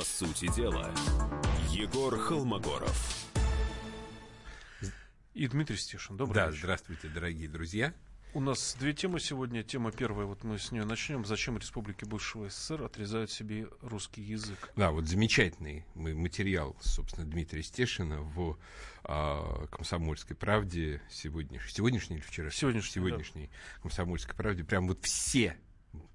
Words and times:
По 0.00 0.06
сути 0.06 0.50
дела, 0.56 0.90
Егор 1.68 2.16
Холмогоров. 2.18 3.28
И 5.34 5.46
Дмитрий 5.46 5.76
Стешин. 5.76 6.16
Добрый 6.16 6.36
Да, 6.36 6.46
вечер. 6.46 6.60
здравствуйте, 6.60 7.08
дорогие 7.08 7.50
друзья. 7.50 7.92
У 8.32 8.40
нас 8.40 8.74
две 8.80 8.94
темы 8.94 9.20
сегодня. 9.20 9.62
Тема 9.62 9.92
первая, 9.92 10.24
вот 10.24 10.42
мы 10.42 10.58
с 10.58 10.72
нее 10.72 10.86
начнем. 10.86 11.26
Зачем 11.26 11.58
республики 11.58 12.06
бывшего 12.06 12.48
СССР 12.48 12.82
отрезают 12.84 13.30
себе 13.30 13.68
русский 13.82 14.22
язык? 14.22 14.72
Да, 14.74 14.90
вот 14.90 15.04
замечательный 15.06 15.84
мы- 15.94 16.14
материал, 16.14 16.74
собственно, 16.80 17.26
Дмитрия 17.26 17.62
Стешина 17.62 18.22
в 18.22 18.58
а, 19.04 19.66
«Комсомольской 19.66 20.34
правде» 20.34 21.02
сегодняшний, 21.10 21.72
сегодняшний 21.72 22.16
или 22.16 22.22
вчера? 22.22 22.50
Сегодняшний, 22.50 22.92
Сегодняшней 22.92 23.50
«Комсомольской 23.82 24.34
правде». 24.34 24.64
Прям 24.64 24.88
вот 24.88 25.04
все 25.04 25.58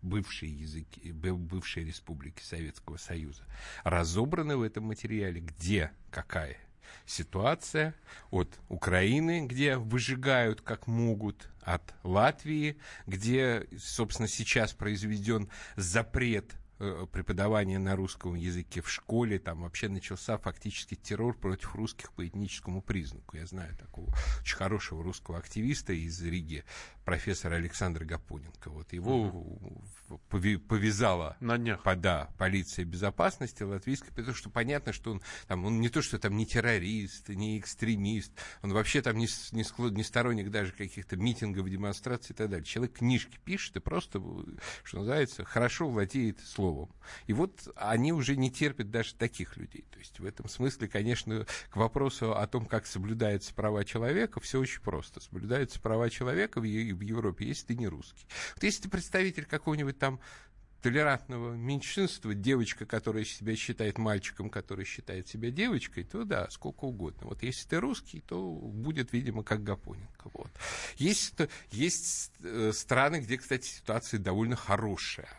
бывшие 0.01 0.51
языки, 0.51 1.11
бывшие 1.11 1.85
республики 1.85 2.41
Советского 2.41 2.97
Союза 2.97 3.43
разобраны 3.83 4.57
в 4.57 4.61
этом 4.61 4.85
материале, 4.85 5.41
где 5.41 5.91
какая 6.11 6.57
ситуация 7.05 7.95
от 8.31 8.59
Украины, 8.69 9.45
где 9.47 9.77
выжигают 9.77 10.61
как 10.61 10.87
могут, 10.87 11.49
от 11.61 11.93
Латвии, 12.03 12.77
где, 13.07 13.67
собственно, 13.77 14.27
сейчас 14.27 14.73
произведен 14.73 15.49
запрет 15.75 16.53
преподавания 16.77 17.79
на 17.79 17.95
русском 17.95 18.35
языке 18.35 18.81
в 18.81 18.89
школе, 18.89 19.39
там 19.39 19.61
вообще 19.61 19.87
начался 19.87 20.37
фактически 20.37 20.95
террор 20.95 21.37
против 21.37 21.75
русских 21.75 22.11
по 22.13 22.27
этническому 22.27 22.81
признаку. 22.81 23.37
Я 23.37 23.45
знаю 23.45 23.75
такого 23.77 24.13
очень 24.41 24.57
хорошего 24.57 25.03
русского 25.03 25.37
активиста 25.37 25.93
из 25.93 26.21
Риги, 26.21 26.63
профессора 27.05 27.55
Александра 27.55 28.03
Гапоненко. 28.03 28.69
Вот 28.69 28.91
его 28.93 29.31
пове- 29.31 29.81
повязала 30.29 31.37
На 31.39 31.57
днях. 31.57 31.83
по- 31.83 31.95
да, 31.95 32.29
полиция 32.37 32.85
безопасности 32.85 33.63
латвийской, 33.63 34.09
потому 34.11 34.33
что 34.33 34.49
понятно, 34.49 34.93
что 34.93 35.11
он, 35.11 35.21
там, 35.47 35.65
он 35.65 35.79
не 35.79 35.89
то, 35.89 36.01
что 36.01 36.19
там 36.19 36.35
не 36.37 36.45
террорист, 36.45 37.29
не 37.29 37.59
экстремист, 37.59 38.31
он 38.61 38.73
вообще 38.73 39.01
там 39.01 39.17
не, 39.17 39.27
не, 39.51 39.63
склад- 39.63 39.91
не 39.91 40.03
сторонник 40.03 40.49
даже 40.51 40.71
каких-то 40.71 41.17
митингов, 41.17 41.69
демонстраций 41.69 42.33
и 42.33 42.35
так 42.35 42.49
далее. 42.49 42.65
Человек 42.65 42.97
книжки 42.97 43.39
пишет 43.43 43.75
и 43.77 43.79
просто, 43.79 44.21
что 44.83 44.97
называется, 44.99 45.43
хорошо 45.45 45.89
владеет 45.89 46.39
словом. 46.39 46.89
И 47.27 47.33
вот 47.33 47.67
они 47.75 48.13
уже 48.13 48.35
не 48.35 48.51
терпят 48.51 48.91
даже 48.91 49.15
таких 49.15 49.57
людей. 49.57 49.85
То 49.91 49.99
есть 49.99 50.19
в 50.19 50.25
этом 50.25 50.47
смысле, 50.47 50.87
конечно, 50.87 51.45
к 51.69 51.75
вопросу 51.75 52.35
о 52.35 52.47
том, 52.47 52.65
как 52.65 52.85
соблюдаются 52.85 53.53
права 53.53 53.83
человека, 53.85 54.39
все 54.39 54.59
очень 54.59 54.81
просто. 54.81 55.19
Соблюдаются 55.19 55.79
права 55.79 56.09
человека 56.09 56.59
в, 56.59 56.63
в 56.63 56.65
Европе, 57.01 57.45
если 57.47 57.67
ты 57.67 57.75
не 57.75 57.87
русский. 57.87 58.25
Вот 58.55 58.63
если 58.63 58.83
ты 58.83 58.89
представитель 58.89 59.45
какого-нибудь 59.45 59.94
там 59.97 60.19
толерантного 60.81 61.55
меньшинства, 61.55 62.35
девочка, 62.35 62.85
которая 62.85 63.25
себя 63.25 63.55
считает 63.55 63.97
мальчиком, 63.97 64.51
который 64.51 64.85
считает 64.85 65.27
себя 65.27 65.49
девочкой, 65.49 66.03
то 66.03 66.25
да, 66.25 66.47
сколько 66.51 66.85
угодно. 66.85 67.27
Вот 67.27 67.41
если 67.41 67.67
ты 67.67 67.79
русский, 67.79 68.19
то 68.19 68.39
будет, 68.39 69.11
видимо, 69.11 69.43
как 69.43 69.63
Гапоненко. 69.63 70.29
Вот. 70.31 70.51
Есть, 70.97 71.33
есть 71.71 72.31
э, 72.43 72.71
страны, 72.71 73.21
где, 73.21 73.39
кстати, 73.39 73.67
ситуация 73.67 74.19
довольно 74.19 74.55
хорошая. 74.55 75.29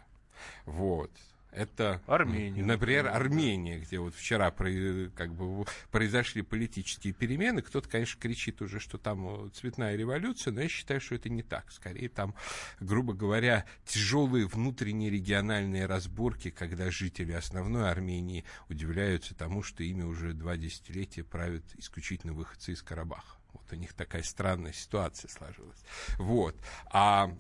Вот. 0.64 1.12
Это, 1.56 2.02
Армения, 2.06 2.62
например. 2.62 3.06
Армения, 3.06 3.78
где 3.78 3.98
вот 3.98 4.14
вчера 4.14 4.50
как 4.50 5.32
бы, 5.34 5.64
произошли 5.90 6.42
политические 6.42 7.14
перемены. 7.14 7.62
Кто-то, 7.62 7.88
конечно, 7.88 8.20
кричит 8.20 8.60
уже, 8.60 8.78
что 8.78 8.98
там 8.98 9.46
э, 9.46 9.48
цветная 9.54 9.96
революция, 9.96 10.52
но 10.52 10.60
я 10.60 10.68
считаю, 10.68 11.00
что 11.00 11.14
это 11.14 11.30
не 11.30 11.42
так. 11.42 11.72
Скорее, 11.72 12.10
там, 12.10 12.34
грубо 12.78 13.14
говоря, 13.14 13.64
тяжелые 13.86 14.46
внутренние 14.46 15.08
региональные 15.08 15.86
разборки, 15.86 16.50
когда 16.50 16.90
жители 16.90 17.32
основной 17.32 17.90
Армении 17.90 18.44
удивляются 18.68 19.34
тому, 19.34 19.62
что 19.62 19.82
ими 19.82 20.02
уже 20.02 20.34
два 20.34 20.58
десятилетия 20.58 21.24
правят 21.24 21.64
исключительно 21.78 22.34
выходцы 22.34 22.72
из 22.72 22.82
Карабаха. 22.82 23.38
Вот 23.54 23.72
у 23.72 23.76
них 23.76 23.94
такая 23.94 24.22
странная 24.22 24.74
ситуация 24.74 25.30
сложилась. 25.30 25.80
Вот. 26.18 26.54
А 26.90 27.34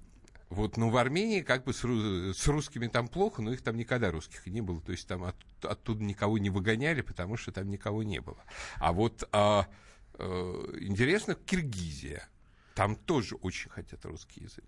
вот, 0.56 0.76
ну, 0.76 0.90
в 0.90 0.96
Армении 0.96 1.42
как 1.42 1.64
бы 1.64 1.72
с, 1.72 1.80
с 1.82 2.48
русскими 2.48 2.88
там 2.88 3.08
плохо, 3.08 3.42
но 3.42 3.52
их 3.52 3.62
там 3.62 3.76
никогда 3.76 4.10
русских 4.10 4.46
не 4.46 4.60
было. 4.62 4.80
То 4.80 4.92
есть 4.92 5.06
там 5.06 5.24
от- 5.24 5.64
оттуда 5.64 6.02
никого 6.02 6.38
не 6.38 6.50
выгоняли, 6.50 7.02
потому 7.02 7.36
что 7.36 7.52
там 7.52 7.70
никого 7.70 8.02
не 8.02 8.20
было. 8.20 8.42
А 8.76 8.92
вот 8.92 9.28
а, 9.32 9.68
э, 10.14 10.74
интересно, 10.80 11.34
Киргизия. 11.34 12.28
Там 12.74 12.96
тоже 12.96 13.36
очень 13.36 13.70
хотят 13.70 14.04
русский 14.04 14.42
язык. 14.42 14.64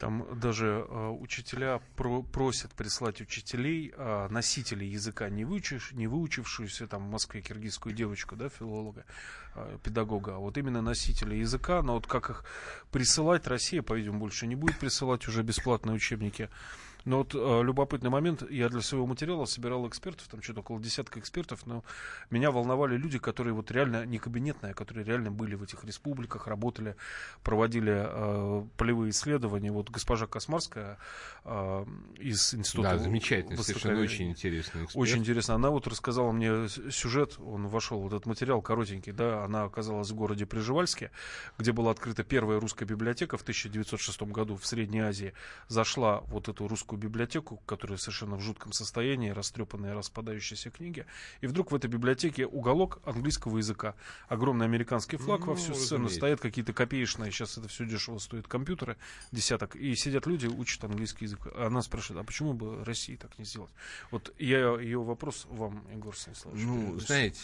Там 0.00 0.26
даже 0.40 0.86
э, 0.88 1.08
учителя 1.20 1.82
про- 1.94 2.22
просят 2.22 2.72
прислать 2.72 3.20
учителей, 3.20 3.92
э, 3.94 4.28
носителей 4.30 4.88
языка, 4.88 5.28
не, 5.28 5.44
выучив, 5.44 5.92
не 5.92 6.06
выучившуюся 6.06 6.86
там 6.86 7.06
в 7.06 7.10
Москве 7.10 7.42
киргизскую 7.42 7.94
девочку, 7.94 8.34
да, 8.34 8.48
филолога, 8.48 9.04
э, 9.54 9.76
педагога, 9.84 10.36
а 10.36 10.38
вот 10.38 10.56
именно 10.56 10.80
носителей 10.80 11.40
языка, 11.40 11.82
но 11.82 11.96
вот 11.96 12.06
как 12.06 12.30
их 12.30 12.44
присылать, 12.90 13.46
Россия, 13.46 13.82
по-видимому, 13.82 14.20
больше 14.20 14.46
не 14.46 14.56
будет 14.56 14.78
присылать 14.78 15.28
уже 15.28 15.42
бесплатные 15.42 15.96
учебники. 15.96 16.48
Но 17.10 17.18
вот 17.18 17.34
э, 17.34 17.62
любопытный 17.64 18.08
момент, 18.08 18.48
я 18.48 18.68
для 18.68 18.80
своего 18.82 19.04
материала 19.04 19.44
собирал 19.44 19.88
экспертов, 19.88 20.28
там 20.28 20.40
что-то 20.42 20.60
около 20.60 20.80
десятка 20.80 21.18
экспертов, 21.18 21.66
но 21.66 21.82
меня 22.30 22.52
волновали 22.52 22.96
люди, 22.96 23.18
которые 23.18 23.52
вот 23.52 23.72
реально 23.72 24.06
не 24.06 24.18
кабинетные, 24.18 24.70
а 24.70 24.74
которые 24.74 25.04
реально 25.04 25.32
были 25.32 25.56
в 25.56 25.64
этих 25.64 25.82
республиках, 25.82 26.46
работали, 26.46 26.94
проводили 27.42 28.06
э, 28.06 28.64
полевые 28.76 29.10
исследования. 29.10 29.72
Вот 29.72 29.90
госпожа 29.90 30.28
Космарская 30.28 30.98
э, 31.44 31.84
из 32.20 32.54
института... 32.54 32.90
да, 32.90 32.98
замечательно, 32.98 33.60
совершенно 33.60 34.00
очень 34.00 34.30
интересный 34.30 34.84
эксперт. 34.84 35.02
Очень 35.02 35.18
интересно. 35.18 35.56
Она 35.56 35.70
вот 35.70 35.88
рассказала 35.88 36.30
мне 36.30 36.68
сюжет, 36.68 37.40
он 37.40 37.66
вошел, 37.66 37.98
вот 38.02 38.12
этот 38.12 38.26
материал 38.26 38.62
коротенький, 38.62 39.10
да, 39.10 39.42
она 39.42 39.64
оказалась 39.64 40.10
в 40.10 40.14
городе 40.14 40.46
Прижевальске, 40.46 41.10
где 41.58 41.72
была 41.72 41.90
открыта 41.90 42.22
первая 42.22 42.60
русская 42.60 42.84
библиотека 42.84 43.36
в 43.36 43.42
1906 43.42 44.22
году 44.22 44.54
в 44.54 44.64
Средней 44.64 45.00
Азии. 45.00 45.32
Зашла 45.66 46.20
вот 46.28 46.48
эту 46.48 46.68
русскую 46.68 46.99
библиотеку, 47.00 47.56
которая 47.66 47.98
совершенно 47.98 48.36
в 48.36 48.40
жутком 48.40 48.72
состоянии, 48.72 49.30
растрепанные, 49.30 49.92
распадающиеся 49.94 50.70
книги, 50.70 51.06
и 51.40 51.46
вдруг 51.46 51.72
в 51.72 51.74
этой 51.74 51.88
библиотеке 51.88 52.46
уголок 52.46 53.00
английского 53.04 53.58
языка. 53.58 53.94
Огромный 54.28 54.66
американский 54.66 55.16
флаг 55.16 55.40
во 55.46 55.54
Ну, 55.54 55.54
всю 55.54 55.74
сцену, 55.74 56.04
разумеется. 56.04 56.16
стоят 56.16 56.40
какие-то 56.40 56.72
копеечные, 56.72 57.30
сейчас 57.32 57.58
это 57.58 57.68
все 57.68 57.86
дешево 57.86 58.18
стоит, 58.18 58.46
компьютеры, 58.46 58.96
десяток, 59.32 59.76
и 59.76 59.94
сидят 59.96 60.26
люди, 60.26 60.46
учат 60.46 60.84
английский 60.84 61.24
язык. 61.24 61.40
Она 61.56 61.82
спрашивает, 61.82 62.22
а 62.22 62.24
почему 62.24 62.52
бы 62.52 62.84
России 62.84 63.16
так 63.16 63.38
не 63.38 63.44
сделать? 63.44 63.72
Вот 64.10 64.34
я 64.38 64.78
ее 64.78 65.02
вопрос 65.02 65.46
вам, 65.50 65.84
Егор 65.92 66.16
Станиславович. 66.16 66.62
Ну, 66.64 66.76
передаю. 66.76 67.00
знаете, 67.00 67.40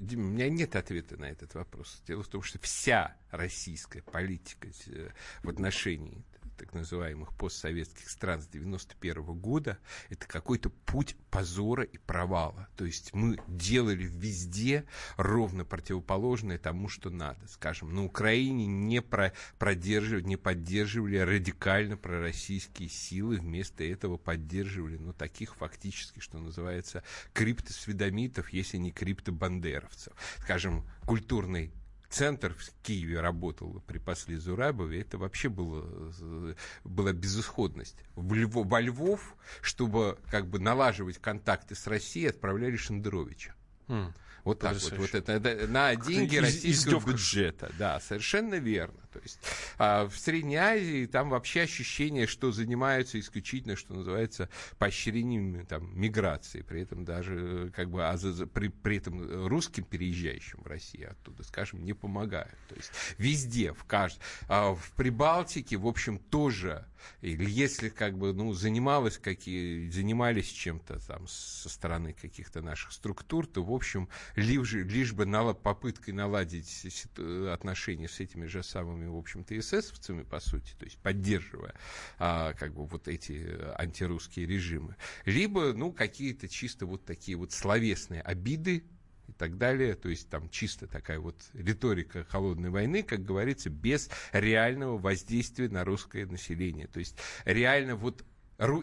Дима, 0.00 0.24
у 0.24 0.28
меня 0.30 0.48
нет 0.48 0.76
ответа 0.76 1.16
на 1.16 1.26
этот 1.26 1.54
вопрос. 1.54 2.02
Дело 2.06 2.22
в 2.22 2.28
том, 2.28 2.42
что 2.42 2.58
вся 2.60 3.16
российская 3.30 4.02
политика 4.02 4.68
э, 4.86 5.10
в 5.42 5.48
отношении 5.48 6.24
так 6.58 6.74
называемых 6.74 7.32
постсоветских 7.34 8.10
стран 8.10 8.42
с 8.42 8.46
91 8.48 9.22
года 9.38 9.78
это 10.08 10.26
какой-то 10.26 10.70
путь 10.70 11.16
позора 11.30 11.84
и 11.84 11.98
провала. 11.98 12.68
То 12.76 12.84
есть 12.84 13.14
мы 13.14 13.38
делали 13.46 14.04
везде 14.04 14.84
ровно 15.16 15.64
противоположное 15.64 16.58
тому, 16.58 16.88
что 16.88 17.10
надо. 17.10 17.46
Скажем, 17.48 17.94
на 17.94 18.04
Украине 18.04 18.66
не, 18.66 19.00
про, 19.00 19.32
продерживали, 19.58 20.24
не 20.24 20.36
поддерживали 20.36 21.18
радикально 21.18 21.96
пророссийские 21.96 22.88
силы, 22.88 23.36
вместо 23.36 23.84
этого 23.84 24.16
поддерживали, 24.16 24.96
ну, 24.96 25.12
таких 25.12 25.54
фактически, 25.56 26.20
что 26.20 26.38
называется, 26.38 27.04
криптосведомитов, 27.32 28.50
если 28.50 28.78
не 28.78 28.90
криптобандеровцев. 28.90 30.12
Скажем, 30.38 30.84
культурный 31.06 31.72
центр 32.08 32.54
в 32.54 32.82
Киеве 32.82 33.20
работал 33.20 33.82
при 33.86 33.98
после 33.98 34.38
Зурабове, 34.38 35.00
это 35.00 35.18
вообще 35.18 35.48
было, 35.48 35.84
э, 36.20 36.54
была 36.84 37.12
безысходность. 37.12 37.96
В 38.16 38.32
Львов, 38.34 38.66
во 38.66 38.80
Львов, 38.80 39.36
чтобы 39.60 40.18
как 40.30 40.46
бы 40.46 40.58
налаживать 40.58 41.18
контакты 41.18 41.74
с 41.74 41.86
Россией, 41.86 42.28
отправляли 42.28 42.76
Шендеровича. 42.76 43.54
М. 43.88 44.14
Вот 44.44 44.60
так 44.60 44.74
вот, 44.80 44.92
вот 44.96 45.14
это, 45.14 45.32
это 45.32 45.66
на 45.68 45.94
деньги 45.96 46.36
из- 46.36 46.40
российского 46.42 46.92
издевка. 46.92 47.10
бюджета. 47.10 47.72
Да, 47.78 48.00
совершенно 48.00 48.54
верно. 48.54 48.98
То 49.18 49.24
есть 49.24 49.38
а, 49.78 50.06
в 50.06 50.16
Средней 50.16 50.56
Азии 50.56 51.06
там 51.06 51.30
вообще 51.30 51.62
ощущение, 51.62 52.26
что 52.26 52.52
занимаются 52.52 53.18
исключительно, 53.18 53.76
что 53.76 53.94
называется, 53.94 54.48
поощрением 54.78 55.66
там, 55.66 55.98
миграции. 55.98 56.62
При 56.62 56.82
этом 56.82 57.04
даже 57.04 57.68
э, 57.68 57.70
как 57.74 57.90
бы, 57.90 58.08
а 58.08 58.16
за- 58.16 58.46
при, 58.46 58.68
при 58.68 58.98
этом 58.98 59.46
русским 59.46 59.84
переезжающим 59.84 60.60
в 60.62 60.66
Россию 60.66 61.10
оттуда, 61.12 61.42
скажем, 61.42 61.84
не 61.84 61.92
помогают. 61.92 62.56
То 62.68 62.76
есть 62.76 62.90
везде, 63.18 63.72
в 63.72 63.84
каждом, 63.84 64.22
в 64.48 64.92
Прибалтике, 64.96 65.76
в 65.76 65.86
общем, 65.86 66.18
тоже 66.18 66.86
или 67.20 67.48
если 67.48 67.88
как 67.88 68.16
бы 68.16 68.32
ну 68.32 68.52
занималась 68.52 69.18
какие 69.18 69.88
занимались 69.90 70.48
чем-то 70.48 70.98
там 71.06 71.26
со 71.28 71.68
стороны 71.68 72.12
каких-то 72.12 72.60
наших 72.60 72.92
структур 72.92 73.46
то 73.46 73.62
в 73.62 73.72
общем 73.72 74.08
лишь, 74.36 74.72
лишь 74.72 75.12
бы 75.12 75.26
попыткой 75.54 76.14
наладить 76.14 76.68
ситу- 76.68 77.52
отношения 77.52 78.08
с 78.08 78.20
этими 78.20 78.46
же 78.46 78.62
самыми 78.62 79.06
в 79.10 79.16
общем-то, 79.16 79.58
эсэсовцами, 79.58 80.22
по 80.22 80.40
сути, 80.40 80.74
то 80.78 80.84
есть 80.84 80.98
поддерживая 80.98 81.74
а, 82.18 82.52
как 82.54 82.74
бы 82.74 82.86
вот 82.86 83.08
эти 83.08 83.58
антирусские 83.78 84.46
режимы, 84.46 84.96
либо, 85.24 85.72
ну, 85.72 85.92
какие-то 85.92 86.48
чисто 86.48 86.86
вот 86.86 87.04
такие 87.04 87.36
вот 87.36 87.52
словесные 87.52 88.22
обиды, 88.22 88.84
и 89.28 89.32
так 89.32 89.58
далее. 89.58 89.94
То 89.94 90.08
есть 90.08 90.28
там 90.28 90.48
чисто 90.48 90.86
такая 90.86 91.20
вот 91.20 91.36
риторика 91.52 92.24
холодной 92.24 92.70
войны, 92.70 93.02
как 93.02 93.24
говорится, 93.24 93.70
без 93.70 94.10
реального 94.32 94.98
воздействия 94.98 95.68
на 95.68 95.84
русское 95.84 96.26
население. 96.26 96.86
То 96.86 96.98
есть 96.98 97.16
реально 97.44 97.94
вот 97.94 98.24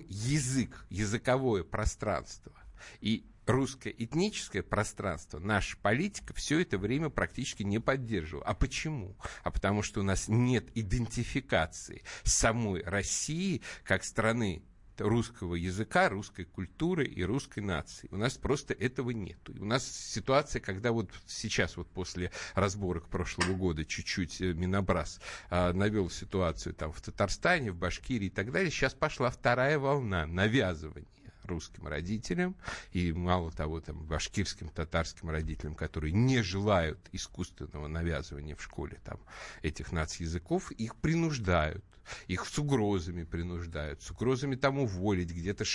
язык, 0.07 0.85
языковое 0.89 1.63
пространство 1.63 2.53
и 3.01 3.25
русское 3.45 3.93
этническое 3.97 4.63
пространство, 4.63 5.39
наша 5.39 5.77
политика 5.77 6.33
все 6.33 6.59
это 6.59 6.77
время 6.77 7.09
практически 7.09 7.63
не 7.63 7.79
поддерживала. 7.79 8.45
А 8.45 8.53
почему? 8.53 9.15
А 9.43 9.51
потому 9.51 9.81
что 9.81 9.99
у 9.99 10.03
нас 10.03 10.27
нет 10.27 10.65
идентификации 10.75 12.03
самой 12.23 12.83
России 12.83 13.61
как 13.83 14.03
страны 14.03 14.63
русского 14.97 15.55
языка, 15.55 16.09
русской 16.09 16.45
культуры 16.45 17.05
и 17.05 17.23
русской 17.23 17.59
нации. 17.59 18.07
У 18.11 18.17
нас 18.17 18.37
просто 18.37 18.73
этого 18.73 19.11
нет. 19.11 19.37
У 19.49 19.65
нас 19.65 19.85
ситуация, 19.85 20.61
когда 20.61 20.91
вот 20.91 21.11
сейчас, 21.27 21.77
вот 21.77 21.89
после 21.89 22.31
разборок 22.53 23.09
прошлого 23.09 23.53
года, 23.55 23.85
чуть-чуть 23.85 24.41
э, 24.41 24.53
Минобраз 24.53 25.19
а, 25.49 25.73
навел 25.73 26.09
ситуацию 26.09 26.73
там 26.73 26.91
в 26.91 27.01
Татарстане, 27.01 27.71
в 27.71 27.75
Башкирии 27.75 28.27
и 28.27 28.29
так 28.29 28.51
далее, 28.51 28.71
сейчас 28.71 28.93
пошла 28.93 29.29
вторая 29.29 29.79
волна 29.79 30.25
навязывания 30.25 31.24
русским 31.45 31.87
родителям 31.87 32.55
и, 32.91 33.11
мало 33.13 33.51
того, 33.51 33.81
там, 33.81 34.03
башкирским, 34.05 34.69
татарским 34.69 35.29
родителям, 35.29 35.75
которые 35.75 36.13
не 36.13 36.41
желают 36.41 36.99
искусственного 37.11 37.87
навязывания 37.87 38.55
в 38.55 38.63
школе 38.63 38.99
там, 39.03 39.19
этих 39.61 39.91
нацязыков, 39.91 40.71
их 40.71 40.95
принуждают 40.95 41.83
их 42.27 42.45
с 42.45 42.59
угрозами 42.59 43.23
принуждают, 43.23 44.01
с 44.03 44.11
угрозами 44.11 44.55
там 44.55 44.77
уволить, 44.79 45.31
где-то 45.31 45.65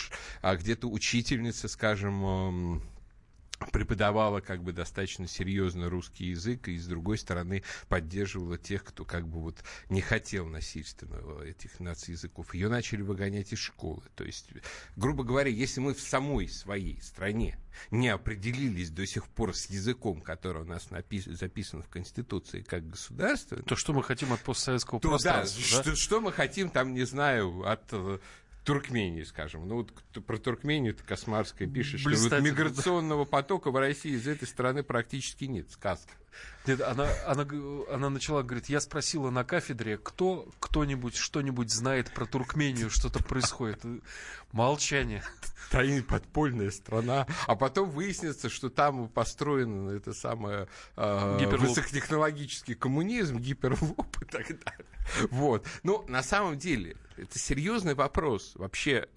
а 0.43 0.56
где-то 0.56 0.88
учительница, 0.88 1.67
скажем, 1.67 2.82
преподавала 3.66 4.40
как 4.40 4.62
бы 4.62 4.72
достаточно 4.72 5.26
серьезно 5.26 5.88
русский 5.90 6.26
язык 6.26 6.68
и 6.68 6.78
с 6.78 6.86
другой 6.86 7.18
стороны 7.18 7.62
поддерживала 7.88 8.58
тех, 8.58 8.84
кто 8.84 9.04
как 9.04 9.28
бы 9.28 9.40
вот 9.40 9.62
не 9.88 10.00
хотел 10.00 10.46
насильственного 10.46 11.44
этих 11.44 11.78
наций-языков. 11.80 12.54
Ее 12.54 12.68
начали 12.68 13.02
выгонять 13.02 13.52
из 13.52 13.58
школы. 13.58 14.02
То 14.14 14.24
есть, 14.24 14.48
грубо 14.96 15.24
говоря, 15.24 15.50
если 15.50 15.80
мы 15.80 15.94
в 15.94 16.00
самой 16.00 16.48
своей 16.48 17.00
стране 17.02 17.58
не 17.90 18.08
определились 18.08 18.90
до 18.90 19.06
сих 19.06 19.28
пор 19.28 19.54
с 19.54 19.66
языком, 19.66 20.20
который 20.20 20.62
у 20.62 20.66
нас 20.66 20.88
напис- 20.90 21.30
записан 21.32 21.82
в 21.82 21.88
Конституции 21.88 22.62
как 22.62 22.88
государство, 22.88 23.62
то 23.62 23.76
что 23.76 23.92
мы 23.92 24.02
хотим 24.02 24.32
от 24.32 24.40
постсоветского 24.40 25.00
то, 25.00 25.10
пространства? 25.10 25.62
Да, 25.62 25.76
да? 25.76 25.82
Что, 25.82 25.96
что 25.96 26.20
мы 26.20 26.32
хотим 26.32 26.70
там, 26.70 26.94
не 26.94 27.04
знаю, 27.04 27.66
от 27.68 27.84
э, 27.92 28.18
Туркмении, 28.64 29.22
скажем. 29.22 29.66
Ну 29.66 29.76
вот 29.76 29.92
про 30.24 30.36
Туркмению 30.38 30.94
ты 30.94 31.02
Космарская 31.02 31.68
пишет, 31.68 32.00
что 32.00 32.10
вот 32.10 32.40
миграционного 32.40 33.24
потока 33.24 33.70
в 33.70 33.76
России 33.76 34.12
из 34.12 34.26
этой 34.26 34.46
страны 34.46 34.82
практически 34.82 35.44
нет. 35.44 35.70
Сказка. 35.70 36.12
Нет, 36.67 36.81
она, 36.82 37.09
она, 37.27 37.47
она 37.91 38.11
начала, 38.11 38.43
говорит, 38.43 38.69
я 38.69 38.81
спросила 38.81 39.31
на 39.31 39.44
кафедре, 39.44 39.97
кто 39.97 40.49
кто-нибудь 40.61 41.17
что-нибудь 41.17 41.71
знает 41.71 42.12
про 42.12 42.27
Туркмению, 42.27 42.91
что-то 42.91 43.23
происходит. 43.23 43.82
Молчание. 44.53 45.23
Таин 45.71 46.03
подпольная 46.03 46.71
страна. 46.71 47.27
А 47.47 47.56
потом 47.56 47.91
выяснится, 47.91 48.50
что 48.50 48.69
там 48.69 49.09
построен 49.09 49.88
это 49.88 50.12
самое 50.12 50.69
э, 50.97 51.47
высокотехнологический 51.56 52.75
коммунизм, 52.75 53.38
гиперлоп 53.38 54.23
и 54.23 54.25
так 54.27 54.47
далее. 54.47 54.87
Вот. 55.31 55.67
Ну, 55.82 56.05
на 56.09 56.23
самом 56.23 56.59
деле, 56.59 56.97
это 57.17 57.38
серьезный 57.38 57.94
вопрос. 57.94 58.53
Вообще, 58.56 59.09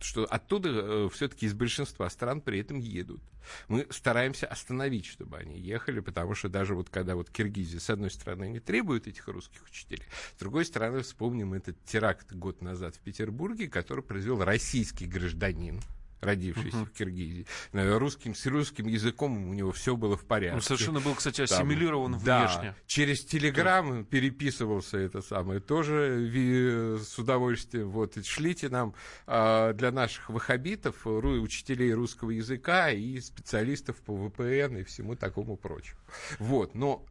что 0.00 0.24
оттуда 0.24 0.70
э, 0.70 1.08
все-таки 1.12 1.46
из 1.46 1.54
большинства 1.54 2.08
стран 2.10 2.40
при 2.40 2.60
этом 2.60 2.78
едут. 2.78 3.20
Мы 3.68 3.86
стараемся 3.90 4.46
остановить, 4.46 5.06
чтобы 5.06 5.38
они 5.38 5.58
ехали, 5.58 6.00
потому 6.00 6.34
что 6.34 6.48
даже 6.48 6.74
вот 6.74 6.90
когда 6.90 7.14
вот 7.14 7.30
Киргизия, 7.30 7.80
с 7.80 7.90
одной 7.90 8.10
стороны, 8.10 8.48
не 8.48 8.60
требует 8.60 9.06
этих 9.06 9.26
русских 9.28 9.64
учителей, 9.64 10.04
с 10.36 10.38
другой 10.38 10.64
стороны, 10.64 11.00
вспомним 11.02 11.54
этот 11.54 11.82
теракт 11.84 12.32
год 12.32 12.62
назад 12.62 12.96
в 12.96 13.00
Петербурге, 13.00 13.68
который 13.68 14.04
произвел 14.04 14.42
российский 14.42 15.06
гражданин, 15.06 15.80
родившийся 16.20 16.78
uh-huh. 16.78 16.86
в 16.86 16.92
Киргизии. 16.92 17.46
Русским, 17.72 18.34
с 18.34 18.46
русским 18.46 18.86
языком 18.86 19.48
у 19.48 19.54
него 19.54 19.72
все 19.72 19.96
было 19.96 20.16
в 20.16 20.24
порядке. 20.24 20.56
Он 20.56 20.62
совершенно 20.62 21.00
был, 21.00 21.14
кстати, 21.14 21.42
ассимилирован 21.42 22.20
Там, 22.20 22.42
внешне. 22.42 22.70
Да, 22.70 22.74
через 22.86 23.24
Телеграм 23.24 24.04
переписывался 24.04 24.98
это 24.98 25.22
самое. 25.22 25.60
Тоже 25.60 26.98
с 27.02 27.18
удовольствием. 27.18 27.90
Вот, 27.90 28.24
шлите 28.24 28.68
нам 28.68 28.94
а, 29.26 29.72
для 29.72 29.92
наших 29.92 30.30
ваххабитов, 30.30 31.06
учителей 31.06 31.92
русского 31.92 32.30
языка 32.30 32.90
и 32.90 33.20
специалистов 33.20 33.96
по 33.96 34.14
ВПН 34.28 34.78
и 34.78 34.82
всему 34.84 35.16
такому 35.16 35.56
прочему. 35.56 35.98
Вот, 36.38 36.74
но, 36.74 37.04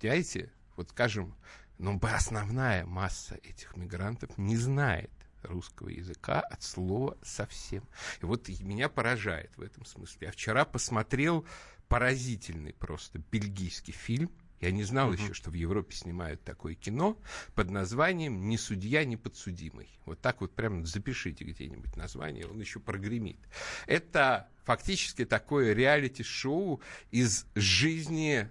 знаете, 0.00 0.52
вот 0.76 0.90
скажем, 0.90 1.34
но 1.78 1.98
основная 2.02 2.84
масса 2.84 3.38
этих 3.42 3.76
мигрантов 3.76 4.36
не 4.36 4.56
знает 4.56 5.10
русского 5.42 5.88
языка 5.88 6.40
от 6.40 6.62
слова 6.62 7.16
совсем. 7.22 7.84
И 8.22 8.26
вот 8.26 8.48
меня 8.60 8.88
поражает 8.88 9.56
в 9.56 9.62
этом 9.62 9.84
смысле. 9.84 10.26
Я 10.26 10.32
вчера 10.32 10.64
посмотрел 10.64 11.46
поразительный 11.88 12.72
просто 12.72 13.18
бельгийский 13.30 13.92
фильм. 13.92 14.30
Я 14.60 14.70
не 14.72 14.84
знал 14.84 15.10
uh-huh. 15.10 15.22
еще, 15.22 15.32
что 15.32 15.50
в 15.50 15.54
Европе 15.54 15.96
снимают 15.96 16.44
такое 16.44 16.74
кино 16.74 17.18
под 17.54 17.70
названием 17.70 18.46
«Ни 18.48 18.56
судья, 18.56 19.04
ни 19.04 19.16
подсудимый». 19.16 19.88
Вот 20.04 20.20
так 20.20 20.42
вот 20.42 20.54
прямо 20.54 20.84
запишите 20.84 21.44
где-нибудь 21.44 21.96
название, 21.96 22.46
он 22.46 22.60
еще 22.60 22.78
прогремит. 22.78 23.38
Это 23.86 24.48
фактически 24.64 25.24
такое 25.24 25.72
реалити-шоу 25.72 26.82
из 27.10 27.46
жизни 27.54 28.50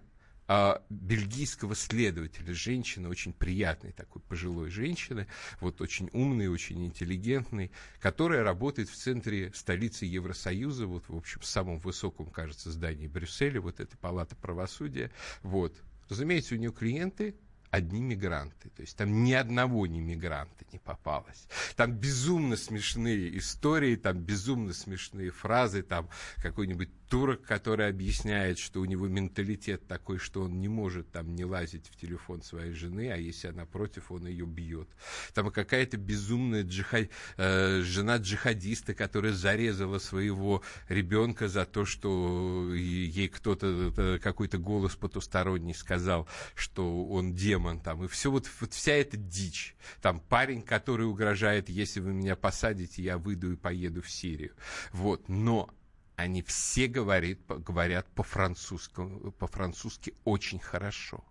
а, 0.51 0.81
бельгийского 0.89 1.75
следователя, 1.75 2.55
женщины, 2.55 3.07
очень 3.07 3.33
приятной 3.33 3.91
такой 3.91 4.19
пожилой 4.23 4.71
женщины, 4.71 5.27
вот 5.61 5.79
очень 5.79 6.09
умной, 6.11 6.47
очень 6.47 6.83
интеллигентной, 6.83 7.69
которая 8.01 8.43
работает 8.43 8.89
в 8.89 8.95
центре 8.95 9.51
столицы 9.53 10.05
Евросоюза, 10.05 10.87
вот, 10.87 11.03
в 11.07 11.15
общем, 11.15 11.39
в 11.39 11.45
самом 11.45 11.77
высоком, 11.77 12.31
кажется, 12.31 12.71
здании 12.71 13.05
Брюсселя, 13.05 13.61
вот 13.61 13.79
эта 13.79 13.95
палата 13.97 14.35
правосудия, 14.35 15.11
вот. 15.43 15.75
Разумеется, 16.09 16.55
у 16.55 16.57
нее 16.57 16.71
клиенты 16.71 17.35
одни 17.71 18.01
мигранты. 18.01 18.69
То 18.69 18.81
есть 18.81 18.97
там 18.97 19.23
ни 19.23 19.33
одного 19.33 19.85
не 19.87 19.99
мигранта 19.99 20.65
не 20.71 20.79
попалось. 20.79 21.47
Там 21.75 21.93
безумно 21.93 22.55
смешные 22.55 23.37
истории, 23.37 23.95
там 23.95 24.19
безумно 24.19 24.73
смешные 24.73 25.31
фразы, 25.31 25.83
там 25.83 26.09
какой-нибудь 26.37 26.89
турок, 27.09 27.41
который 27.41 27.87
объясняет, 27.87 28.59
что 28.59 28.81
у 28.81 28.85
него 28.85 29.07
менталитет 29.07 29.87
такой, 29.87 30.19
что 30.19 30.43
он 30.43 30.59
не 30.59 30.67
может 30.67 31.11
там 31.11 31.33
не 31.35 31.43
лазить 31.43 31.87
в 31.87 31.95
телефон 31.95 32.41
своей 32.43 32.73
жены, 32.73 33.11
а 33.11 33.17
если 33.17 33.47
она 33.47 33.65
против, 33.65 34.11
он 34.11 34.27
ее 34.27 34.45
бьет. 34.45 34.87
Там 35.33 35.51
какая-то 35.51 35.97
безумная 35.97 36.63
джихад... 36.63 37.09
э, 37.37 37.81
жена 37.81 38.17
джихадиста, 38.17 38.93
которая 38.93 39.33
зарезала 39.33 39.97
своего 39.97 40.61
ребенка 40.87 41.47
за 41.47 41.65
то, 41.65 41.85
что 41.85 42.73
ей 42.75 43.27
кто-то, 43.27 43.93
э, 43.97 44.19
какой-то 44.19 44.59
голос 44.59 44.95
потусторонний 44.95 45.73
сказал, 45.73 46.27
что 46.55 47.05
он 47.05 47.33
демон 47.33 47.58
там. 47.83 48.03
И 48.03 48.07
все 48.07 48.31
вот, 48.31 48.49
вот 48.59 48.73
вся 48.73 48.93
эта 48.93 49.17
дичь. 49.17 49.75
Там 50.01 50.19
парень, 50.19 50.61
который 50.61 51.07
угрожает, 51.07 51.69
если 51.69 51.99
вы 51.99 52.13
меня 52.13 52.35
посадите, 52.35 53.01
я 53.01 53.17
выйду 53.17 53.51
и 53.51 53.55
поеду 53.55 54.01
в 54.01 54.09
Сирию. 54.09 54.53
Вот. 54.91 55.27
Но 55.29 55.69
они 56.15 56.41
все 56.41 56.87
говорит, 56.87 57.39
говорят 57.47 58.07
по-французски, 58.13 59.31
по-французски 59.39 60.13
очень 60.25 60.59
хорошо. 60.59 61.23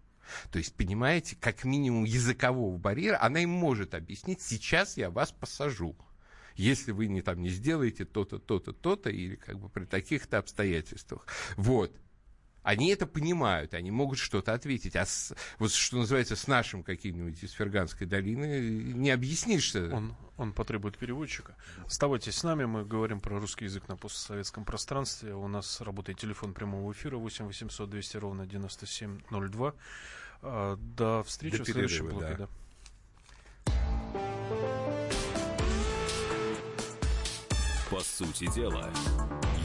То 0.51 0.59
есть, 0.59 0.75
понимаете, 0.75 1.37
как 1.41 1.65
минимум 1.65 2.05
языкового 2.05 2.77
барьера, 2.77 3.23
она 3.23 3.41
им 3.41 3.51
может 3.51 3.95
объяснить, 3.95 4.41
сейчас 4.43 4.97
я 4.97 5.11
вас 5.11 5.33
посажу. 5.33 5.97
Если 6.55 6.91
вы 6.93 7.07
не, 7.07 7.23
там, 7.23 7.41
не 7.41 7.51
сделаете 7.51 8.05
то-то, 8.05 8.39
то-то, 8.39 8.73
то-то, 8.73 9.11
или 9.11 9.37
как 9.37 9.59
бы 9.59 9.69
при 9.69 9.85
таких-то 9.85 10.39
обстоятельствах. 10.39 11.27
Вот 11.57 11.97
они 12.63 12.89
это 12.91 13.07
понимают, 13.07 13.75
они 13.75 13.91
могут 13.91 14.19
что-то 14.19 14.53
ответить. 14.53 14.97
А 14.97 15.07
с, 15.07 15.35
вот 15.59 15.73
что 15.73 15.99
называется, 15.99 16.37
с 16.37 16.47
нашим 16.47 16.83
каким-нибудь 16.83 17.43
из 17.43 17.53
Ферганской 17.53 18.07
долины 18.07 18.61
не 18.95 19.11
объяснишься. 19.11 19.91
Он, 19.93 20.15
он 20.37 20.53
потребует 20.53 20.99
переводчика. 20.99 21.57
Оставайтесь 21.87 22.37
с 22.37 22.43
нами, 22.43 22.65
мы 22.65 22.85
говорим 22.85 23.21
про 23.21 23.39
русский 23.41 23.65
язык 23.65 23.89
на 23.89 23.97
постсоветском 23.97 24.65
пространстве. 24.65 25.35
У 25.35 25.49
нас 25.49 25.81
работает 25.81 26.19
телефон 26.19 26.55
прямого 26.55 26.93
эфира 26.93 27.17
8 27.17 27.47
800 27.47 27.89
200 27.89 28.17
ровно 28.19 28.47
9702. 28.47 29.75
А, 30.43 30.77
до 30.77 31.23
встречи 31.25 31.59
до 31.59 31.65
в 31.65 31.67
следующем 31.67 32.09
блоке. 32.09 32.37
Да. 32.39 32.47
Да. 32.47 32.49
По 37.91 38.01
сути 38.01 38.53
дела, 38.55 38.93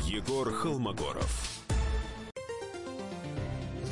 Егор 0.06 0.50
Холмогоров. 0.54 1.53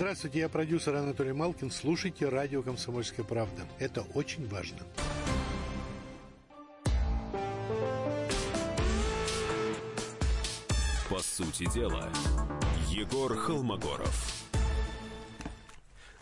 Здравствуйте, 0.01 0.39
я 0.39 0.50
продюсер 0.50 0.96
Анатолий 0.96 1.31
Малкин. 1.31 1.70
Слушайте 1.70 2.27
радио 2.27 2.63
«Комсомольская 2.63 3.24
правда». 3.24 3.62
Это 3.77 4.01
очень 4.15 4.48
важно. 4.48 4.79
По 11.08 11.20
сути 11.20 11.72
дела, 11.72 12.10
Егор 12.89 13.36
Холмогоров. 13.36 14.40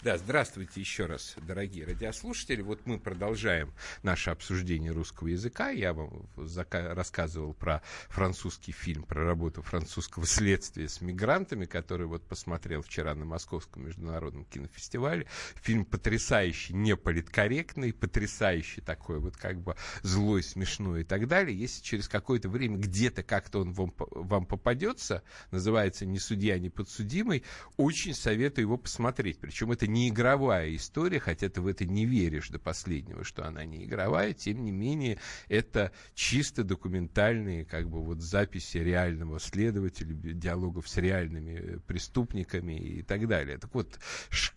Да, 0.02 0.18
здравствуйте 0.18 0.80
еще 0.80 1.08
раз, 1.08 1.36
дорогие 1.46 1.84
радиослушатели. 1.84 2.62
Вот 2.62 2.86
мы 2.86 3.00
продолжаем 3.00 3.74
наше 4.02 4.30
обсуждение 4.30 4.94
русского 4.94 5.28
языка. 5.28 5.72
Я 5.72 5.92
вам 5.92 6.30
рассказывал 6.72 7.54
про 7.54 7.82
французский 8.08 8.72
фильм, 8.72 9.04
про 9.04 9.26
работу 9.26 9.62
французского 9.62 10.26
следствия 10.26 10.88
с 10.88 11.02
мигрантами, 11.02 11.66
который 11.66 12.08
вот 12.08 12.26
посмотрел 12.26 12.82
вчера 12.82 13.14
на 13.14 13.26
Московском 13.26 13.88
международном 13.88 14.46
кинофестивале. 14.46 15.28
Фильм 15.62 15.84
потрясающий, 15.84 16.74
не 16.76 16.96
политкорректный, 16.96 17.92
потрясающий 17.92 18.80
такой 18.80 19.20
вот 19.20 19.36
как 19.36 19.60
бы 19.60 19.76
злой, 20.02 20.44
смешной 20.44 21.02
и 21.02 21.04
так 21.04 21.28
далее. 21.28 21.60
Если 21.60 21.84
через 21.84 22.08
какое-то 22.08 22.48
время 22.48 22.78
где-то 22.78 23.22
как-то 23.22 23.60
он 23.60 23.74
вам, 23.74 23.94
вам 23.98 24.46
попадется, 24.46 25.24
называется 25.52 26.06
«Не 26.06 26.20
судья, 26.20 26.58
не 26.58 26.70
подсудимый», 26.70 27.44
очень 27.76 28.14
советую 28.14 28.64
его 28.64 28.78
посмотреть. 28.78 29.40
Причем 29.40 29.74
это 29.74 29.89
не 29.92 30.10
игровая 30.10 30.76
история, 30.76 31.20
хотя 31.20 31.50
ты 31.50 31.62
в 31.62 31.68
это 31.68 31.86
не 31.86 32.06
веришь 32.06 32.50
до 32.50 32.60
последнего, 32.60 33.24
что 33.24 33.46
она 33.46 33.66
не 33.66 33.86
игровая, 33.86 34.34
тем 34.34 34.64
не 34.64 34.72
менее, 34.72 35.20
это 35.48 35.92
чисто 36.14 36.64
документальные 36.64 37.66
как 37.66 37.90
бы 37.90 38.02
вот 38.02 38.22
записи 38.22 38.78
реального 38.78 39.40
следователя, 39.40 40.14
диалогов 40.14 40.88
с 40.88 40.98
реальными 40.98 41.80
преступниками 41.88 42.74
и 42.74 43.02
так 43.02 43.28
далее. 43.28 43.58
Так 43.58 43.74
вот, 43.74 44.00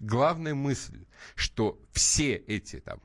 главная 0.01 0.55
мысль, 0.55 1.05
что 1.35 1.81
все 1.93 2.35
эти 2.35 2.81
там 2.81 3.01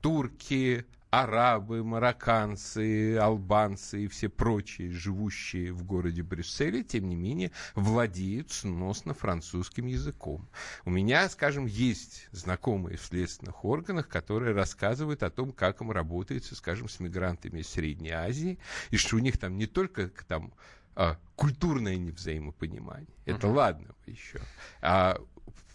турки, 0.00 0.86
арабы, 1.22 1.82
марокканцы, 1.82 3.16
албанцы 3.16 4.04
и 4.04 4.08
все 4.08 4.28
прочие, 4.28 4.90
живущие 4.90 5.72
в 5.72 5.82
городе 5.84 6.22
Брюсселе, 6.22 6.82
тем 6.82 7.08
не 7.08 7.16
менее, 7.16 7.52
владеют 7.74 8.52
сносно 8.52 9.14
французским 9.14 9.86
языком. 9.86 10.48
У 10.84 10.90
меня, 10.90 11.28
скажем, 11.28 11.66
есть 11.66 12.28
знакомые 12.32 12.98
в 12.98 13.02
следственных 13.02 13.64
органах, 13.64 14.08
которые 14.08 14.54
рассказывают 14.54 15.22
о 15.22 15.30
том, 15.30 15.52
как 15.52 15.80
им 15.80 15.90
работается, 15.90 16.54
скажем, 16.54 16.88
с 16.88 17.00
мигрантами 17.00 17.60
из 17.60 17.68
Средней 17.68 18.10
Азии, 18.10 18.58
и 18.90 18.96
что 18.96 19.16
у 19.16 19.18
них 19.18 19.38
там 19.38 19.56
не 19.56 19.66
только 19.66 20.10
там 20.28 20.52
а, 20.94 21.18
культурное 21.34 21.96
невзаимопонимание, 21.96 23.16
это 23.24 23.46
uh-huh. 23.46 23.54
ладно 23.54 23.94
еще, 24.06 24.40
а 24.82 25.18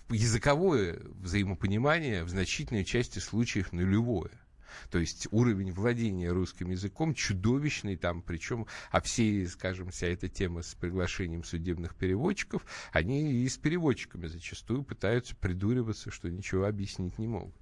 языковое 0.10 1.00
взаимопонимание 1.20 2.24
в 2.24 2.30
значительной 2.30 2.86
части 2.86 3.20
случаев 3.20 3.72
нулевое. 3.72 4.32
То 4.90 5.00
есть 5.00 5.28
уровень 5.32 5.72
владения 5.72 6.30
русским 6.32 6.70
языком 6.70 7.14
чудовищный 7.14 7.96
там, 7.96 8.22
причем, 8.22 8.68
а 8.92 9.02
все, 9.02 9.48
скажем, 9.48 9.90
вся 9.92 10.08
эта 10.08 10.28
тема 10.28 10.62
с 10.62 10.76
приглашением 10.76 11.44
судебных 11.44 11.96
переводчиков, 11.96 12.66
они 12.92 13.32
и 13.44 13.48
с 13.48 13.58
переводчиками 13.58 14.28
зачастую 14.28 14.84
пытаются 14.84 15.36
придуриваться, 15.36 16.12
что 16.12 16.30
ничего 16.30 16.66
объяснить 16.66 17.18
не 17.18 17.28
могут. 17.28 17.56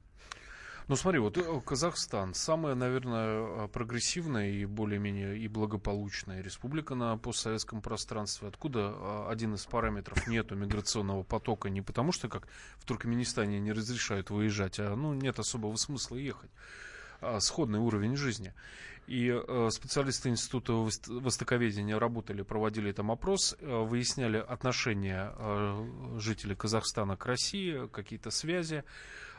Ну 0.90 0.96
смотри, 0.96 1.20
вот 1.20 1.38
э, 1.38 1.62
Казахстан 1.64 2.34
самая, 2.34 2.74
наверное, 2.74 3.68
прогрессивная 3.68 4.50
и 4.50 4.66
более-менее 4.66 5.38
и 5.38 5.48
благополучная 5.48 6.42
республика 6.42 6.96
на 6.96 7.16
постсоветском 7.16 7.84
пространстве. 7.84 8.48
Откуда 8.48 8.90
а, 8.96 9.28
один 9.30 9.54
из 9.54 9.64
параметров 9.68 10.26
нету 10.26 10.56
миграционного 10.56 11.22
потока 11.22 11.70
не 11.70 11.84
потому, 11.84 12.12
что 12.12 12.28
как 12.28 12.48
в 12.80 12.86
Туркменистане 12.86 13.60
не 13.60 13.72
разрешают 13.72 14.32
выезжать, 14.32 14.80
а 14.80 14.96
ну 14.96 15.14
нет 15.14 15.38
особого 15.38 15.76
смысла 15.76 16.16
ехать. 16.16 16.50
А, 17.22 17.40
сходный 17.40 17.80
уровень 17.80 18.16
жизни. 18.16 18.54
И 19.08 19.30
э, 19.30 19.70
специалисты 19.72 20.30
Института 20.30 20.74
востоковедения 20.74 21.98
работали, 21.98 22.44
проводили 22.44 22.92
там 22.92 23.12
опрос, 23.12 23.56
э, 23.60 23.66
выясняли 23.66 24.38
отношения 24.38 25.34
э, 25.36 26.18
жителей 26.20 26.56
Казахстана 26.56 27.18
к 27.18 27.26
России, 27.26 27.88
какие-то 27.88 28.30
связи. 28.30 28.84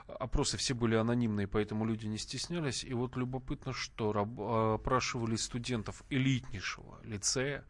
Опросы 0.09 0.57
все 0.57 0.75
были 0.75 0.97
анонимные, 0.97 1.47
поэтому 1.47 1.87
люди 1.87 2.07
не 2.07 2.19
стеснялись. 2.19 2.83
И 2.83 2.93
вот 2.95 3.17
любопытно, 3.17 3.73
что 3.73 4.11
опрашивали 4.75 5.37
студентов 5.37 6.03
элитнейшего 6.11 6.99
лицея 7.05 7.65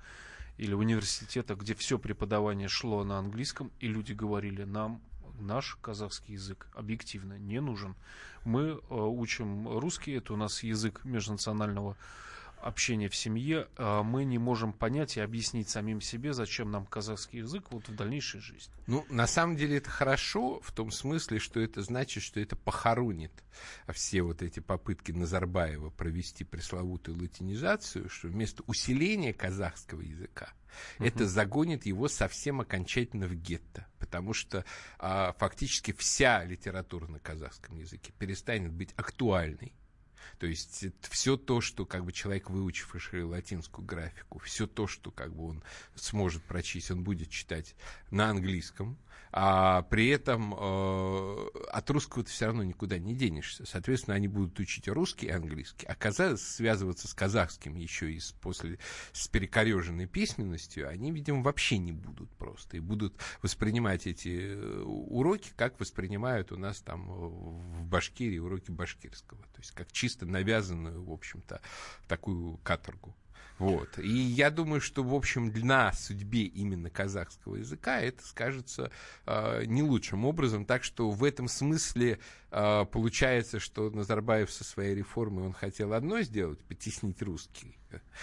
или 0.57 0.73
университета, 0.73 1.55
где 1.55 1.75
все 1.75 1.99
преподавание 1.99 2.69
шло 2.69 3.05
на 3.05 3.19
английском, 3.19 3.71
и 3.79 3.89
люди 3.89 4.15
говорили, 4.15 4.65
нам 4.65 5.03
наш 5.41 5.77
казахский 5.81 6.35
язык 6.35 6.67
объективно 6.75 7.39
не 7.39 7.61
нужен. 7.61 7.97
Мы 8.45 8.63
э, 8.63 8.79
учим 8.91 9.69
русский, 9.79 10.13
это 10.13 10.33
у 10.35 10.37
нас 10.37 10.63
язык 10.63 11.01
межнационального 11.05 11.97
общения 12.63 13.09
в 13.09 13.17
семье, 13.17 13.69
а 13.77 14.03
мы 14.03 14.25
не 14.25 14.39
можем 14.39 14.73
понять 14.73 15.17
и 15.17 15.21
объяснить 15.21 15.69
самим 15.69 16.01
себе, 16.01 16.33
зачем 16.33 16.71
нам 16.71 16.87
казахский 16.87 17.41
язык 17.41 17.71
вот 17.71 17.89
в 17.89 17.95
дальнейшей 17.95 18.41
жизни. 18.41 18.73
Ну, 18.87 19.05
на 19.09 19.27
самом 19.27 19.57
деле 19.57 19.79
это 19.79 19.91
хорошо 19.91 20.61
в 20.61 20.73
том 20.73 20.91
смысле, 20.91 21.39
что 21.39 21.61
это 21.61 21.83
значит, 21.83 22.23
что 22.23 22.41
это 22.41 22.57
похоронит 22.57 23.33
все 23.93 24.23
вот 24.23 24.43
эти 24.43 24.61
попытки 24.61 25.13
Назарбаева 25.13 25.91
провести 25.91 26.45
пресловутую 26.45 27.19
латинизацию, 27.19 28.09
что 28.09 28.29
вместо 28.29 28.63
усиления 28.67 29.33
казахского 29.33 30.01
языка 30.01 30.53
Uh-huh. 30.99 31.09
Это 31.09 31.27
загонит 31.27 31.87
его 31.87 32.09
совсем 32.09 32.61
окончательно 32.61 33.27
в 33.27 33.35
гетто, 33.35 33.87
потому 33.99 34.33
что 34.33 34.65
а, 34.99 35.33
фактически 35.39 35.93
вся 35.93 36.45
литература 36.45 37.07
на 37.07 37.19
казахском 37.19 37.77
языке 37.77 38.13
перестанет 38.19 38.73
быть 38.73 38.93
актуальной. 38.97 39.73
То 40.39 40.47
есть 40.47 40.85
все 41.03 41.37
то, 41.37 41.61
что 41.61 41.85
как 41.87 42.05
бы 42.05 42.13
человек, 42.13 42.51
выучивший 42.51 43.25
латинскую 43.25 43.85
графику, 43.85 44.39
все 44.39 44.67
то, 44.67 44.87
что 44.87 45.11
как 45.11 45.35
бы 45.35 45.47
он 45.47 45.63
сможет 45.95 46.43
прочесть, 46.45 46.91
он 46.91 47.05
будет 47.05 47.31
читать 47.31 47.75
на 48.11 48.31
английском, 48.31 48.99
а 49.33 49.83
при 49.83 50.09
этом 50.09 50.55
э, 50.55 51.47
от 51.71 51.91
русского 51.91 52.25
ты 52.25 52.31
все 52.31 52.47
равно 52.47 52.65
никуда 52.65 52.99
не 52.99 53.15
денешься. 53.15 53.65
Соответственно, 53.65 54.17
они 54.17 54.27
будут 54.27 54.59
учить 54.59 54.89
русский 54.89 55.27
и 55.27 55.31
английский. 55.31 55.87
Оказалось, 55.87 56.43
связываться 56.43 57.07
с 57.07 57.15
казахским 57.15 57.77
еще 57.77 58.13
и 58.13 58.19
с, 58.19 58.33
после, 58.33 58.79
с 59.13 59.29
перекореженной 59.29 60.07
письменностью, 60.07 60.89
они, 60.89 61.13
видимо, 61.13 61.43
вообще 61.43 61.79
не 61.79 61.93
будут 61.93 62.31
просто. 62.33 62.77
И 62.77 62.81
будут 62.81 63.15
воспринимать 63.43 64.07
эти 64.07 64.55
э, 64.55 64.83
уроки, 64.83 65.53
как 65.57 65.79
воспринимают 65.79 66.51
у 66.51 66.57
нас 66.57 66.81
там 66.81 67.07
в 67.07 67.85
Башкирии 67.85 68.39
уроки 68.39 68.71
башкирского. 68.71 69.41
То 69.43 69.61
есть 69.61 69.71
как 69.73 69.93
чисто 69.93 70.27
навязанную, 70.27 71.05
в 71.05 71.13
общем-то, 71.13 71.61
такую 72.09 72.57
каторгу. 72.59 73.15
Вот. 73.61 73.99
И 73.99 74.09
я 74.09 74.51
думаю, 74.51 74.81
что, 74.81 75.05
в 75.05 75.15
общем, 75.15 75.53
на 75.55 75.93
судьбе 75.93 76.45
именно 76.45 76.89
казахского 76.89 77.57
языка 77.57 78.01
это 78.01 78.27
скажется 78.27 78.91
э, 79.27 79.65
не 79.67 79.83
лучшим 79.83 80.25
образом. 80.25 80.65
Так 80.65 80.83
что 80.83 81.11
в 81.11 81.23
этом 81.23 81.47
смысле 81.47 82.21
э, 82.51 82.87
получается, 82.91 83.61
что 83.61 83.91
Назарбаев 83.91 84.51
со 84.51 84.65
своей 84.65 84.95
реформой 84.95 85.45
он 85.45 85.53
хотел 85.53 85.93
одно 85.93 86.23
сделать, 86.23 86.65
потеснить 86.65 87.21
русский. 87.21 87.77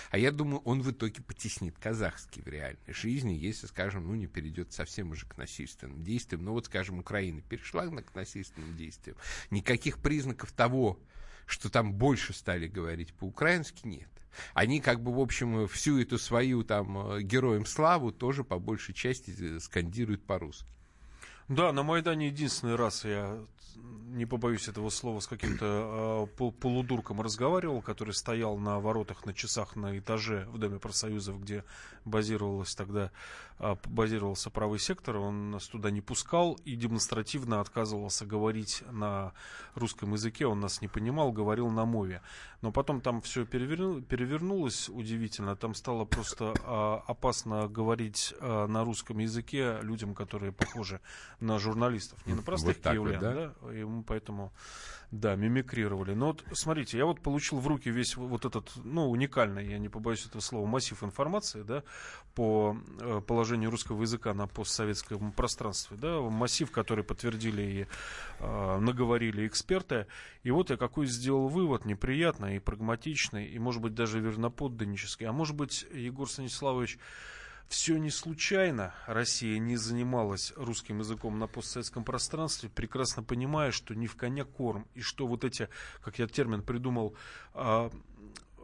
А 0.09 0.17
я 0.17 0.31
думаю, 0.31 0.61
он 0.61 0.81
в 0.81 0.89
итоге 0.89 1.21
потеснит 1.21 1.77
казахский 1.77 2.41
в 2.41 2.47
реальной 2.47 2.93
жизни, 2.93 3.33
если, 3.33 3.67
скажем, 3.67 4.07
ну, 4.07 4.15
не 4.15 4.25
перейдет 4.25 4.73
совсем 4.73 5.11
уже 5.11 5.27
к 5.27 5.37
насильственным 5.37 6.03
действиям. 6.03 6.43
Ну, 6.45 6.53
вот, 6.53 6.65
скажем, 6.65 6.97
Украина 6.97 7.41
перешла 7.41 7.85
к 7.85 8.15
насильственным 8.15 8.75
действиям. 8.75 9.17
Никаких 9.51 9.99
признаков 9.99 10.51
того, 10.51 10.99
что 11.45 11.69
там 11.69 11.93
больше 11.93 12.33
стали 12.33 12.67
говорить 12.67 13.13
по-украински, 13.13 13.85
нет 13.85 14.09
они 14.53 14.79
как 14.79 15.01
бы, 15.01 15.13
в 15.13 15.19
общем, 15.19 15.67
всю 15.67 15.99
эту 15.99 16.17
свою 16.17 16.63
там 16.63 16.97
э, 16.97 17.21
героям 17.21 17.65
славу 17.65 18.11
тоже 18.11 18.43
по 18.43 18.59
большей 18.59 18.93
части 18.93 19.33
э, 19.39 19.59
скандируют 19.59 20.23
по-русски. 20.23 20.67
Да, 21.47 21.71
на 21.71 21.83
Майдане 21.83 22.27
единственный 22.27 22.75
раз 22.75 23.05
я 23.05 23.39
не 24.17 24.25
побоюсь 24.25 24.67
этого 24.67 24.89
слова, 24.89 25.19
с 25.19 25.27
каким-то 25.27 26.27
э, 26.37 26.51
полудурком 26.59 27.21
разговаривал, 27.21 27.81
который 27.81 28.13
стоял 28.13 28.57
на 28.57 28.79
воротах, 28.79 29.25
на 29.25 29.33
часах 29.33 29.75
на 29.75 29.97
этаже 29.97 30.47
в 30.51 30.57
Доме 30.57 30.79
профсоюзов, 30.79 31.39
где 31.41 31.63
базировалась 32.03 32.73
тогда, 32.75 33.11
э, 33.59 33.75
базировался 33.85 34.49
правый 34.49 34.79
сектор. 34.79 35.17
Он 35.17 35.51
нас 35.51 35.67
туда 35.67 35.91
не 35.91 36.01
пускал 36.01 36.57
и 36.65 36.75
демонстративно 36.75 37.61
отказывался 37.61 38.25
говорить 38.25 38.83
на 38.91 39.33
русском 39.75 40.13
языке. 40.13 40.47
Он 40.47 40.59
нас 40.59 40.81
не 40.81 40.87
понимал, 40.87 41.31
говорил 41.31 41.69
на 41.69 41.85
мове. 41.85 42.21
Но 42.61 42.71
потом 42.71 43.01
там 43.01 43.21
все 43.21 43.45
переверну, 43.45 44.01
перевернулось 44.01 44.89
удивительно. 44.89 45.55
Там 45.55 45.75
стало 45.75 46.05
просто 46.05 46.53
э, 46.55 47.11
опасно 47.11 47.67
говорить 47.67 48.33
э, 48.39 48.65
на 48.67 48.83
русском 48.83 49.19
языке 49.19 49.77
людям, 49.81 50.15
которые 50.15 50.51
похожи 50.51 50.99
на 51.39 51.59
журналистов. 51.59 52.25
Не 52.25 52.33
на 52.33 52.41
простых 52.41 52.77
вот 52.77 52.91
киевлян, 52.91 53.13
вот, 53.13 53.21
да? 53.21 53.33
да? 53.33 53.66
И 53.71 53.83
мы 53.83 54.03
поэтому, 54.03 54.51
да, 55.11 55.35
мимикрировали. 55.35 56.13
Но 56.13 56.27
вот, 56.27 56.43
смотрите, 56.53 56.97
я 56.97 57.05
вот 57.05 57.21
получил 57.21 57.59
в 57.59 57.67
руки 57.67 57.89
весь 57.89 58.15
вот 58.15 58.45
этот, 58.45 58.71
ну, 58.83 59.09
уникальный, 59.09 59.67
я 59.69 59.77
не 59.77 59.89
побоюсь 59.89 60.25
этого 60.25 60.41
слова, 60.41 60.65
массив 60.65 61.01
информации, 61.03 61.63
да, 61.63 61.83
по 62.35 62.77
э, 62.99 63.21
положению 63.25 63.71
русского 63.71 64.01
языка 64.01 64.33
на 64.33 64.47
постсоветском 64.47 65.31
пространстве, 65.31 65.97
да, 65.97 66.21
массив, 66.21 66.69
который 66.71 67.03
подтвердили 67.03 67.61
и 67.61 67.87
э, 68.39 68.77
наговорили 68.79 69.47
эксперты. 69.47 70.07
И 70.43 70.51
вот 70.51 70.69
я 70.69 70.77
какой 70.77 71.07
сделал 71.07 71.47
вывод 71.47 71.85
неприятный 71.85 72.57
и 72.57 72.59
прагматичный, 72.59 73.47
и, 73.47 73.59
может 73.59 73.81
быть, 73.81 73.93
даже 73.93 74.19
верноподданнический. 74.19 75.27
А 75.27 75.31
может 75.31 75.55
быть, 75.55 75.85
Егор 75.93 76.29
Станиславович, 76.29 76.99
все 77.67 77.97
не 77.97 78.09
случайно. 78.09 78.93
Россия 79.05 79.59
не 79.59 79.75
занималась 79.75 80.53
русским 80.55 80.99
языком 80.99 81.37
на 81.37 81.47
постсоветском 81.47 82.03
пространстве, 82.03 82.69
прекрасно 82.69 83.23
понимая, 83.23 83.71
что 83.71 83.93
не 83.93 84.07
в 84.07 84.15
коня 84.15 84.45
корм, 84.45 84.87
и 84.93 85.01
что 85.01 85.27
вот 85.27 85.43
эти, 85.43 85.69
как 86.01 86.19
я 86.19 86.27
термин 86.27 86.61
придумал, 86.61 87.15
а, 87.53 87.91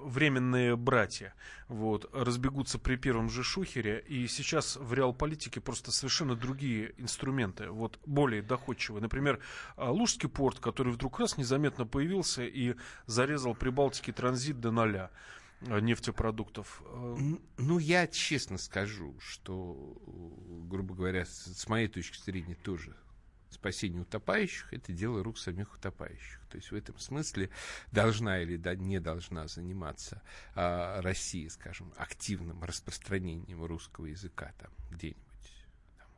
временные 0.04 0.76
братья 0.76 1.34
вот, 1.68 2.10
разбегутся 2.14 2.78
при 2.78 2.96
первом 2.96 3.30
же 3.30 3.44
шухере, 3.44 4.04
и 4.08 4.28
сейчас 4.28 4.76
в 4.76 4.94
реал-политике 4.94 5.62
просто 5.62 5.92
совершенно 5.92 6.36
другие 6.36 6.94
инструменты, 6.98 7.70
вот, 7.70 8.00
более 8.06 8.42
доходчивые. 8.42 9.02
Например, 9.02 9.40
а, 9.76 9.92
Лужский 9.92 10.30
порт, 10.30 10.60
который 10.60 10.94
вдруг 10.94 11.20
раз 11.20 11.38
незаметно 11.38 11.86
появился 11.86 12.44
и 12.44 12.76
зарезал 13.06 13.56
Прибалтике 13.56 14.12
транзит 14.12 14.60
до 14.60 14.72
ноля. 14.72 15.10
Э, 15.68 15.80
нефтепродуктов? 15.80 16.82
Э, 16.86 17.16
ну, 17.58 17.80
я 17.80 18.08
честно 18.08 18.58
скажу, 18.58 19.16
что, 19.20 19.98
грубо 20.70 20.96
говоря, 20.96 21.26
с 21.26 21.68
моей 21.68 21.88
точки 21.88 22.18
зрения 22.24 22.56
тоже 22.56 22.96
спасение 23.50 24.02
утопающих– 24.02 24.68
это 24.74 24.92
дело 24.92 25.24
рук 25.24 25.38
самих 25.38 25.74
утопающих. 25.76 26.42
То 26.50 26.58
есть 26.58 26.72
в 26.72 26.76
этом 26.76 26.98
смысле 27.00 27.50
должна 27.92 28.42
или 28.42 28.58
не 28.76 29.00
должна 29.00 29.48
заниматься 29.48 30.22
а, 30.56 31.02
Россия, 31.02 31.50
скажем, 31.50 31.94
активным 31.96 32.64
распространением 32.64 33.64
русского 33.64 34.08
языка 34.08 34.52
там 34.60 34.72
где-нибудь 34.92 35.24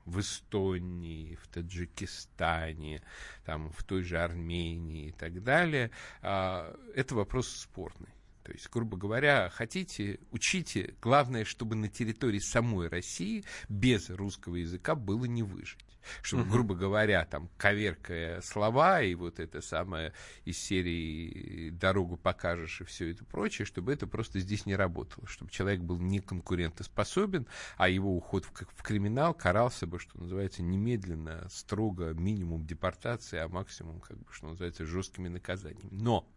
в 0.05 0.19
Эстонии, 0.19 1.35
в 1.35 1.47
Таджикистане, 1.47 3.01
там, 3.43 3.71
в 3.71 3.83
той 3.83 4.03
же 4.03 4.19
Армении 4.19 5.09
и 5.09 5.11
так 5.11 5.43
далее, 5.43 5.91
а, 6.21 6.75
это 6.95 7.15
вопрос 7.15 7.49
спорный. 7.49 8.13
То 8.45 8.51
есть, 8.51 8.69
грубо 8.69 8.95
говоря, 8.95 9.49
хотите, 9.49 10.19
учите. 10.29 10.93
Главное, 11.01 11.45
чтобы 11.45 11.75
на 11.75 11.89
территории 11.89 12.37
самой 12.37 12.89
России 12.89 13.43
без 13.69 14.11
русского 14.11 14.57
языка 14.57 14.93
было 14.93 15.25
не 15.25 15.41
выжить. 15.41 15.83
Чтобы, 16.21 16.43
uh-huh. 16.43 16.51
грубо 16.51 16.75
говоря, 16.75 17.25
там, 17.25 17.49
коверкая 17.57 18.41
слова 18.41 19.01
и 19.01 19.15
вот 19.15 19.39
это 19.39 19.61
самое 19.61 20.13
из 20.43 20.59
серии 20.59 21.71
«дорогу 21.71 22.17
покажешь» 22.17 22.81
и 22.81 22.83
все 22.83 23.09
это 23.09 23.25
прочее, 23.25 23.65
чтобы 23.65 23.91
это 23.91 24.05
просто 24.05 24.39
здесь 24.39 24.67
не 24.67 24.75
работало. 24.75 25.27
Чтобы 25.27 25.49
человек 25.49 25.81
был 25.81 25.97
не 25.97 26.19
конкурентоспособен, 26.19 27.47
а 27.77 27.89
его 27.89 28.15
уход 28.15 28.45
в, 28.45 28.51
в 28.51 28.83
криминал 28.83 29.33
карался 29.33 29.87
бы, 29.87 29.97
что 29.97 30.19
называется, 30.19 30.61
немедленно, 30.61 31.47
строго, 31.49 32.13
минимум 32.13 32.67
депортации, 32.67 33.39
а 33.39 33.47
максимум, 33.47 34.01
как 34.01 34.19
бы, 34.19 34.31
что 34.31 34.49
называется, 34.49 34.85
жесткими 34.85 35.29
наказаниями. 35.29 35.89
Но 35.89 36.31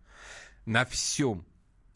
на 0.64 0.86
всем 0.86 1.44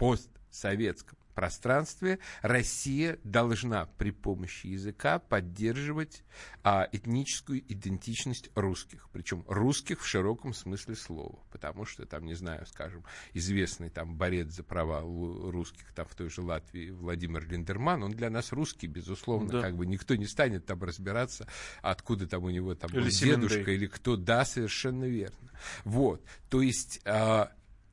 постсоветском 0.02 1.16
пространстве 1.32 2.18
Россия 2.42 3.18
должна 3.22 3.86
при 3.98 4.10
помощи 4.10 4.66
языка 4.66 5.20
поддерживать 5.20 6.24
а, 6.64 6.88
этническую 6.90 7.62
идентичность 7.72 8.50
русских, 8.56 9.08
причем 9.12 9.44
русских 9.46 10.02
в 10.02 10.06
широком 10.06 10.54
смысле 10.54 10.96
слова, 10.96 11.38
потому 11.52 11.84
что 11.84 12.04
там, 12.04 12.24
не 12.24 12.34
знаю, 12.34 12.66
скажем, 12.66 13.04
известный 13.32 13.90
там 13.90 14.16
борец 14.16 14.48
за 14.48 14.64
права 14.64 15.00
русских 15.00 15.92
там 15.94 16.06
в 16.06 16.14
той 16.16 16.28
же 16.28 16.42
Латвии 16.42 16.90
Владимир 16.90 17.48
Линдерман, 17.48 18.02
он 18.02 18.10
для 18.10 18.28
нас 18.28 18.52
русский, 18.52 18.88
безусловно, 18.88 19.50
да. 19.50 19.62
как 19.62 19.76
бы 19.76 19.86
никто 19.86 20.16
не 20.16 20.26
станет 20.26 20.66
там 20.66 20.82
разбираться, 20.82 21.46
откуда 21.80 22.26
там 22.26 22.42
у 22.42 22.50
него 22.50 22.74
там 22.74 22.90
или 22.90 23.08
дедушка 23.08 23.70
или 23.70 23.86
кто, 23.86 24.16
да, 24.16 24.44
совершенно 24.44 25.04
верно. 25.04 25.50
Вот, 25.84 26.24
то 26.50 26.60
есть 26.60 27.00
а, 27.04 27.52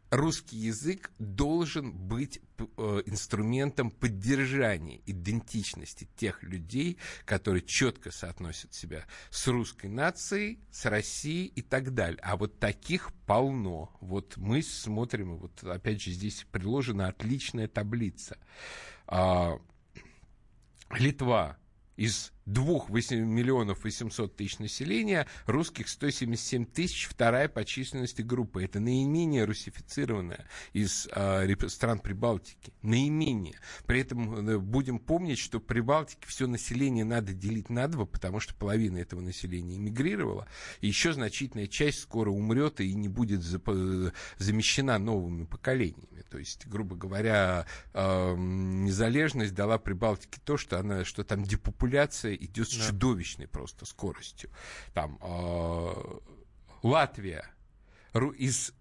русский 0.10 0.58
язык 0.58 1.12
должен 1.20 1.92
быть 1.92 2.42
э, 2.58 3.04
инструментом 3.06 3.92
поддержания 3.92 5.02
идентичности 5.06 6.08
тех 6.16 6.44
людей, 6.44 6.98
которые 7.26 7.62
четко 7.62 8.12
соотносят 8.12 8.74
себя 8.74 9.06
с 9.30 9.48
русской 9.48 9.88
нацией, 9.88 10.60
с 10.72 10.86
Россией 10.86 11.48
и 11.48 11.62
так 11.62 11.94
далее. 11.94 12.20
А 12.24 12.38
вот 12.38 12.60
таких 12.60 13.14
полно. 13.26 13.96
Вот 14.02 14.38
мы 14.38 14.62
смотрим, 14.62 15.38
вот 15.38 15.64
опять 15.64 16.02
же 16.02 16.12
здесь 16.12 16.46
приложена 16.52 17.08
отличная 17.08 17.68
таблица. 17.68 18.38
А, 19.08 19.60
Литва 20.92 21.58
из 21.98 22.32
2 22.54 22.88
миллионов 22.90 23.84
800 23.84 24.36
тысяч 24.36 24.60
населения, 24.60 25.28
русских 25.46 25.88
177 25.88 26.66
тысяч, 26.66 27.08
вторая 27.08 27.48
по 27.48 27.64
численности 27.64 28.22
группа. 28.22 28.64
Это 28.64 28.80
наименее 28.80 29.46
русифицированная 29.46 30.48
из 30.74 31.08
э, 31.12 31.56
стран 31.68 32.00
Прибалтики. 32.00 32.74
Наименее. 32.82 33.56
При 33.86 34.02
этом 34.02 34.50
э, 34.50 34.58
будем 34.58 35.00
помнить, 35.00 35.38
что 35.38 35.60
Прибалтике 35.60 36.28
все 36.28 36.48
население 36.48 37.06
надо 37.06 37.34
делить 37.34 37.70
на 37.70 37.88
два, 37.88 38.06
потому 38.06 38.40
что 38.40 38.56
половина 38.56 38.98
этого 38.98 39.22
населения 39.22 39.78
эмигрировала, 39.78 40.48
и 40.82 40.88
еще 40.88 41.14
значительная 41.14 41.68
часть 41.68 42.00
скоро 42.00 42.32
умрет 42.32 42.82
и 42.82 42.94
не 42.94 43.08
будет 43.08 43.42
зап- 43.42 44.14
замещена 44.38 44.98
новыми 44.98 45.46
поколениями. 45.46 46.24
То 46.30 46.38
есть, 46.38 46.68
грубо 46.68 46.96
говоря, 46.96 47.66
э, 47.94 48.36
незалежность 48.36 49.54
дала 49.54 49.78
Прибалтике 49.78 50.40
то, 50.44 50.58
что, 50.58 50.80
она, 50.80 51.06
что 51.06 51.24
там 51.24 51.44
депопуляция 51.44 52.39
идет 52.40 52.70
с 52.70 52.78
да. 52.78 52.88
чудовищной 52.88 53.48
просто 53.48 53.86
скоростью. 53.86 54.50
Там 54.94 55.18
э, 55.22 56.20
Латвия 56.84 57.46
из 58.38 58.74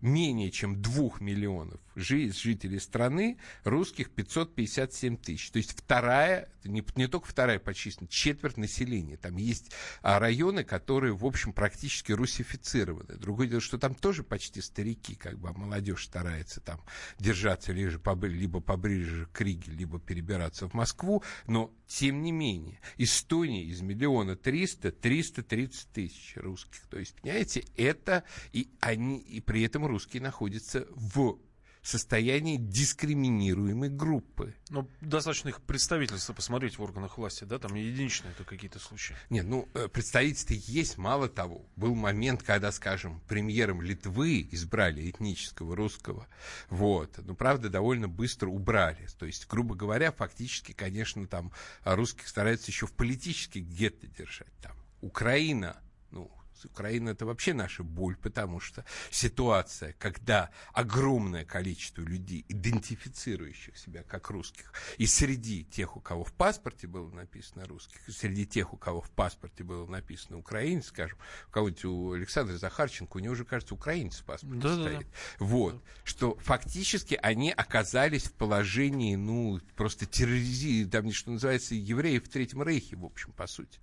менее 0.00 0.50
чем 0.50 0.80
2 0.80 1.18
миллионов 1.20 1.80
жителей 1.96 2.78
страны, 2.78 3.38
русских 3.64 4.10
557 4.10 5.16
тысяч. 5.16 5.50
То 5.50 5.58
есть 5.58 5.72
вторая, 5.72 6.48
не, 6.64 6.84
не 6.94 7.06
только 7.08 7.26
вторая 7.26 7.58
по 7.58 7.74
численности, 7.74 8.14
четверть 8.14 8.56
населения. 8.56 9.16
Там 9.16 9.36
есть 9.36 9.72
а, 10.02 10.18
районы, 10.18 10.62
которые, 10.62 11.14
в 11.14 11.24
общем, 11.24 11.52
практически 11.52 12.12
русифицированы. 12.12 13.16
Другое 13.16 13.48
дело, 13.48 13.60
что 13.60 13.78
там 13.78 13.94
тоже 13.94 14.22
почти 14.22 14.60
старики, 14.60 15.14
как 15.14 15.38
бы, 15.38 15.48
а 15.48 15.52
молодежь 15.52 16.04
старается 16.04 16.60
там 16.60 16.80
держаться 17.18 17.72
либо, 17.72 17.98
поближе, 17.98 18.36
либо 18.36 18.60
поближе 18.60 19.26
к 19.32 19.40
Риге, 19.40 19.72
либо 19.72 19.98
перебираться 19.98 20.68
в 20.68 20.74
Москву, 20.74 21.22
но 21.46 21.72
тем 21.86 22.22
не 22.22 22.32
менее, 22.32 22.80
Эстония 22.98 23.64
из 23.64 23.80
миллиона 23.80 24.36
триста, 24.36 24.90
триста 24.90 25.42
тридцать 25.42 25.88
тысяч 25.92 26.34
русских. 26.36 26.82
То 26.90 26.98
есть, 26.98 27.14
понимаете, 27.14 27.64
это 27.76 28.24
и 28.52 28.68
они, 28.80 29.18
и 29.18 29.40
при 29.40 29.62
этом 29.62 29.86
русские 29.86 30.22
находятся 30.22 30.86
в 30.90 31.38
состоянии 31.86 32.56
дискриминируемой 32.56 33.88
группы. 33.88 34.54
Ну, 34.70 34.90
достаточно 35.00 35.50
их 35.50 35.60
представительства 35.62 36.32
посмотреть 36.32 36.78
в 36.78 36.82
органах 36.82 37.16
власти, 37.16 37.44
да, 37.44 37.58
там 37.58 37.74
единичные 37.74 38.32
это 38.32 38.44
какие-то 38.44 38.80
случаи. 38.80 39.14
Нет, 39.30 39.46
ну, 39.46 39.68
э, 39.74 39.86
представительства 39.86 40.54
есть, 40.54 40.98
мало 40.98 41.28
того. 41.28 41.64
Был 41.76 41.94
момент, 41.94 42.42
когда, 42.42 42.72
скажем, 42.72 43.20
премьером 43.28 43.82
Литвы 43.82 44.48
избрали 44.50 45.08
этнического 45.08 45.76
русского, 45.76 46.26
вот, 46.70 47.18
но, 47.18 47.34
правда, 47.34 47.68
довольно 47.68 48.08
быстро 48.08 48.48
убрали. 48.48 49.06
То 49.18 49.26
есть, 49.26 49.46
грубо 49.46 49.76
говоря, 49.76 50.10
фактически, 50.10 50.72
конечно, 50.72 51.26
там 51.28 51.52
русских 51.84 52.26
стараются 52.26 52.72
еще 52.72 52.86
в 52.86 52.92
политических 52.92 53.62
гетто 53.62 54.08
держать. 54.08 54.52
Там 54.60 54.76
Украина, 55.00 55.76
ну, 56.10 56.30
Украина 56.64 57.10
это 57.10 57.26
вообще 57.26 57.54
наша 57.54 57.82
боль, 57.82 58.16
потому 58.16 58.60
что 58.60 58.84
ситуация, 59.10 59.94
когда 59.98 60.50
огромное 60.72 61.44
количество 61.44 62.02
людей, 62.02 62.44
идентифицирующих 62.48 63.76
себя 63.76 64.02
как 64.02 64.30
русских, 64.30 64.72
и 64.98 65.06
среди 65.06 65.64
тех, 65.64 65.96
у 65.96 66.00
кого 66.00 66.24
в 66.24 66.32
паспорте 66.32 66.86
было 66.86 67.10
написано 67.10 67.66
русских, 67.66 68.08
и 68.08 68.12
среди 68.12 68.46
тех, 68.46 68.72
у 68.72 68.76
кого 68.76 69.00
в 69.00 69.10
паспорте 69.10 69.64
было 69.64 69.86
написано 69.86 70.38
украинец, 70.38 70.86
скажем, 70.86 71.18
у 71.48 71.50
кого-нибудь 71.50 71.84
у 71.84 72.12
Александра 72.12 72.56
Захарченко, 72.56 73.16
у 73.16 73.20
него 73.20 73.32
уже, 73.32 73.44
кажется, 73.44 73.74
украинец 73.74 74.20
в 74.20 74.24
паспорте 74.24 74.60
да, 74.60 74.74
стоит. 74.74 74.98
Да, 74.98 75.04
да. 75.04 75.06
Вот. 75.38 75.82
Что 76.04 76.36
фактически 76.36 77.18
они 77.22 77.50
оказались 77.50 78.24
в 78.24 78.32
положении, 78.32 79.16
ну, 79.16 79.60
просто 79.74 80.06
терроризии, 80.06 80.84
там, 80.84 81.12
что 81.12 81.30
называется, 81.30 81.74
евреев 81.74 82.24
в 82.24 82.28
Третьем 82.28 82.62
Рейхе, 82.62 82.96
в 82.96 83.04
общем, 83.04 83.32
по 83.32 83.46
сути. 83.46 83.80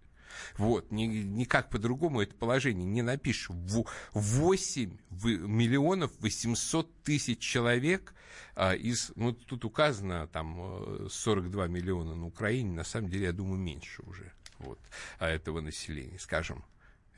Вот, 0.57 0.91
ни, 0.91 1.05
никак 1.05 1.69
по-другому 1.69 2.21
это 2.21 2.35
положение 2.35 2.85
не 2.85 3.01
напишешь. 3.01 3.49
В 3.49 3.85
8 4.13 4.97
миллионов 5.11 6.11
800 6.19 7.03
тысяч 7.03 7.39
человек 7.39 8.13
а, 8.55 8.73
из, 8.73 9.11
ну, 9.15 9.33
тут 9.33 9.65
указано 9.65 10.27
там 10.27 11.09
42 11.09 11.65
э, 11.65 11.69
миллиона 11.69 12.15
на 12.15 12.25
Украине, 12.25 12.71
на 12.71 12.83
самом 12.83 13.09
деле, 13.09 13.25
я 13.25 13.33
думаю, 13.33 13.59
меньше 13.59 14.01
уже 14.03 14.31
вот, 14.59 14.79
а 15.19 15.27
этого 15.27 15.61
населения, 15.61 16.19
скажем, 16.19 16.63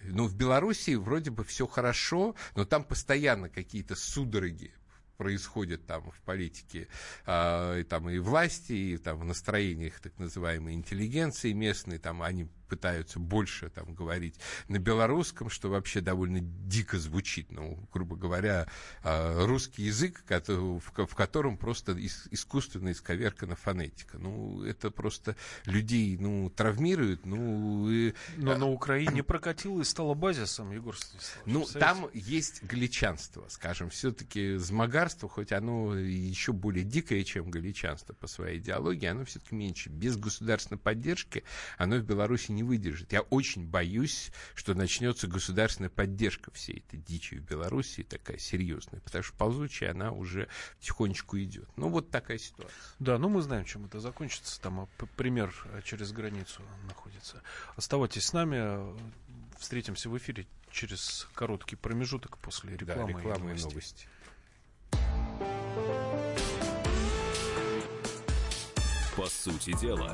Ну, 0.02 0.28
в 0.28 0.36
Белоруссии 0.36 0.96
вроде 0.96 1.32
бы 1.32 1.44
все 1.44 1.68
хорошо, 1.68 2.36
но 2.56 2.66
там 2.66 2.84
постоянно 2.84 3.50
какие-то 3.50 3.96
судороги 3.96 4.74
происходит 5.18 5.88
там 5.88 6.12
в 6.12 6.22
политике 6.22 6.88
а, 7.26 7.80
и, 7.80 7.84
там, 7.84 8.10
и 8.10 8.20
власти, 8.20 8.74
и 8.74 8.98
там, 8.98 9.20
в 9.20 9.26
настроениях 9.26 10.00
так 10.00 10.18
называемой 10.20 10.74
интеллигенции 10.74 11.54
местной, 11.54 11.98
там 11.98 12.22
они 12.22 12.48
пытаются 12.66 13.20
больше 13.20 13.70
там 13.70 13.94
говорить 13.94 14.36
на 14.68 14.80
белорусском, 14.80 15.50
что 15.50 15.70
вообще 15.70 16.02
довольно 16.02 16.40
дико 16.42 16.98
звучит. 16.98 17.52
Ну, 17.52 17.88
грубо 17.92 18.16
говоря, 18.16 18.68
а, 19.04 19.46
русский 19.46 19.84
язык, 19.84 20.24
в 20.28 21.16
котором 21.16 21.58
просто 21.58 21.96
искусственно 22.32 22.92
исковеркана 22.92 23.56
фонетика. 23.56 24.18
Ну, 24.18 24.64
это 24.64 24.92
просто 24.92 25.36
людей, 25.66 26.18
ну, 26.18 26.50
травмирует, 26.50 27.26
ну... 27.26 27.90
И... 27.90 28.14
Но 28.38 28.52
а, 28.52 28.58
на 28.58 28.68
Украине 28.68 29.24
прокатило 29.24 29.82
и 29.82 29.84
стало 29.84 30.14
базисом, 30.14 30.72
Егор 30.72 30.96
Ну, 31.46 31.66
там 31.66 32.08
есть 32.14 32.64
галичанство, 32.64 33.46
скажем, 33.50 33.90
все-таки 33.90 34.58
змагарство, 34.58 35.30
хоть 35.30 35.52
оно 35.52 35.96
еще 35.96 36.54
более 36.54 36.84
дикое, 36.84 37.24
чем 37.24 37.50
галичанство 37.50 38.14
по 38.14 38.28
своей 38.28 38.60
идеологии, 38.60 39.06
оно 39.06 39.26
все-таки 39.26 39.56
меньше. 39.56 39.90
Без 39.90 40.18
государственной 40.18 40.80
поддержки 40.80 41.44
оно 41.78 41.98
в 41.98 42.04
Беларуси 42.04 42.52
не 42.56 42.64
выдержит. 42.64 43.14
Я 43.14 43.22
очень 43.22 43.68
боюсь, 43.68 44.32
что 44.56 44.74
начнется 44.74 45.28
государственная 45.28 45.90
поддержка 45.90 46.52
всей 46.52 46.80
этой 46.80 47.00
дичи 47.00 47.36
в 47.36 47.42
Беларуси, 47.42 48.04
такая 48.04 48.38
серьезная, 48.38 49.02
потому 49.02 49.24
что 49.24 49.34
ползучая 49.36 49.92
она 49.92 50.12
уже 50.12 50.48
потихонечку 50.80 51.38
идет. 51.38 51.70
Ну, 51.76 51.90
вот 51.90 52.10
такая 52.10 52.38
ситуация. 52.38 52.74
Да, 53.00 53.18
ну 53.18 53.30
мы 53.30 53.42
знаем, 53.42 53.66
чем 53.66 53.86
это 53.86 54.00
закончится. 54.00 54.60
Там 54.62 54.80
а, 54.80 54.88
пример 55.18 55.54
а, 55.66 55.82
через 55.82 56.12
границу 56.12 56.62
находится. 56.88 57.42
Оставайтесь 57.76 58.26
с 58.26 58.34
нами. 58.34 58.96
Встретимся 59.58 60.10
в 60.10 60.18
эфире 60.18 60.48
через 60.72 61.28
короткий 61.34 61.76
промежуток 61.76 62.38
после 62.40 62.76
рекламы, 62.76 63.14
да, 63.14 63.20
рекламы 63.20 63.56
и 63.56 63.62
новости. 63.62 64.08
По 69.16 69.28
сути 69.28 69.72
дела, 69.80 70.14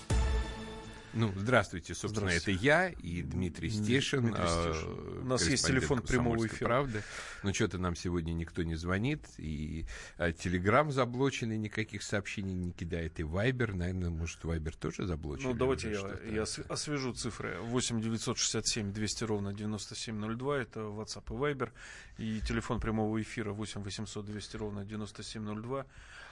Ну, 1.13 1.31
здравствуйте, 1.35 1.93
собственно, 1.93 2.27
здравствуйте. 2.29 2.57
это 2.57 2.65
я 2.65 2.89
и 2.89 3.21
Дмитрий 3.21 3.69
Стешин. 3.69 4.21
Дмитрий 4.21 4.47
Стешин. 4.47 4.89
Э, 4.89 5.19
У 5.21 5.25
нас 5.25 5.47
есть 5.47 5.67
телефон 5.67 6.01
прямого 6.01 6.47
эфира. 6.47 6.67
Правды. 6.67 7.03
Но 7.43 7.53
что-то 7.53 7.77
нам 7.77 7.95
сегодня 7.95 8.31
никто 8.31 8.63
не 8.63 8.75
звонит, 8.75 9.25
и 9.37 9.85
а, 10.17 10.31
Телеграм 10.31 10.91
заблочен, 10.91 11.51
и 11.51 11.57
никаких 11.57 12.03
сообщений 12.03 12.53
не 12.53 12.71
кидает, 12.71 13.19
и 13.19 13.23
Вайбер, 13.23 13.73
наверное, 13.73 14.09
может, 14.09 14.43
Вайбер 14.43 14.75
тоже 14.75 15.05
заблочен. 15.05 15.49
Ну, 15.49 15.53
давайте 15.53 15.91
я, 15.91 16.33
я 16.33 16.45
освежу 16.69 17.13
цифры. 17.13 17.59
8 17.59 18.01
967 18.01 18.93
200 18.93 19.23
ровно 19.25 19.53
9702, 19.53 20.57
это 20.57 20.79
WhatsApp 20.79 21.33
и 21.33 21.37
Вайбер, 21.37 21.73
и 22.17 22.41
телефон 22.47 22.79
прямого 22.79 23.21
эфира 23.21 23.51
8 23.51 23.83
800 23.83 24.25
200 24.25 24.57
ровно 24.57 24.85
9702. 24.85 25.85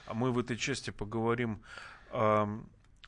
А 0.06 0.14
мы 0.14 0.32
в 0.32 0.38
этой 0.38 0.56
части 0.56 0.90
поговорим 0.90 1.60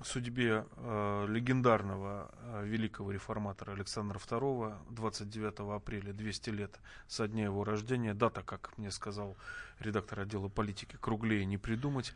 судьбе 0.02 0.64
э, 0.76 1.26
легендарного 1.28 2.30
э, 2.34 2.64
великого 2.66 3.12
реформатора 3.12 3.72
Александра 3.72 4.18
II 4.18 4.74
29 4.90 5.76
апреля 5.76 6.12
200 6.12 6.50
лет 6.50 6.80
со 7.08 7.28
дня 7.28 7.44
его 7.44 7.64
рождения. 7.64 8.14
Дата, 8.14 8.42
как 8.42 8.76
мне 8.78 8.90
сказал 8.90 9.36
редактор 9.78 10.20
отдела 10.20 10.48
политики, 10.48 10.96
круглее 11.00 11.44
не 11.44 11.58
придумать. 11.58 12.14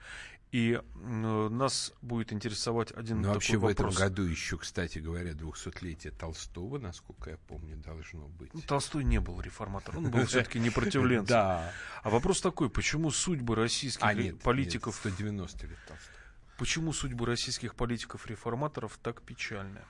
И 0.53 0.81
э, 0.81 1.49
нас 1.51 1.93
будет 2.03 2.33
интересовать 2.33 2.93
один 2.93 3.19
ну, 3.19 3.23
такой 3.25 3.35
вообще 3.35 3.57
вопрос. 3.57 3.95
в 3.95 3.97
этом 3.97 4.09
году 4.09 4.23
еще, 4.23 4.57
кстати 4.57 4.99
говоря, 4.99 5.33
200-летие 5.33 6.13
Толстого, 6.13 6.79
насколько 6.79 7.31
я 7.31 7.37
помню, 7.37 7.77
должно 7.77 8.29
быть. 8.29 8.55
Ну, 8.55 8.61
Толстой 8.63 9.05
не 9.05 9.21
был 9.21 9.41
реформатором, 9.41 10.07
он 10.07 10.11
был 10.11 10.25
все-таки 10.27 10.59
непротивленцем. 10.59 11.27
Да. 11.27 11.73
А 12.03 12.11
вопрос 12.11 12.41
такой, 12.41 12.71
почему 12.71 13.11
судьбы 13.11 13.55
российских 13.55 14.03
а, 14.03 14.15
политиков... 14.43 14.95
190 14.97 15.67
лет 15.67 15.79
Толстого. 15.87 16.16
Почему 16.59 16.93
судьбы 16.93 17.27
российских 17.27 17.75
политиков-реформаторов 17.75 18.99
так 19.03 19.23
печальны? 19.23 19.81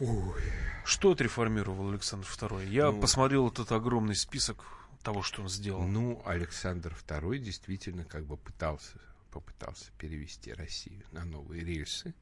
Ой. 0.00 0.42
Что 0.84 1.12
отреформировал 1.12 1.90
Александр 1.90 2.26
II? 2.26 2.68
Я 2.68 2.90
ну, 2.90 3.00
посмотрел 3.00 3.48
этот 3.48 3.70
огромный 3.72 4.14
список 4.14 4.64
того, 5.02 5.22
что 5.22 5.42
он 5.42 5.48
сделал. 5.48 5.82
Ну, 5.82 6.22
Александр 6.24 6.96
II 7.06 7.38
действительно 7.38 8.04
как 8.04 8.24
бы 8.24 8.36
пытался 8.36 8.98
попытался 9.30 9.92
перевести 9.98 10.52
Россию 10.52 11.04
на 11.12 11.24
новые 11.24 11.62
рельсы. 11.62 12.14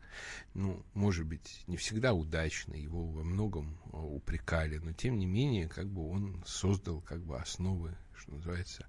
Ну, 0.55 0.85
может 0.93 1.25
быть, 1.25 1.63
не 1.67 1.77
всегда 1.77 2.13
удачно, 2.13 2.75
его 2.75 3.07
во 3.07 3.23
многом 3.23 3.79
а, 3.93 3.99
упрекали, 3.99 4.79
но 4.79 4.93
тем 4.93 5.19
не 5.19 5.25
менее, 5.25 5.69
как 5.69 5.87
бы 5.87 6.11
он 6.11 6.43
создал 6.45 7.01
как 7.01 7.21
бы 7.21 7.39
основы, 7.39 7.97
что 8.17 8.33
называется, 8.33 8.87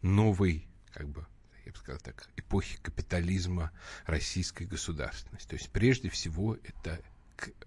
новой 0.00 0.68
как 0.92 1.08
бы 1.08 1.26
я 1.66 1.72
бы 1.72 1.78
сказал 1.78 2.00
так, 2.00 2.28
эпохи 2.36 2.78
капитализма 2.80 3.72
российской 4.06 4.64
государственности. 4.64 5.48
То 5.48 5.56
есть 5.56 5.70
прежде 5.70 6.08
всего 6.08 6.54
это 6.54 7.00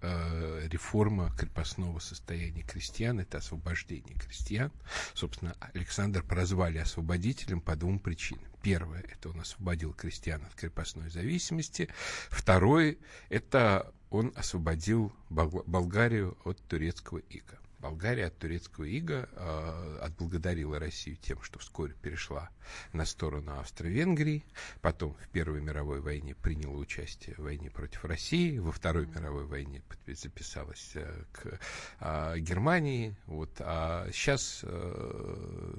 э, 0.01 0.67
реформа 0.69 1.31
крепостного 1.37 1.99
состояния 1.99 2.63
крестьян, 2.63 3.19
это 3.19 3.39
освобождение 3.39 4.15
крестьян. 4.15 4.71
Собственно, 5.13 5.55
Александр 5.73 6.23
прозвали 6.23 6.77
освободителем 6.77 7.59
по 7.59 7.75
двум 7.75 7.99
причинам. 7.99 8.45
Первое, 8.63 9.01
это 9.01 9.29
он 9.29 9.41
освободил 9.41 9.93
крестьян 9.93 10.43
от 10.45 10.55
крепостной 10.55 11.09
зависимости. 11.09 11.89
Второе, 12.29 12.97
это 13.29 13.93
он 14.09 14.31
освободил 14.35 15.13
Болгарию 15.29 16.37
от 16.45 16.57
турецкого 16.67 17.19
ига. 17.19 17.59
Болгария 17.79 18.25
от 18.25 18.37
турецкого 18.37 18.85
ига 18.85 19.29
э, 19.31 19.99
отблагодарила 20.01 20.79
Россию 20.79 21.17
тем, 21.17 21.41
что 21.41 21.59
вскоре 21.59 21.93
перешла 21.93 22.49
на 22.93 23.05
сторону 23.05 23.57
Австро-Венгрии, 23.59 24.43
потом 24.81 25.15
в 25.15 25.29
Первой 25.29 25.61
мировой 25.61 26.01
войне 26.01 26.35
приняла 26.35 26.75
участие 26.75 27.35
в 27.35 27.43
войне 27.43 27.69
против 27.69 28.03
России, 28.05 28.59
во 28.59 28.71
Второй 28.71 29.07
мировой 29.07 29.45
войне 29.45 29.81
записалась 30.07 30.91
э, 30.95 31.23
к 31.31 31.59
э, 31.99 32.39
Германии, 32.39 33.15
вот, 33.25 33.55
а 33.59 34.09
сейчас 34.11 34.59
э, 34.63 35.75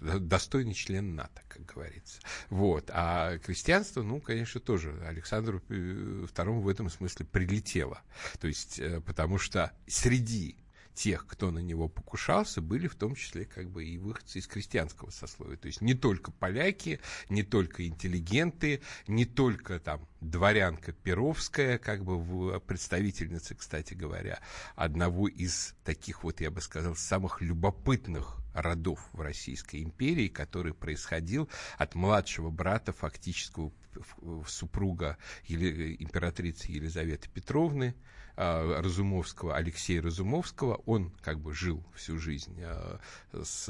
достойный 0.00 0.74
член 0.74 1.14
НАТО, 1.14 1.42
как 1.48 1.64
говорится. 1.66 2.20
Вот. 2.50 2.90
А 2.92 3.38
крестьянство, 3.38 4.02
ну, 4.02 4.20
конечно, 4.20 4.60
тоже 4.60 4.96
Александру 5.06 5.60
II 5.68 6.60
в 6.60 6.68
этом 6.68 6.88
смысле 6.88 7.26
прилетело. 7.26 8.00
То 8.40 8.46
есть, 8.46 8.78
э, 8.78 9.00
потому 9.00 9.38
что 9.38 9.72
среди 9.86 10.56
тех, 10.94 11.26
кто 11.26 11.50
на 11.50 11.60
него 11.60 11.88
покушался, 11.88 12.60
были 12.60 12.86
в 12.86 12.94
том 12.94 13.14
числе 13.14 13.44
как 13.44 13.70
бы 13.70 13.84
и 13.84 13.98
выходцы 13.98 14.38
из 14.38 14.46
крестьянского 14.46 15.10
сословия. 15.10 15.56
То 15.56 15.66
есть 15.66 15.80
не 15.80 15.94
только 15.94 16.30
поляки, 16.32 17.00
не 17.28 17.42
только 17.42 17.86
интеллигенты, 17.86 18.82
не 19.06 19.24
только 19.24 19.80
там 19.80 20.06
дворянка 20.20 20.92
Перовская, 20.92 21.78
как 21.78 22.04
бы 22.04 22.60
представительница, 22.60 23.54
кстати 23.54 23.94
говоря, 23.94 24.40
одного 24.76 25.28
из 25.28 25.74
таких 25.84 26.24
вот, 26.24 26.40
я 26.40 26.50
бы 26.50 26.60
сказал, 26.60 26.94
самых 26.94 27.40
любопытных 27.40 28.38
родов 28.54 29.08
в 29.12 29.20
Российской 29.22 29.82
империи, 29.82 30.28
который 30.28 30.74
происходил 30.74 31.48
от 31.78 31.94
младшего 31.94 32.50
брата 32.50 32.92
фактического 32.92 33.72
супруга 34.46 35.16
императрицы 35.48 36.70
Елизаветы 36.70 37.30
Петровны, 37.30 37.94
Разумовского, 38.36 39.56
Алексея 39.56 40.00
Разумовского, 40.00 40.82
он 40.86 41.10
как 41.20 41.40
бы 41.40 41.52
жил 41.52 41.84
всю 41.94 42.18
жизнь 42.18 42.58
а, 42.62 42.98
с 43.32 43.68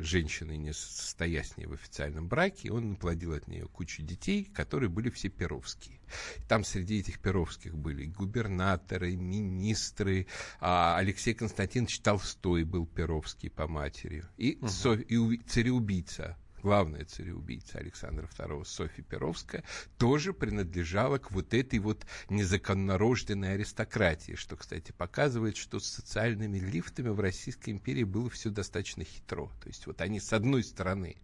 женщиной, 0.00 0.56
не 0.56 0.72
состоя 0.72 1.42
с 1.42 1.56
ней 1.56 1.66
в 1.66 1.72
официальном 1.72 2.26
браке, 2.26 2.72
он 2.72 2.90
наплодил 2.90 3.34
от 3.34 3.46
нее 3.46 3.66
кучу 3.66 4.02
детей, 4.02 4.44
которые 4.54 4.88
были 4.88 5.10
все 5.10 5.28
перовские. 5.28 6.00
Там 6.48 6.64
среди 6.64 7.00
этих 7.00 7.20
перовских 7.20 7.76
были 7.76 8.06
губернаторы, 8.06 9.16
министры, 9.16 10.26
а 10.60 10.96
Алексей 10.96 11.34
Константинович 11.34 12.00
Толстой 12.00 12.64
был 12.64 12.86
перовский 12.86 13.50
по 13.50 13.68
матери, 13.68 14.24
и, 14.36 14.58
угу. 14.60 14.92
и 14.94 15.36
цареубийца 15.46 16.36
главная 16.62 17.04
цареубийца 17.04 17.78
Александра 17.78 18.28
II, 18.38 18.64
Софья 18.64 19.02
Перовская, 19.02 19.64
тоже 19.98 20.32
принадлежала 20.32 21.18
к 21.18 21.30
вот 21.30 21.54
этой 21.54 21.78
вот 21.78 22.06
незаконнорожденной 22.28 23.54
аристократии, 23.54 24.34
что, 24.34 24.56
кстати, 24.56 24.92
показывает, 24.92 25.56
что 25.56 25.80
с 25.80 25.86
социальными 25.86 26.58
лифтами 26.58 27.08
в 27.08 27.20
Российской 27.20 27.70
империи 27.70 28.04
было 28.04 28.30
все 28.30 28.50
достаточно 28.50 29.04
хитро. 29.04 29.50
То 29.62 29.68
есть 29.68 29.86
вот 29.86 30.00
они, 30.00 30.20
с 30.20 30.32
одной 30.32 30.64
стороны, 30.64 31.16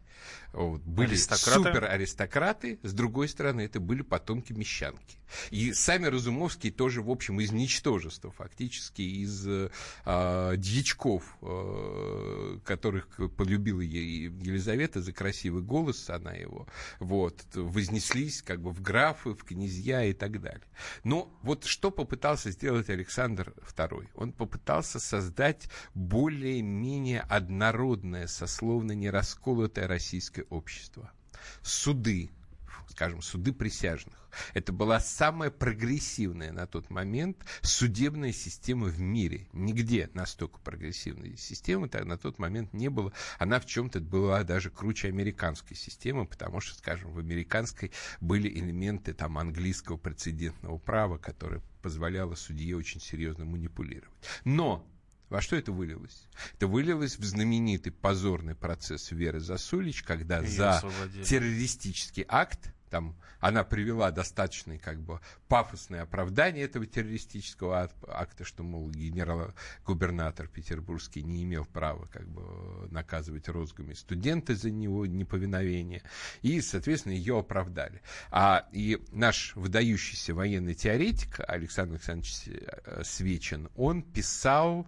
вот, 0.53 0.81
были 0.83 1.11
Аристократы. 1.11 1.63
супер 1.63 1.85
аристократы, 1.85 2.79
с 2.83 2.93
другой 2.93 3.29
стороны, 3.29 3.63
это 3.63 3.79
были 3.79 4.03
потомки 4.03 4.53
мещанки. 4.53 5.19
И 5.51 5.73
сами 5.73 6.07
Разумовские 6.07 6.73
тоже, 6.73 7.03
в 7.03 7.11
общем, 7.11 7.41
из 7.41 7.53
ничтожества, 7.53 8.31
фактически 8.31 9.03
из 9.03 9.47
э, 9.47 9.71
а, 10.05 10.57
дьячков, 10.57 11.37
э, 11.43 12.59
которых 12.65 13.09
полюбила 13.37 13.81
Елизавета 13.81 15.03
за 15.03 15.13
красивый 15.13 15.63
голос, 15.63 16.09
она 16.09 16.33
его, 16.33 16.67
вот, 17.01 17.45
вознеслись 17.55 18.41
как 18.43 18.63
бы 18.63 18.71
в 18.71 18.81
графы, 18.81 19.31
в 19.31 19.45
князья 19.45 20.05
и 20.05 20.13
так 20.13 20.41
далее. 20.41 20.67
Но 21.05 21.37
вот 21.43 21.65
что 21.65 21.91
попытался 21.91 22.51
сделать 22.51 22.89
Александр 22.89 23.53
II? 23.77 24.09
Он 24.15 24.33
попытался 24.33 25.01
создать 25.01 25.69
более-менее 25.95 27.21
однородное, 27.21 28.27
сословно 28.27 28.93
не 28.93 29.11
расколотое 29.11 29.87
российское 30.07 30.45
общество. 30.51 31.11
Суды, 31.63 32.31
скажем, 32.89 33.23
суды 33.23 33.53
присяжных. 33.53 34.15
Это 34.55 34.73
была 34.73 35.01
самая 35.01 35.51
прогрессивная 35.51 36.53
на 36.53 36.69
тот 36.69 36.91
момент 36.91 37.45
судебная 37.63 38.33
система 38.33 38.87
в 38.87 39.01
мире. 39.01 39.49
Нигде 39.53 40.09
настолько 40.15 40.61
прогрессивной 40.61 41.37
системы 41.37 41.89
так 41.89 42.05
на 42.05 42.17
тот 42.17 42.39
момент 42.39 42.73
не 42.73 42.89
было. 42.89 43.13
Она 43.41 43.59
в 43.59 43.67
чем-то 43.67 43.99
была 44.01 44.45
даже 44.45 44.71
круче 44.71 45.09
американской 45.09 45.77
системы, 45.77 46.25
потому 46.25 46.61
что, 46.61 46.77
скажем, 46.77 47.11
в 47.11 47.19
американской 47.19 47.91
были 48.21 48.49
элементы 48.49 49.13
там 49.13 49.39
английского 49.39 49.97
прецедентного 49.97 50.79
права, 50.79 51.19
которое 51.19 51.63
позволяло 51.83 52.37
судье 52.37 52.77
очень 52.77 53.01
серьезно 53.01 53.45
манипулировать. 53.45 54.15
Но 54.45 54.87
во 55.29 55.41
что 55.41 55.57
это 55.57 55.73
вылилось? 55.73 56.29
Это 56.55 56.67
вылилось 56.67 57.19
в 57.19 57.25
знаменитый 57.25 57.93
позорный 57.93 58.55
процесс 58.55 59.11
Веры 59.11 59.41
Засулич, 59.41 60.03
когда 60.03 60.39
Её 60.39 60.49
за 60.49 60.77
освободили. 60.77 61.25
террористический 61.25 62.25
акт, 62.29 62.73
там 62.97 63.15
она 63.41 63.63
привела 63.63 64.11
достаточное 64.11 64.79
как 64.79 64.99
бы 65.01 65.21
пафосное 65.49 66.03
оправдание 66.03 66.65
этого 66.65 66.87
террористического 66.87 67.83
ак- 67.83 67.95
акта, 68.09 68.45
что, 68.45 68.63
мол, 68.63 68.91
генерал-губернатор 68.91 70.49
петербургский 70.49 71.23
не 71.23 71.43
имел 71.45 71.67
права 71.67 72.07
как 72.07 72.27
бы 72.27 72.89
наказывать 72.91 73.49
розгами 73.49 73.93
студента 73.93 74.55
за 74.55 74.71
него 74.71 75.05
неповиновение, 75.05 76.03
и, 76.41 76.63
соответственно, 76.63 77.13
ее 77.13 77.39
оправдали. 77.39 78.01
А 78.31 78.67
и 78.73 78.99
наш 79.13 79.55
выдающийся 79.55 80.35
военный 80.35 80.75
теоретик 80.75 81.41
Александр 81.47 81.97
Александрович 81.97 82.35
э, 82.47 83.03
Свечин, 83.05 83.69
он 83.77 84.03
писал 84.03 84.87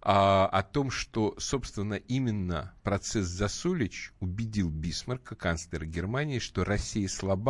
а, 0.00 0.46
о 0.46 0.62
том, 0.62 0.90
что, 0.90 1.34
собственно, 1.38 1.94
именно 1.94 2.72
процесс 2.82 3.26
Засулич 3.26 4.12
убедил 4.20 4.70
Бисмарка, 4.70 5.34
канцлера 5.34 5.84
Германии, 5.84 6.38
что 6.38 6.64
Россия 6.64 7.08
слаба, 7.08 7.47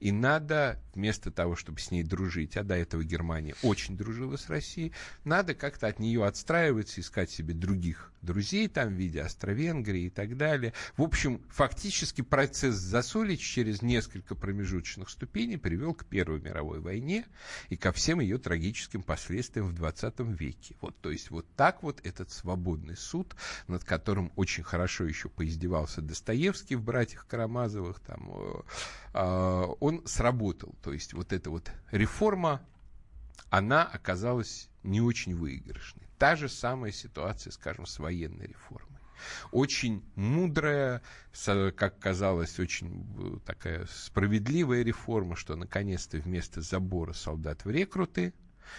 и 0.00 0.12
надо, 0.12 0.80
вместо 0.94 1.30
того, 1.30 1.56
чтобы 1.56 1.80
с 1.80 1.90
ней 1.90 2.02
дружить, 2.02 2.56
а 2.56 2.62
до 2.62 2.74
этого 2.74 3.02
Германия 3.04 3.54
очень 3.62 3.96
дружила 3.96 4.36
с 4.36 4.48
Россией, 4.48 4.92
надо 5.24 5.54
как-то 5.54 5.86
от 5.86 5.98
нее 5.98 6.24
отстраиваться, 6.24 7.00
искать 7.00 7.30
себе 7.30 7.54
других 7.54 8.12
друзей 8.22 8.68
там 8.68 8.88
в 8.88 8.92
виде 8.92 9.22
Австро-Венгрии 9.22 10.04
и 10.04 10.10
так 10.10 10.36
далее. 10.36 10.72
В 10.96 11.02
общем, 11.02 11.42
фактически 11.50 12.22
процесс 12.22 12.76
Засулич 12.76 13.40
через 13.40 13.82
несколько 13.82 14.34
промежуточных 14.34 15.10
ступеней 15.10 15.58
привел 15.58 15.94
к 15.94 16.06
Первой 16.06 16.40
мировой 16.40 16.80
войне 16.80 17.26
и 17.68 17.76
ко 17.76 17.92
всем 17.92 18.20
ее 18.20 18.38
трагическим 18.38 19.02
последствиям 19.02 19.66
в 19.66 19.74
20 19.74 20.20
веке. 20.20 20.76
Вот, 20.80 20.96
то 21.00 21.10
есть 21.10 21.30
вот 21.30 21.46
так 21.56 21.82
вот 21.82 22.00
этот 22.04 22.30
свободный 22.30 22.96
суд, 22.96 23.34
над 23.68 23.84
которым 23.84 24.32
очень 24.36 24.62
хорошо 24.62 25.04
еще 25.04 25.28
поиздевался 25.28 26.00
Достоевский 26.00 26.76
в 26.76 26.82
«Братьях 26.82 27.26
Карамазовых», 27.26 28.00
там, 28.00 28.30
э, 28.32 28.62
он 29.14 30.02
сработал. 30.06 30.74
То 30.82 30.92
есть 30.92 31.12
вот 31.14 31.32
эта 31.32 31.50
вот 31.50 31.70
реформа, 31.90 32.60
она 33.50 33.84
оказалась 33.84 34.68
не 34.82 35.00
очень 35.00 35.34
выигрышной. 35.34 36.06
Та 36.18 36.36
же 36.36 36.48
самая 36.48 36.92
ситуация, 36.92 37.50
скажем, 37.52 37.86
с 37.86 37.98
военной 37.98 38.46
реформой. 38.46 38.98
Очень 39.52 40.04
мудрая, 40.16 41.02
как 41.76 41.98
казалось, 41.98 42.58
очень 42.58 43.06
э, 43.18 43.38
такая 43.46 43.86
справедливая 43.86 44.82
реформа, 44.82 45.36
что 45.36 45.56
наконец-то 45.56 46.18
вместо 46.18 46.60
забора 46.60 47.12
солдат 47.12 47.64
в 47.64 47.70
рекруты, 47.70 48.34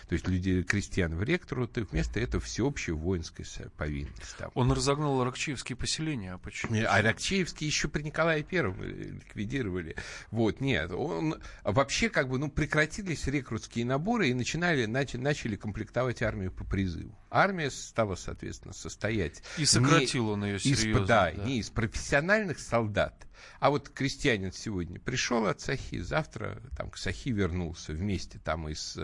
то 0.07 0.13
есть 0.13 0.27
людей, 0.27 0.63
крестьян 0.63 1.15
в 1.15 1.23
рекруты, 1.23 1.83
вместо 1.83 2.19
этого 2.19 2.43
всеобщая 2.43 2.93
воинская 2.93 3.45
повинность. 3.77 4.35
Там. 4.37 4.51
Он 4.53 4.71
разогнал 4.71 5.21
аракчеевские 5.21 5.75
поселения. 5.75 6.33
А 6.33 6.37
почему? 6.37 6.75
А 6.87 7.01
Рокчеевский 7.01 7.67
еще 7.67 7.87
при 7.87 8.03
Николае 8.03 8.43
Первом 8.43 8.81
ликвидировали. 8.83 9.95
Вот, 10.31 10.61
нет, 10.61 10.91
он 10.91 11.41
вообще 11.63 12.09
как 12.09 12.29
бы, 12.29 12.37
ну, 12.37 12.49
прекратились 12.49 13.27
рекрутские 13.27 13.85
наборы 13.85 14.29
и 14.29 14.33
начинали, 14.33 14.85
начали, 14.85 15.21
начали 15.21 15.55
комплектовать 15.55 16.21
армию 16.21 16.51
по 16.51 16.63
призыву. 16.63 17.17
Армия 17.29 17.69
стала, 17.69 18.15
соответственно, 18.15 18.73
состоять 18.73 19.43
И 19.57 19.65
сократил 19.65 20.29
он 20.29 20.45
ее 20.45 20.57
из, 20.57 20.79
серьезно. 20.79 21.05
да, 21.05 21.31
не 21.31 21.59
из 21.59 21.69
профессиональных 21.69 22.59
солдат. 22.59 23.27
А 23.59 23.69
вот 23.69 23.89
крестьянин 23.89 24.51
сегодня 24.51 24.99
пришел 24.99 25.45
от 25.45 25.61
Сахи, 25.61 25.99
завтра 25.99 26.61
там 26.77 26.89
к 26.89 26.97
Сахи 26.97 27.29
вернулся 27.29 27.93
вместе 27.93 28.39
там 28.39 28.67
и 28.69 28.73
с, 28.73 28.97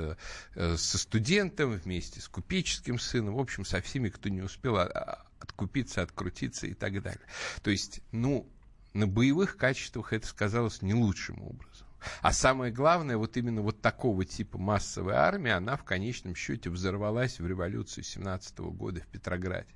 э, 0.56 0.78
со 0.78 0.98
студентом, 0.98 1.72
вместе 1.72 2.22
с 2.22 2.28
купеческим 2.28 3.00
сыном, 3.00 3.36
в 3.36 3.40
общем, 3.40 3.66
со 3.66 3.82
всеми, 3.82 4.10
кто 4.10 4.30
не 4.30 4.42
успел 4.42 4.78
а, 4.78 4.86
а, 4.86 5.26
откупиться, 5.40 6.02
открутиться 6.02 6.68
и 6.68 6.74
так 6.74 7.02
далее. 7.02 7.26
То 7.62 7.72
есть, 7.72 8.02
ну, 8.12 8.50
на 8.94 9.08
боевых 9.08 9.58
качествах 9.58 10.14
это 10.14 10.28
сказалось 10.28 10.82
не 10.82 10.94
лучшим 10.94 11.42
образом. 11.42 11.88
А 12.22 12.34
самое 12.34 12.72
главное, 12.72 13.18
вот 13.18 13.38
именно 13.38 13.62
вот 13.62 13.82
такого 13.82 14.26
типа 14.26 14.58
массовая 14.58 15.16
армия, 15.18 15.54
она 15.54 15.76
в 15.78 15.84
конечном 15.84 16.36
счете 16.36 16.70
взорвалась 16.70 17.40
в 17.40 17.46
революцию 17.48 18.04
17 18.04 18.60
года 18.60 19.02
в 19.02 19.08
Петрограде. 19.08 19.68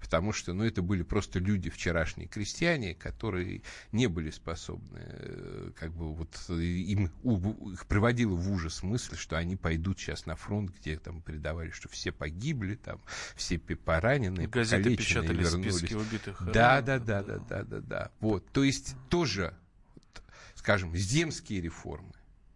Потому 0.00 0.32
что, 0.32 0.52
ну, 0.52 0.64
это 0.64 0.82
были 0.82 1.02
просто 1.02 1.38
люди, 1.40 1.68
вчерашние 1.70 2.28
крестьяне, 2.28 2.94
которые 2.94 3.62
не 3.92 4.06
были 4.06 4.30
способны, 4.30 5.00
э, 5.02 5.70
как 5.76 5.92
бы 5.92 6.14
вот 6.14 6.36
э, 6.48 6.54
им 6.62 7.06
их 7.72 7.86
приводила 7.86 8.34
в 8.36 8.50
ужас 8.52 8.82
мысль, 8.82 9.16
что 9.16 9.36
они 9.36 9.56
пойдут 9.56 9.98
сейчас 9.98 10.26
на 10.26 10.36
фронт, 10.36 10.70
где 10.78 10.96
там 10.98 11.20
передавали, 11.22 11.70
что 11.70 11.88
все 11.88 12.12
погибли, 12.12 12.76
там 12.76 13.00
все 13.34 13.58
поранены, 13.58 14.46
Газеты 14.46 14.96
печатали 14.96 15.42
вернулись. 15.42 15.76
списки 15.78 15.94
убитых. 15.94 16.42
Да, 16.52 16.78
Э, 16.78 16.82
да, 16.82 16.98
да, 16.98 17.22
да, 17.22 17.38
да, 17.38 17.62
да, 17.64 17.80
да. 17.80 18.10
Вот, 18.20 18.46
то 18.52 18.62
есть 18.62 18.94
тоже, 19.10 19.54
скажем, 20.64 20.96
земские 20.96 21.60
реформы. 21.60 22.14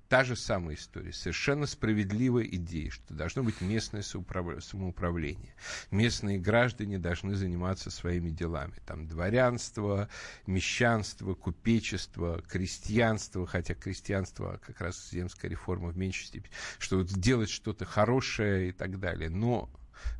Та 0.08 0.24
же 0.24 0.34
самая 0.34 0.76
история. 0.76 1.12
Совершенно 1.12 1.66
справедливая 1.66 2.44
идея, 2.44 2.88
что 2.88 3.12
должно 3.12 3.42
быть 3.42 3.60
местное 3.60 4.00
самоуправление. 4.00 5.54
Местные 5.90 6.38
граждане 6.38 6.98
должны 6.98 7.34
заниматься 7.34 7.90
своими 7.90 8.30
делами. 8.30 8.72
Там 8.86 9.06
дворянство, 9.06 10.08
мещанство, 10.46 11.34
купечество, 11.34 12.40
крестьянство, 12.48 13.46
хотя 13.46 13.74
крестьянство 13.74 14.58
как 14.64 14.80
раз 14.80 15.10
земская 15.10 15.50
реформа 15.50 15.90
в 15.90 15.98
меньшей 15.98 16.28
степени, 16.28 16.54
что 16.78 16.96
вот 16.96 17.08
делать 17.08 17.50
что-то 17.50 17.84
хорошее 17.84 18.70
и 18.70 18.72
так 18.72 18.98
далее. 18.98 19.28
Но 19.28 19.68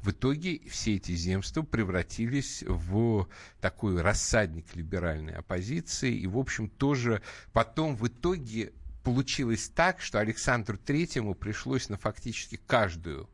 в 0.02 0.10
итоге 0.10 0.60
все 0.68 0.96
эти 0.96 1.12
земства 1.12 1.62
превратились 1.62 2.64
в 2.66 3.28
такой 3.60 4.00
рассадник 4.00 4.74
либеральной 4.74 5.34
оппозиции. 5.34 6.14
И, 6.14 6.26
в 6.26 6.38
общем, 6.38 6.68
тоже 6.68 7.22
потом 7.52 7.96
в 7.96 8.06
итоге 8.06 8.72
получилось 9.02 9.70
так, 9.74 10.00
что 10.00 10.20
Александру 10.20 10.76
Третьему 10.78 11.34
пришлось 11.34 11.88
на 11.88 11.96
фактически 11.96 12.60
каждую 12.66 13.28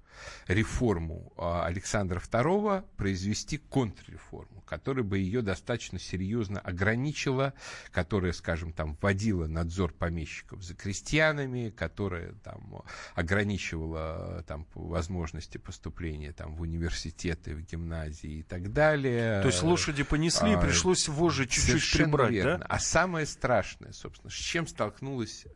реформу 0.46 1.32
а, 1.36 1.66
Александра 1.66 2.20
II 2.20 2.84
произвести 2.96 3.58
контрреформу, 3.58 4.62
которая 4.66 5.04
бы 5.04 5.18
ее 5.18 5.42
достаточно 5.42 5.98
серьезно 5.98 6.60
ограничила, 6.60 7.54
которая, 7.90 8.32
скажем, 8.32 8.72
там 8.72 8.96
вводила 9.00 9.46
надзор 9.46 9.92
помещиков 9.92 10.62
за 10.62 10.74
крестьянами, 10.74 11.70
которая 11.70 12.32
там 12.44 12.82
ограничивала 13.14 14.44
там 14.46 14.66
возможности 14.74 15.58
поступления 15.58 16.32
там 16.32 16.54
в 16.56 16.62
университеты, 16.62 17.54
в 17.54 17.60
гимназии 17.62 18.38
и 18.38 18.42
так 18.42 18.72
далее. 18.72 19.40
То 19.42 19.48
есть 19.48 19.62
лошади 19.62 20.02
понесли, 20.02 20.54
А, 20.54 20.60
пришлось 20.60 21.08
вожжи 21.08 21.46
чуть-чуть 21.46 21.92
прибрать, 21.92 22.32
верно. 22.32 22.58
да? 22.58 22.66
А 22.68 22.78
самое 22.78 23.26
страшное, 23.26 23.92
собственно, 23.92 24.30
с 24.30 24.34
чем 24.34 24.66
столкнулась 24.66 25.46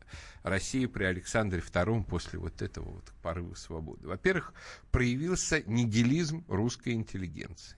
Россия 0.43 0.87
при 0.87 1.03
Александре 1.03 1.59
II 1.59 2.03
после 2.03 2.39
вот 2.39 2.61
этого 2.61 2.89
вот 2.89 3.13
порыва 3.21 3.53
свободы? 3.55 4.07
Во-первых, 4.07 4.53
проявился 4.91 5.63
нигилизм 5.65 6.43
русской 6.47 6.93
интеллигенции. 6.93 7.77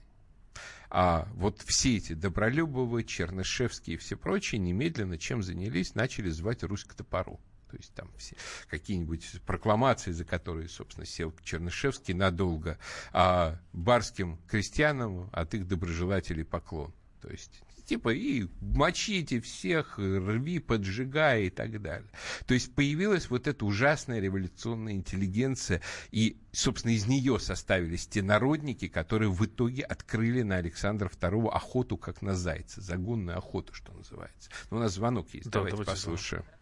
а 0.90 1.26
вот 1.34 1.62
все 1.62 1.96
эти 1.96 2.12
Добролюбовы, 2.12 3.04
Чернышевские 3.04 3.94
и 3.94 3.98
все 3.98 4.16
прочие 4.16 4.58
немедленно 4.58 5.16
чем 5.18 5.42
занялись, 5.42 5.94
начали 5.94 6.28
звать 6.28 6.62
Русь 6.62 6.84
к 6.84 6.94
топору. 6.94 7.40
То 7.70 7.78
есть 7.78 7.94
там 7.94 8.10
все 8.18 8.36
какие-нибудь 8.68 9.40
прокламации, 9.46 10.12
за 10.12 10.26
которые, 10.26 10.68
собственно, 10.68 11.06
сел 11.06 11.32
Чернышевский 11.42 12.12
надолго, 12.12 12.78
а 13.14 13.58
барским 13.72 14.38
крестьянам 14.46 15.30
от 15.32 15.54
их 15.54 15.66
доброжелателей 15.66 16.44
поклон. 16.44 16.92
То 17.22 17.30
есть 17.30 17.62
типа 17.92 18.14
и 18.14 18.46
мочите 18.62 19.38
всех, 19.42 19.98
рви, 19.98 20.60
поджигай 20.60 21.44
и 21.44 21.50
так 21.50 21.82
далее. 21.82 22.08
То 22.46 22.54
есть 22.54 22.74
появилась 22.74 23.28
вот 23.28 23.46
эта 23.46 23.66
ужасная 23.66 24.18
революционная 24.18 24.94
интеллигенция, 24.94 25.82
и, 26.10 26.38
собственно, 26.52 26.92
из 26.92 27.06
нее 27.06 27.38
составились 27.38 28.06
те 28.06 28.22
народники, 28.22 28.88
которые 28.88 29.30
в 29.30 29.44
итоге 29.44 29.82
открыли 29.82 30.40
на 30.40 30.56
Александра 30.56 31.10
II 31.10 31.50
охоту, 31.50 31.98
как 31.98 32.22
на 32.22 32.34
зайца, 32.34 32.80
загонную 32.80 33.36
охоту, 33.36 33.74
что 33.74 33.92
называется. 33.92 34.50
Но 34.70 34.78
у 34.78 34.80
нас 34.80 34.92
звонок 34.92 35.28
есть, 35.34 35.50
да, 35.50 35.58
давайте, 35.58 35.76
давайте 35.76 35.92
послушаем. 35.92 36.44
Звонок. 36.44 36.60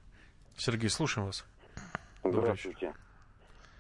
Сергей, 0.57 0.91
слушаем 0.91 1.27
вас. 1.29 1.47
Здравствуйте. 2.25 2.93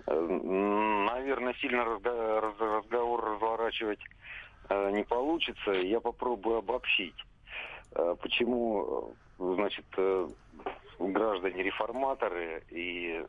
Э, 0.06 0.14
наверное, 0.14 1.54
сильно 1.54 1.84
разговор 1.84 3.24
разворачивать 3.24 4.00
э, 4.68 4.90
не 4.92 5.02
получится. 5.02 5.72
Я 5.72 5.98
попробую 5.98 6.58
обобщить. 6.58 7.16
Э, 7.94 8.16
почему, 8.20 9.14
значит, 9.38 9.86
граждане 10.98 11.62
реформаторы 11.62 12.62
и 12.70 13.24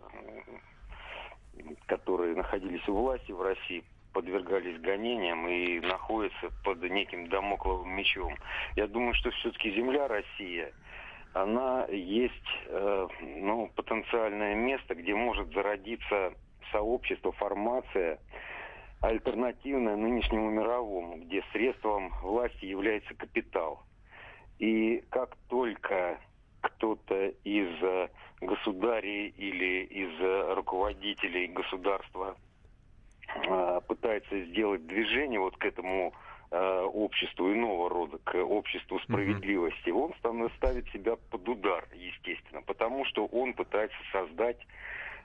которые 1.85 2.35
находились 2.35 2.87
у 2.87 2.93
власти 2.93 3.31
в 3.31 3.41
России, 3.41 3.83
подвергались 4.13 4.79
гонениям 4.81 5.47
и 5.47 5.79
находятся 5.79 6.49
под 6.63 6.81
неким 6.83 7.27
домокловым 7.27 7.95
мечом. 7.95 8.35
Я 8.75 8.87
думаю, 8.87 9.13
что 9.13 9.29
все-таки 9.31 9.71
земля 9.75 10.07
Россия– 10.07 10.71
она 11.33 11.85
есть 11.89 12.33
э, 12.67 13.07
ну, 13.21 13.71
потенциальное 13.75 14.53
место, 14.53 14.95
где 14.95 15.15
может 15.15 15.53
зародиться 15.53 16.33
сообщество, 16.71 17.31
формация, 17.31 18.19
альтернативная 18.99 19.95
нынешнему 19.95 20.49
мировому, 20.49 21.17
где 21.17 21.41
средством 21.53 22.09
власти 22.21 22.65
является 22.65 23.13
капитал. 23.13 23.81
И 24.61 25.03
как 25.09 25.35
только 25.49 26.19
кто-то 26.61 27.29
из 27.43 27.81
э, 27.81 28.09
государей 28.41 29.29
или 29.29 29.85
из 29.85 30.21
э, 30.21 30.53
руководителей 30.53 31.47
государства 31.47 32.35
э, 33.43 33.81
пытается 33.87 34.39
сделать 34.45 34.85
движение 34.85 35.39
вот 35.39 35.57
к 35.57 35.65
этому 35.65 36.13
обществу 36.53 37.49
иного 37.53 37.89
рода, 37.89 38.17
к 38.25 38.35
обществу 38.35 38.99
справедливости, 38.99 39.89
он 39.89 40.13
ставит 40.57 40.85
себя 40.89 41.15
под 41.29 41.47
удар, 41.47 41.87
естественно, 41.95 42.61
потому 42.61 43.05
что 43.05 43.25
он 43.27 43.53
пытается 43.53 43.95
создать 44.11 44.57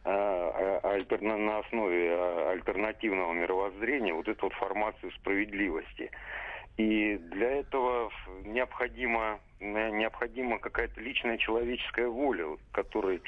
э, 0.04 0.80
альтер... 0.84 1.20
на 1.20 1.58
основе 1.58 2.16
альтернативного 2.50 3.32
мировоззрения 3.32 4.14
вот 4.14 4.28
эту 4.28 4.46
вот 4.46 4.52
формацию 4.52 5.10
справедливости. 5.14 6.12
И 6.76 7.16
для 7.16 7.60
этого 7.60 8.10
необходимо, 8.44 9.40
необходима 9.60 10.58
какая-то 10.58 11.00
личная 11.00 11.38
человеческая 11.38 12.08
воля, 12.08 12.58
которой 12.72 13.22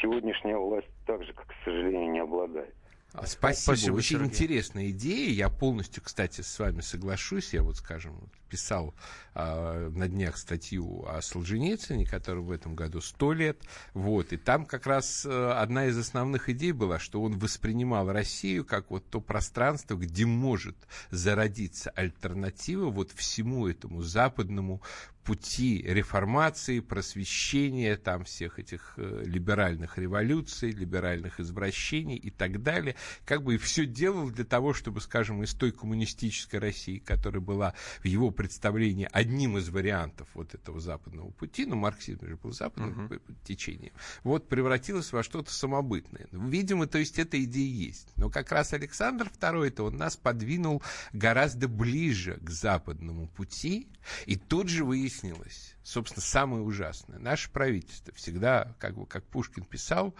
сегодняшняя 0.00 0.56
власть 0.56 0.88
также, 1.06 1.32
как, 1.32 1.46
к 1.46 1.54
сожалению, 1.64 2.10
не 2.10 2.20
обладает. 2.20 2.74
А, 3.12 3.26
спасибо. 3.26 3.76
Спасибо 3.76 3.94
Очень 3.96 4.18
Сергей. 4.18 4.26
интересная 4.26 4.90
идея. 4.90 5.30
Я 5.30 5.48
полностью, 5.48 6.02
кстати, 6.02 6.42
с 6.42 6.58
вами 6.58 6.80
соглашусь. 6.80 7.54
Я 7.54 7.62
вот, 7.62 7.76
скажем, 7.76 8.30
писал 8.48 8.94
э, 9.34 9.88
на 9.94 10.08
днях 10.08 10.36
статью 10.36 11.06
о 11.08 11.22
Солженицыне, 11.22 12.06
который 12.06 12.42
в 12.42 12.50
этом 12.50 12.74
году 12.74 13.00
сто 13.00 13.32
лет. 13.32 13.58
Вот. 13.94 14.32
И 14.32 14.36
там 14.36 14.66
как 14.66 14.86
раз 14.86 15.24
э, 15.24 15.50
одна 15.52 15.86
из 15.86 15.96
основных 15.96 16.48
идей 16.48 16.72
была, 16.72 16.98
что 16.98 17.22
он 17.22 17.38
воспринимал 17.38 18.10
Россию 18.10 18.64
как 18.64 18.90
вот 18.90 19.08
то 19.08 19.20
пространство, 19.20 19.96
где 19.96 20.26
может 20.26 20.76
зародиться 21.10 21.90
альтернатива 21.90 22.90
вот 22.90 23.12
всему 23.12 23.66
этому 23.66 24.02
западному 24.02 24.82
пути 25.26 25.82
реформации, 25.82 26.78
просвещения, 26.78 27.96
там 27.96 28.22
всех 28.24 28.60
этих 28.60 28.94
э, 28.96 29.24
либеральных 29.26 29.98
революций, 29.98 30.70
либеральных 30.70 31.40
извращений 31.40 32.14
и 32.14 32.30
так 32.30 32.62
далее. 32.62 32.94
Как 33.24 33.42
бы 33.42 33.56
и 33.56 33.58
все 33.58 33.86
делал 33.86 34.30
для 34.30 34.44
того, 34.44 34.72
чтобы, 34.72 35.00
скажем, 35.00 35.42
из 35.42 35.52
той 35.52 35.72
коммунистической 35.72 36.60
России, 36.60 36.98
которая 36.98 37.40
была 37.40 37.74
в 38.00 38.06
его 38.06 38.30
представлении 38.30 39.08
одним 39.10 39.58
из 39.58 39.68
вариантов 39.68 40.28
вот 40.34 40.54
этого 40.54 40.78
западного 40.78 41.30
пути, 41.32 41.66
ну, 41.66 41.74
марксизм 41.74 42.24
же 42.24 42.36
был 42.36 42.52
западным 42.52 43.08
uh-huh. 43.08 43.20
течением, 43.44 43.92
вот 44.22 44.48
превратилась 44.48 45.12
во 45.12 45.24
что-то 45.24 45.52
самобытное. 45.52 46.28
Видимо, 46.30 46.86
то 46.86 46.98
есть 46.98 47.18
эта 47.18 47.42
идея 47.42 47.68
есть. 47.68 48.12
Но 48.16 48.30
как 48.30 48.52
раз 48.52 48.72
Александр 48.72 49.28
II, 49.40 49.66
это 49.66 49.82
он 49.82 49.96
нас 49.96 50.16
подвинул 50.16 50.82
гораздо 51.12 51.66
ближе 51.66 52.38
к 52.40 52.48
западному 52.48 53.26
пути, 53.26 53.88
и 54.26 54.36
тут 54.36 54.68
же 54.68 54.84
выяснилось, 54.84 55.15
выяснилось, 55.22 55.74
собственно, 55.82 56.22
самое 56.22 56.62
ужасное. 56.62 57.18
Наше 57.18 57.50
правительство 57.50 58.12
всегда, 58.14 58.74
как, 58.78 58.96
бы, 58.96 59.06
как 59.06 59.24
Пушкин 59.24 59.64
писал, 59.64 60.14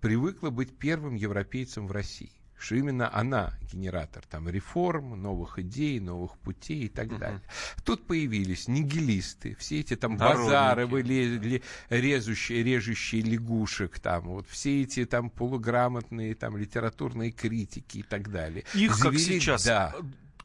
привыкло 0.00 0.50
быть 0.50 0.76
первым 0.76 1.14
европейцем 1.14 1.86
в 1.86 1.92
России 1.92 2.32
что 2.56 2.76
именно 2.76 3.14
она 3.14 3.52
генератор 3.70 4.24
там 4.26 4.48
реформ, 4.48 5.20
новых 5.20 5.58
идей, 5.58 6.00
новых 6.00 6.38
путей 6.38 6.84
и 6.84 6.88
так 6.88 7.08
uh-huh. 7.08 7.18
далее. 7.18 7.42
Тут 7.84 8.06
появились 8.06 8.68
нигилисты, 8.68 9.54
все 9.56 9.80
эти 9.80 9.96
там 9.96 10.16
Народники. 10.16 10.46
базары 10.46 10.86
были 10.86 11.62
резущие, 11.90 12.62
режущие 12.62 13.20
лягушек, 13.20 13.98
там 13.98 14.28
вот 14.28 14.48
все 14.48 14.80
эти 14.80 15.04
там 15.04 15.28
полуграмотные 15.28 16.34
там 16.36 16.56
литературные 16.56 17.32
критики 17.32 17.98
и 17.98 18.02
так 18.02 18.30
далее. 18.30 18.64
Их 18.72 18.94
Завели, 18.94 19.18
как 19.18 19.42
сейчас 19.42 19.64
да 19.64 19.94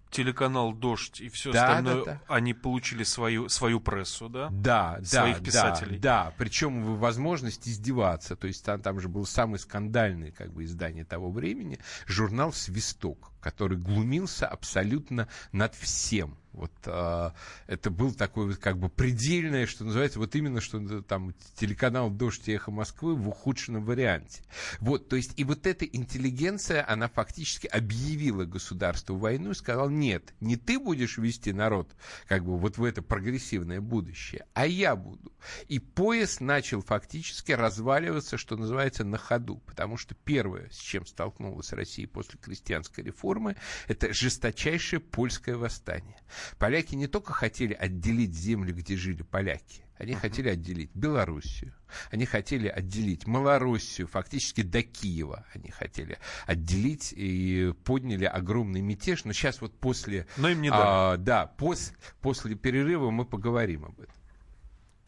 телеканал 0.10 0.74
Дождь 0.74 1.22
и 1.22 1.30
все 1.30 1.52
да, 1.52 1.68
остальное, 1.68 2.06
да, 2.06 2.12
да. 2.14 2.22
они 2.28 2.54
получили 2.54 3.04
свою, 3.04 3.50
свою 3.50 3.80
прессу, 3.80 4.30
да? 4.30 4.50
Да, 4.52 5.00
Своих 5.04 5.40
да, 5.40 5.44
писателей. 5.44 6.00
Да, 6.00 6.26
да. 6.26 6.34
Причем 6.38 6.96
возможность 6.98 7.68
издеваться. 7.68 8.36
То 8.36 8.48
есть 8.48 8.64
там, 8.66 8.82
там 8.82 9.00
же 9.00 9.08
был 9.08 9.26
самый 9.26 9.60
скандальный 9.60 10.32
как 10.32 10.52
бы 10.52 10.64
издание 10.64 11.06
того 11.06 11.32
времени, 11.32 11.80
журнал 12.08 12.54
Свисток, 12.54 13.32
который 13.40 13.78
глумился 13.78 14.48
абсолютно 14.48 15.28
над 15.52 15.76
всем. 15.76 16.38
Вот 16.54 16.72
э, 16.86 17.32
это 17.68 17.90
был 17.92 18.14
такой 18.14 18.48
вот 18.48 18.58
как 18.58 18.78
бы 18.78 18.90
предельное, 18.90 19.68
что 19.68 19.86
называется, 19.86 20.20
вот 20.20 20.36
именно 20.36 20.62
что 20.62 21.02
там 21.04 21.34
телеканал 21.56 22.10
«Дождь 22.10 22.48
и 22.48 22.54
эхо 22.54 22.72
Москвы» 22.72 23.16
в 23.16 23.30
ухудшенном 23.30 23.86
варианте. 23.86 24.42
Вот, 24.80 25.10
то 25.10 25.16
есть 25.16 25.34
и 25.38 25.44
вот 25.44 25.68
эта 25.68 25.86
интеллигенция, 25.86 26.86
она 26.88 27.08
фактически 27.08 27.68
объявила 27.68 28.46
государству 28.46 29.16
войну 29.16 29.52
и 29.52 29.56
сказала, 29.56 29.90
нет, 29.90 30.34
не 30.40 30.56
ты 30.56 30.80
будешь 30.80 31.18
вести 31.18 31.54
народ 31.54 31.90
как 32.28 32.44
бы 32.44 32.58
вот 32.58 32.78
в 32.78 32.84
это 32.84 33.02
прогрессивное 33.02 33.82
будущее, 33.82 34.46
а 34.54 34.66
я 34.66 34.96
буду. 34.96 35.32
И 35.68 35.80
поезд 35.80 36.42
начал 36.42 36.82
фактически 36.82 37.52
разваливаться, 37.52 38.38
что 38.38 38.58
называется, 38.58 39.04
на 39.04 39.18
ходу, 39.18 39.58
потому 39.66 39.98
что 39.98 40.16
первое, 40.16 40.70
с 40.72 40.78
чем 40.78 41.06
столкнулась 41.06 41.72
Россия 41.74 42.08
после 42.08 42.40
крестьянской 42.40 43.04
реформы, 43.04 43.56
это 43.88 44.14
жесточайшее 44.14 45.00
польское 45.00 45.56
восстание. 45.56 46.18
Поляки 46.58 46.96
не 46.96 47.08
только 47.08 47.34
хотели 47.34 47.74
отделить 47.74 48.36
землю, 48.36 48.74
где 48.74 48.96
жили 48.96 49.24
поляки, 49.24 49.84
они 49.98 50.14
uh-huh. 50.14 50.20
хотели 50.20 50.50
отделить 50.50 50.92
Белоруссию, 50.94 51.74
они 52.10 52.26
хотели 52.26 52.68
отделить 52.68 53.28
Малороссию, 53.28 54.08
фактически 54.08 54.62
до 54.62 54.82
Киева 54.82 55.46
они 55.54 55.72
хотели 55.72 56.18
отделить 56.46 57.14
и 57.16 57.74
подняли 57.84 58.26
огромный 58.26 58.82
мятеж. 58.82 59.26
Но 59.26 59.34
сейчас 59.34 59.62
вот 59.62 59.78
после... 59.78 60.26
Но 60.38 60.50
им 60.50 60.62
не 60.62 60.70
дали. 60.70 60.82
А, 60.86 61.18
да, 61.18 61.48
пос, 61.48 61.94
после 62.22 62.56
перерыва 62.56 63.12
мы 63.12 63.26
поговорим 63.26 63.86
об 63.86 64.00
этом. 64.00 64.16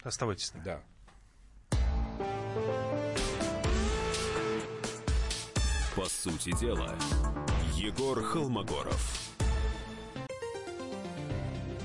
Оставайтесь 0.02 0.46
с 0.46 0.54
нами. 0.54 0.64
Да. 0.64 0.80
По 5.94 6.06
сути 6.06 6.58
дела, 6.58 6.96
Егор 7.74 8.22
Холмогоров. 8.22 9.31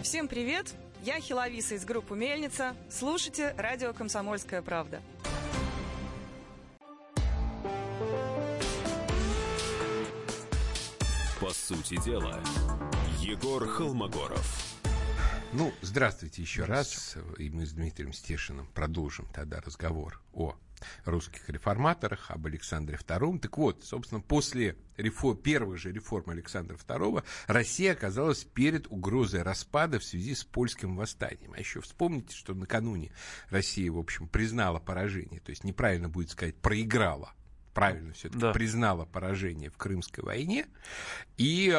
Всем 0.07 0.29
привет! 0.29 0.73
Я 1.03 1.19
Хиловиса 1.19 1.75
из 1.75 1.83
группы 1.83 2.15
«Мельница». 2.15 2.77
Слушайте 2.89 3.53
радио 3.57 3.91
«Комсомольская 3.91 4.61
правда». 4.61 5.01
По 11.41 11.49
сути 11.49 12.01
дела, 12.05 12.41
Егор 13.19 13.67
Холмогоров. 13.67 14.77
Ну, 15.51 15.73
здравствуйте 15.81 16.41
еще 16.41 16.63
раз. 16.63 17.17
И 17.37 17.49
мы 17.49 17.65
с 17.65 17.73
Дмитрием 17.73 18.13
Стешиным 18.13 18.67
продолжим 18.67 19.27
тогда 19.33 19.59
разговор 19.59 20.21
о 20.33 20.55
русских 21.05 21.49
реформаторах, 21.49 22.31
об 22.31 22.45
Александре 22.45 22.97
II. 22.97 23.39
Так 23.39 23.57
вот, 23.57 23.83
собственно, 23.83 24.21
после 24.21 24.77
реформ, 24.97 25.37
первых 25.37 25.77
же 25.77 25.91
реформ 25.91 26.29
Александра 26.29 26.75
II 26.75 27.23
Россия 27.47 27.93
оказалась 27.93 28.43
перед 28.43 28.87
угрозой 28.87 29.43
распада 29.43 29.99
в 29.99 30.03
связи 30.03 30.35
с 30.35 30.43
польским 30.43 30.95
восстанием. 30.95 31.53
А 31.53 31.59
еще 31.59 31.81
вспомните, 31.81 32.35
что 32.35 32.53
накануне 32.53 33.11
Россия, 33.49 33.91
в 33.91 33.97
общем, 33.97 34.27
признала 34.27 34.79
поражение, 34.79 35.39
то 35.39 35.51
есть 35.51 35.63
неправильно 35.63 36.09
будет 36.09 36.31
сказать, 36.31 36.55
проиграла 36.55 37.33
правильно 37.77 38.13
все-таки 38.13 38.39
да. 38.39 38.53
признала 38.53 39.05
поражение 39.05 39.69
в 39.69 39.77
Крымской 39.77 40.23
войне 40.23 40.65
и, 41.37 41.69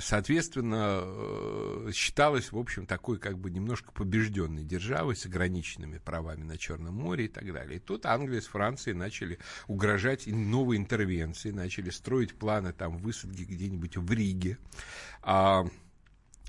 соответственно, 0.00 1.00
э, 1.02 1.90
считалась, 1.92 2.52
в 2.52 2.56
общем, 2.56 2.86
такой 2.86 3.18
как 3.18 3.36
бы 3.36 3.50
немножко 3.50 3.90
побежденной 3.90 4.62
державой 4.62 5.16
с 5.16 5.26
ограниченными 5.26 5.98
правами 5.98 6.44
на 6.44 6.56
Черном 6.56 6.94
море 6.94 7.24
и 7.24 7.28
так 7.28 7.52
далее. 7.52 7.78
И 7.78 7.80
тут 7.80 8.06
Англия 8.06 8.40
с 8.40 8.46
Францией 8.46 8.96
начали 8.96 9.40
угрожать 9.66 10.28
новой 10.28 10.76
интервенции, 10.76 11.50
начали 11.50 11.90
строить 11.90 12.34
планы 12.34 12.72
там 12.72 12.96
высадки 12.98 13.42
где-нибудь 13.42 13.96
в 13.96 14.12
Риге 14.12 14.58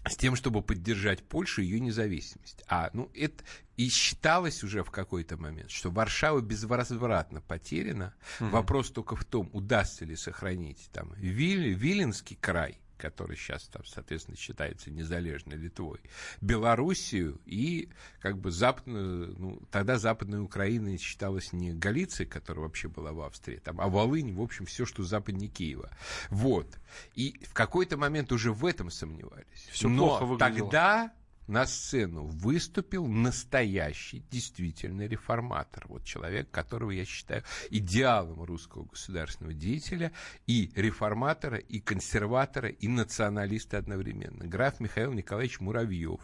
с 0.08 0.16
тем, 0.16 0.36
чтобы 0.36 0.62
поддержать 0.62 1.24
Польшу 1.24 1.62
и 1.62 1.66
ее 1.66 1.80
независимость. 1.80 2.64
А, 2.68 2.90
ну, 2.94 3.10
это 3.14 3.44
и 3.78 3.90
считалось 3.90 4.64
уже 4.64 4.84
в 4.84 4.92
какой-то 4.92 5.38
момент, 5.38 5.72
что 5.72 5.92
Варшава 5.92 6.42
безвозвратно 6.42 7.42
потеряна. 7.42 8.14
Угу. 8.40 8.50
Вопрос 8.50 8.92
только 8.92 9.16
в 9.16 9.26
том, 9.26 9.50
удастся 9.54 10.06
ли 10.06 10.16
сохранить 10.16 10.90
там 10.94 11.14
Виль, 11.16 11.74
Виленский 11.74 12.38
край 12.40 12.80
который 12.98 13.36
сейчас, 13.38 13.68
там, 13.68 13.84
соответственно, 13.86 14.38
считается 14.38 14.92
незалежной 14.92 15.58
Литвой, 15.58 16.00
Белоруссию 16.42 17.40
и 17.46 17.90
как 18.20 18.38
бы 18.38 18.52
западную, 18.52 19.36
ну, 19.38 19.62
тогда 19.72 19.98
западная 19.98 20.42
Украина 20.42 20.98
считалась 20.98 21.54
не 21.54 21.74
Галицией, 21.74 22.30
которая 22.30 22.66
вообще 22.66 22.88
была 22.88 23.12
в 23.12 23.22
Австрии, 23.22 23.58
там, 23.58 23.80
а 23.82 23.88
Волынь, 23.88 24.34
в 24.34 24.42
общем, 24.42 24.66
все, 24.66 24.86
что 24.86 25.04
западнее 25.04 25.50
Киева. 25.50 25.90
Вот. 26.30 26.68
И 27.16 27.40
в 27.48 27.54
какой-то 27.54 27.98
момент 27.98 28.32
уже 28.32 28.52
в 28.52 28.66
этом 28.66 28.90
сомневались. 28.90 29.68
Все 29.72 29.88
Но 29.90 30.08
плохо 30.08 30.26
выглядело. 30.26 30.60
тогда 30.60 31.14
на 31.48 31.66
сцену 31.66 32.26
выступил 32.26 33.08
настоящий, 33.08 34.24
действительно 34.32 35.04
реформатор. 35.04 35.86
Вот 35.88 36.04
человек, 36.04 36.50
которого 36.52 36.92
я 36.92 37.06
считаю 37.06 37.44
идеалом 37.70 38.44
русского 38.44 38.86
государственного 38.86 39.54
деятеля 39.54 40.12
и 40.48 40.72
реформатора, 40.76 41.58
и 41.58 41.80
консерватора, 41.80 42.70
и 42.70 42.88
националиста 42.88 43.78
одновременно. 43.78 44.46
Граф 44.46 44.80
Михаил 44.80 45.14
Николаевич 45.14 45.60
Муравьев 45.60 46.22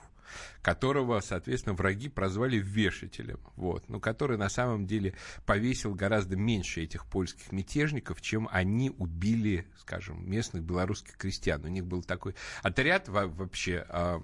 которого, 0.62 1.20
соответственно, 1.20 1.76
враги 1.76 2.10
прозвали 2.10 2.58
вешателем, 2.58 3.40
вот, 3.56 3.88
но 3.90 4.00
который 4.00 4.38
на 4.38 4.50
самом 4.50 4.86
деле 4.86 5.14
повесил 5.46 5.94
гораздо 5.94 6.36
меньше 6.36 6.82
этих 6.82 7.06
польских 7.06 7.52
мятежников, 7.52 8.22
чем 8.22 8.48
они 8.52 8.92
убили, 8.92 9.68
скажем, 9.80 10.30
местных 10.30 10.64
белорусских 10.64 11.18
крестьян. 11.18 11.64
У 11.66 11.68
них 11.68 11.86
был 11.86 12.04
такой 12.04 12.36
отряд 12.62 13.10
вообще 13.10 13.86
а, 13.90 14.22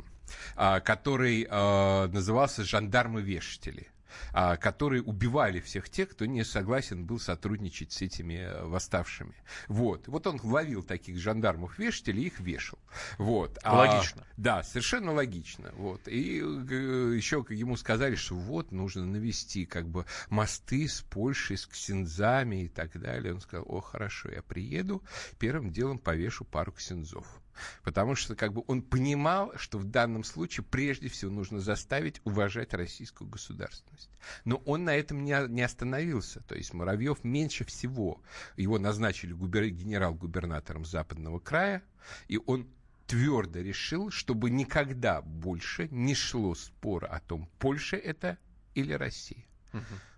который 0.56 1.48
а, 1.50 2.08
назывался 2.08 2.64
«Жандармы-вешатели» 2.64 3.88
а, 4.34 4.58
которые 4.58 5.04
убивали 5.04 5.60
всех 5.60 5.90
тех, 5.90 6.10
кто 6.10 6.26
не 6.26 6.44
согласен 6.44 7.06
был 7.06 7.20
сотрудничать 7.20 7.92
с 7.92 8.02
этими 8.02 8.36
э, 8.36 8.64
восставшими. 8.66 9.36
Вот. 9.68 10.08
Вот 10.08 10.28
он 10.28 10.40
ловил 10.44 10.84
таких 10.84 11.18
жандармов-вешателей 11.18 12.24
и 12.24 12.28
их 12.28 12.40
вешал. 12.40 12.80
Вот. 13.18 13.58
Логично. 13.64 14.24
А, 14.24 14.34
да, 14.38 14.64
совершенно 14.64 15.14
логично. 15.14 15.72
Вот. 15.74 16.08
И 16.08 16.40
э, 16.40 17.14
еще 17.16 17.46
ему 17.50 17.78
сказали, 17.78 18.16
что 18.16 18.36
вот 18.36 18.72
нужно 18.72 19.06
навести 19.06 19.66
как 19.66 19.88
бы 19.88 20.06
мосты 20.30 20.88
с 20.88 21.02
Польшей, 21.02 21.58
с 21.58 21.66
ксензами 21.66 22.64
и 22.64 22.68
так 22.68 23.00
далее. 23.00 23.34
Он 23.34 23.42
сказал, 23.42 23.66
о, 23.68 23.82
хорошо, 23.82 24.30
я 24.30 24.42
приеду, 24.42 25.04
первым 25.40 25.72
делом 25.72 26.00
повешу 26.00 26.46
пару 26.46 26.72
ксензов. 26.72 27.26
Потому 27.84 28.16
что 28.16 28.36
как 28.36 28.54
бы 28.54 28.64
он 28.68 28.82
понимал, 28.82 29.54
что 29.56 29.78
в 29.78 29.86
данном 29.86 30.24
случае 30.24 30.64
прежде 30.64 31.10
всего 31.10 31.32
нужно 31.32 31.60
заставить 31.60 32.22
уважать 32.24 32.74
российскую 32.74 33.30
государственность. 33.30 34.10
Но 34.46 34.58
он 34.66 34.84
на 34.84 34.96
этом 34.96 35.24
не, 35.24 35.36
не 35.48 35.62
остановился. 35.62 36.42
То 36.42 36.56
есть 36.56 36.74
Муравьев 36.74 37.24
меньше 37.24 37.66
всего. 37.66 38.22
Его 38.56 38.80
назначили 38.80 39.34
губер... 39.34 39.68
генерал-губернатором 39.70 40.86
Западного 40.86 41.40
края, 41.40 41.84
и 42.28 42.40
он 42.46 42.68
твердо 43.08 43.60
решил, 43.60 44.12
чтобы 44.12 44.50
никогда 44.50 45.22
больше 45.22 45.88
не 45.90 46.14
шло 46.14 46.54
спора 46.56 47.08
о 47.08 47.20
том, 47.20 47.50
Польша 47.58 47.96
это 47.96 48.38
или 48.76 48.94
Россия. 48.94 49.47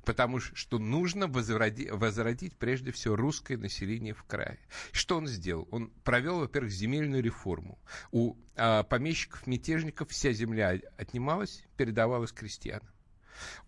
Потому 0.06 0.40
что 0.40 0.80
нужно 0.80 1.28
возродить, 1.28 1.92
возродить 1.92 2.58
прежде 2.58 2.92
всего 2.92 3.16
русское 3.16 3.58
население 3.58 4.14
в 4.14 4.24
крае. 4.24 4.60
Что 4.92 5.18
он 5.18 5.28
сделал? 5.28 5.68
Он 5.72 5.92
провел, 6.04 6.40
во-первых, 6.40 6.72
земельную 6.72 7.22
реформу. 7.22 7.78
У 8.12 8.36
а, 8.56 8.84
помещиков-мятежников 8.84 10.10
вся 10.10 10.32
земля 10.32 10.80
отнималась, 10.98 11.64
передавалась 11.78 12.32
крестьянам. 12.32 12.90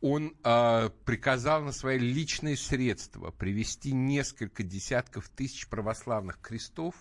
Он 0.02 0.36
э, 0.44 0.90
приказал 1.06 1.64
на 1.64 1.72
свои 1.72 1.98
личные 1.98 2.58
средства 2.58 3.32
привести 3.32 3.94
несколько 3.94 4.64
десятков 4.64 5.30
тысяч 5.30 5.68
православных 5.68 6.42
крестов 6.42 6.96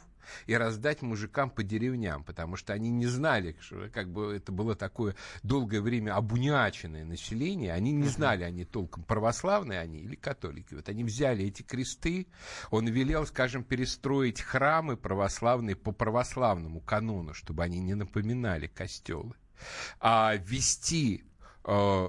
и 0.46 0.54
раздать 0.54 1.02
мужикам 1.02 1.50
по 1.50 1.62
деревням, 1.62 2.24
потому 2.24 2.56
что 2.56 2.72
они 2.72 2.90
не 2.90 3.06
знали, 3.06 3.56
что 3.60 3.88
как 3.92 4.10
бы 4.10 4.34
это 4.34 4.52
было 4.52 4.74
такое 4.74 5.14
долгое 5.42 5.80
время 5.80 6.16
обуняченное 6.16 7.04
население, 7.04 7.72
они 7.72 7.92
не 7.92 8.08
знали, 8.08 8.44
они 8.44 8.64
толком 8.64 9.04
православные 9.04 9.80
они 9.80 10.00
или 10.00 10.14
католики. 10.14 10.74
Вот 10.74 10.88
они 10.88 11.04
взяли 11.04 11.44
эти 11.44 11.62
кресты, 11.62 12.26
он 12.70 12.86
велел, 12.88 13.26
скажем, 13.26 13.64
перестроить 13.64 14.40
храмы 14.40 14.96
православные 14.96 15.76
по 15.76 15.92
православному 15.92 16.80
канону, 16.80 17.34
чтобы 17.34 17.64
они 17.64 17.80
не 17.80 17.94
напоминали 17.94 18.66
костелы, 18.66 19.34
а 20.00 20.34
вести 20.36 21.24
э, 21.64 22.08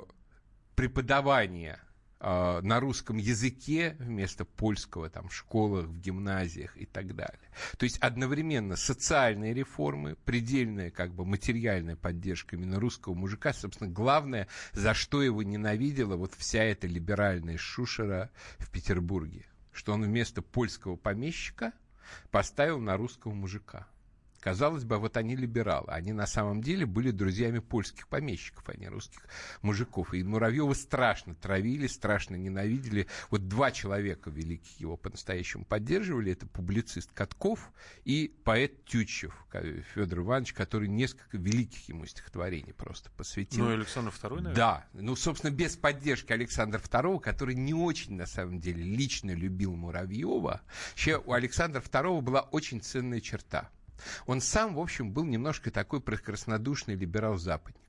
преподавание 0.76 1.80
э, 2.22 2.62
на 2.62 2.80
русском 2.80 3.18
языке 3.18 3.96
вместо 4.00 4.46
польского 4.46 5.10
там, 5.10 5.28
в 5.30 5.36
школах, 5.36 5.88
в 5.88 6.00
гимназиях 6.00 6.78
и 6.78 6.86
так 6.86 7.16
далее. 7.16 7.40
То 7.78 7.84
есть 7.84 7.98
одновременно 7.98 8.76
социальные 8.76 9.54
реформы, 9.54 10.16
предельная 10.26 10.92
как 10.92 11.14
бы 11.14 11.26
материальная 11.26 11.96
поддержка 11.96 12.56
именно 12.56 12.80
русского 12.80 13.14
мужика, 13.14 13.54
собственно, 13.54 13.90
главное, 13.90 14.48
за 14.74 14.94
что 14.94 15.22
его 15.22 15.44
ненавидела 15.44 16.16
вот 16.16 16.34
вся 16.38 16.64
эта 16.64 16.88
либеральная 16.88 17.58
шушера 17.58 18.30
в 18.60 18.70
Петербурге, 18.72 19.46
что 19.72 19.94
он 19.94 20.04
вместо 20.04 20.42
польского 20.42 20.96
помещика 20.96 21.74
поставил 22.30 22.80
на 22.80 22.98
русского 22.98 23.34
мужика. 23.34 23.88
Казалось 24.42 24.84
бы, 24.86 24.98
вот 24.98 25.18
они 25.18 25.36
либералы. 25.36 25.88
Они 25.90 26.14
на 26.14 26.26
самом 26.26 26.62
деле 26.64 26.88
были 26.88 27.12
друзьями 27.12 27.60
польских 27.60 28.08
помещиков, 28.08 28.68
а 28.68 28.76
не 28.76 28.88
русских 28.88 29.28
мужиков. 29.62 30.16
И 30.16 30.24
Муравьева 30.24 30.74
страшно 30.74 31.36
травили, 31.36 31.86
страшно 31.86 32.36
ненавидели. 32.36 33.06
Вот 33.30 33.48
два 33.48 33.72
человека 33.72 34.32
великих 34.32 34.80
его 34.80 34.98
по-настоящему 34.98 35.64
поддерживали. 35.64 36.32
Это 36.32 36.48
публицист 36.48 37.12
Катков 37.14 37.72
и 38.04 38.36
поэт 38.44 38.84
Тютчев 38.86 39.46
Федор 39.94 40.20
Иванович, 40.20 40.54
который 40.54 40.88
несколько 40.88 41.38
великих 41.38 41.88
ему 41.90 42.08
стихотворений 42.08 42.74
просто 42.74 43.12
посвятил. 43.12 43.66
Ну, 43.66 43.74
Александр 43.74 44.12
II, 44.12 44.30
наверное? 44.30 44.56
Да. 44.56 44.88
Ну, 44.94 45.16
собственно, 45.16 45.52
без 45.52 45.76
поддержки 45.76 46.34
Александра 46.34 46.80
II, 46.80 47.20
который 47.20 47.54
не 47.54 47.76
очень, 47.76 48.16
на 48.16 48.26
самом 48.26 48.60
деле, 48.60 48.82
лично 48.82 49.36
любил 49.36 49.76
Муравьева. 49.76 50.62
Вообще, 50.90 51.22
у 51.24 51.34
Александра 51.34 51.80
II 51.80 52.22
была 52.22 52.42
очень 52.42 52.82
ценная 52.82 53.22
черта– 53.22 53.70
он 54.26 54.42
сам, 54.42 54.76
в 54.76 54.80
общем, 54.80 55.12
был 55.12 55.26
немножко 55.26 55.72
такой 55.72 56.02
прекраснодушный 56.02 56.96
либерал-западник. 56.96 57.82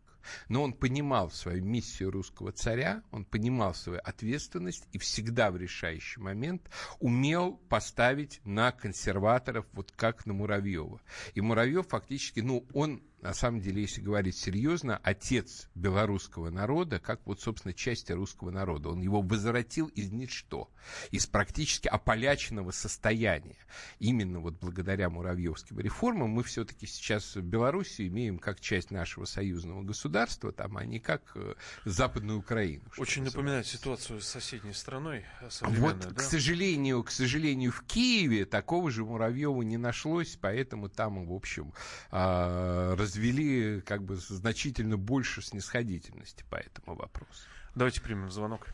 Но 0.48 0.62
он 0.62 0.72
понимал 0.72 1.30
свою 1.30 1.64
миссию 1.64 2.10
русского 2.10 2.52
царя, 2.52 3.02
он 3.10 3.24
понимал 3.24 3.74
свою 3.74 4.00
ответственность 4.04 4.86
и 4.92 4.98
всегда 4.98 5.50
в 5.50 5.56
решающий 5.56 6.20
момент 6.20 6.70
умел 7.00 7.56
поставить 7.68 8.40
на 8.44 8.72
консерваторов, 8.72 9.66
вот 9.72 9.92
как 9.92 10.26
на 10.26 10.32
Муравьева. 10.32 11.00
И 11.34 11.40
Муравьев 11.40 11.88
фактически, 11.88 12.40
ну, 12.40 12.66
он 12.72 13.02
на 13.22 13.34
самом 13.34 13.60
деле, 13.60 13.82
если 13.82 14.00
говорить 14.00 14.36
серьезно, 14.36 15.00
отец 15.02 15.68
белорусского 15.76 16.50
народа, 16.50 16.98
как 16.98 17.20
вот, 17.24 17.40
собственно, 17.40 17.72
части 17.72 18.10
русского 18.10 18.50
народа. 18.50 18.88
Он 18.88 19.00
его 19.00 19.22
возвратил 19.22 19.86
из 19.86 20.10
ничто, 20.10 20.68
из 21.12 21.26
практически 21.26 21.86
ополяченного 21.86 22.72
состояния. 22.72 23.58
Именно 24.00 24.40
вот 24.40 24.54
благодаря 24.60 25.08
муравьевским 25.08 25.78
реформам 25.78 26.30
мы 26.30 26.42
все-таки 26.42 26.86
сейчас 26.86 27.36
Белоруссию 27.36 28.08
имеем 28.08 28.38
как 28.38 28.60
часть 28.60 28.90
нашего 28.90 29.24
союзного 29.24 29.82
государства, 29.82 30.50
там, 30.50 30.76
а 30.76 30.84
не 30.84 30.98
как 30.98 31.22
э, 31.36 31.54
Западную 31.84 32.40
Украину. 32.40 32.82
Очень 32.98 33.22
напоминает 33.22 33.66
ситуацию 33.66 34.20
с 34.20 34.26
соседней 34.26 34.72
страной. 34.72 35.24
Вот, 35.60 36.00
да? 36.00 36.10
к 36.10 36.20
сожалению, 36.20 37.04
к 37.04 37.10
сожалению, 37.12 37.70
в 37.70 37.82
Киеве 37.84 38.46
такого 38.46 38.90
же 38.90 39.04
Муравьева 39.04 39.62
не 39.62 39.76
нашлось, 39.76 40.36
поэтому 40.40 40.88
там, 40.88 41.24
в 41.24 41.32
общем, 41.32 41.72
а, 42.10 42.96
развели 43.12 43.80
как 43.82 44.02
бы 44.02 44.16
значительно 44.16 44.96
больше 44.96 45.42
снисходительности 45.42 46.44
по 46.48 46.56
этому 46.56 46.96
вопросу. 46.96 47.48
Давайте 47.74 48.00
примем 48.00 48.30
звонок. 48.30 48.68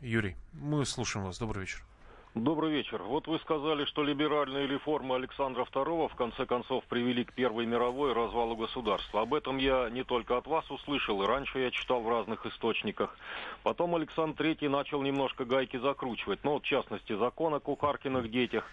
Юрий, 0.00 0.36
мы 0.52 0.86
слушаем 0.86 1.26
вас. 1.26 1.38
Добрый 1.38 1.62
вечер. 1.62 1.82
Добрый 2.36 2.70
вечер. 2.70 3.02
Вот 3.02 3.26
вы 3.26 3.40
сказали, 3.40 3.84
что 3.86 4.04
либеральные 4.04 4.68
реформы 4.68 5.16
Александра 5.16 5.64
II 5.64 6.08
в 6.08 6.14
конце 6.14 6.46
концов 6.46 6.84
привели 6.84 7.24
к 7.24 7.32
Первой 7.32 7.66
мировой 7.66 8.12
развалу 8.12 8.54
государства. 8.54 9.22
Об 9.22 9.34
этом 9.34 9.58
я 9.58 9.90
не 9.90 10.04
только 10.04 10.38
от 10.38 10.46
вас 10.46 10.70
услышал, 10.70 11.20
и 11.22 11.26
раньше 11.26 11.58
я 11.58 11.72
читал 11.72 12.00
в 12.00 12.08
разных 12.08 12.46
источниках. 12.46 13.16
Потом 13.64 13.96
Александр 13.96 14.44
III 14.44 14.68
начал 14.68 15.02
немножко 15.02 15.44
гайки 15.44 15.76
закручивать, 15.76 16.44
ну, 16.44 16.60
в 16.60 16.62
частности, 16.62 17.16
закон 17.16 17.54
о 17.54 17.60
кухаркиных 17.60 18.30
детях. 18.30 18.64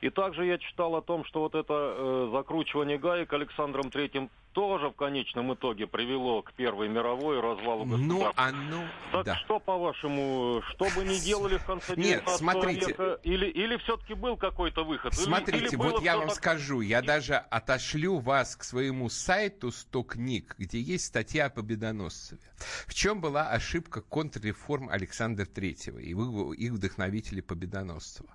И 0.00 0.10
также 0.10 0.44
я 0.44 0.58
читал 0.58 0.96
о 0.96 1.00
том, 1.02 1.24
что 1.24 1.40
вот 1.40 1.54
это 1.54 1.94
э, 1.96 2.30
закручивание 2.32 2.98
гаек 2.98 3.32
Александром 3.32 3.90
Третьим 3.90 4.30
тоже 4.56 4.88
в 4.88 4.94
конечном 4.94 5.52
итоге 5.52 5.86
привело 5.86 6.40
к 6.40 6.54
Первой 6.54 6.88
мировой 6.88 7.40
развалу 7.40 7.84
Ну, 7.84 7.98
государства. 8.20 8.44
оно... 8.46 8.88
Так 9.12 9.26
да. 9.26 9.36
что, 9.36 9.60
по-вашему, 9.60 10.62
что 10.70 10.86
бы 10.96 11.04
ни 11.04 11.18
делали 11.18 11.58
в 11.58 11.64
конце 11.66 11.94
Нет, 11.94 12.20
19 12.24 12.38
смотрите. 12.38 12.86
века, 12.86 13.20
или, 13.22 13.48
или 13.50 13.76
все-таки 13.76 14.14
был 14.14 14.38
какой-то 14.38 14.82
выход? 14.82 15.12
Или- 15.12 15.24
Смотрите, 15.24 15.66
или 15.66 15.76
вот 15.76 15.92
было 15.96 16.00
я 16.02 16.16
вам 16.16 16.28
так- 16.28 16.36
скажу, 16.38 16.80
я 16.80 17.02
даже 17.02 17.34
отошлю 17.34 18.18
вас 18.18 18.56
к 18.56 18.64
своему 18.64 19.10
сайту 19.10 19.70
100 19.70 20.02
книг, 20.04 20.54
где 20.56 20.80
есть 20.80 21.04
статья 21.04 21.46
о 21.46 21.50
Победоносцеве. 21.50 22.40
В 22.86 22.94
чем 22.94 23.20
была 23.20 23.50
ошибка 23.50 24.00
контрреформ 24.00 24.88
Александра 24.88 25.44
Третьего 25.44 25.98
и 25.98 26.12
их 26.12 26.72
вдохновителей 26.72 27.42
Победоносцева? 27.42 28.34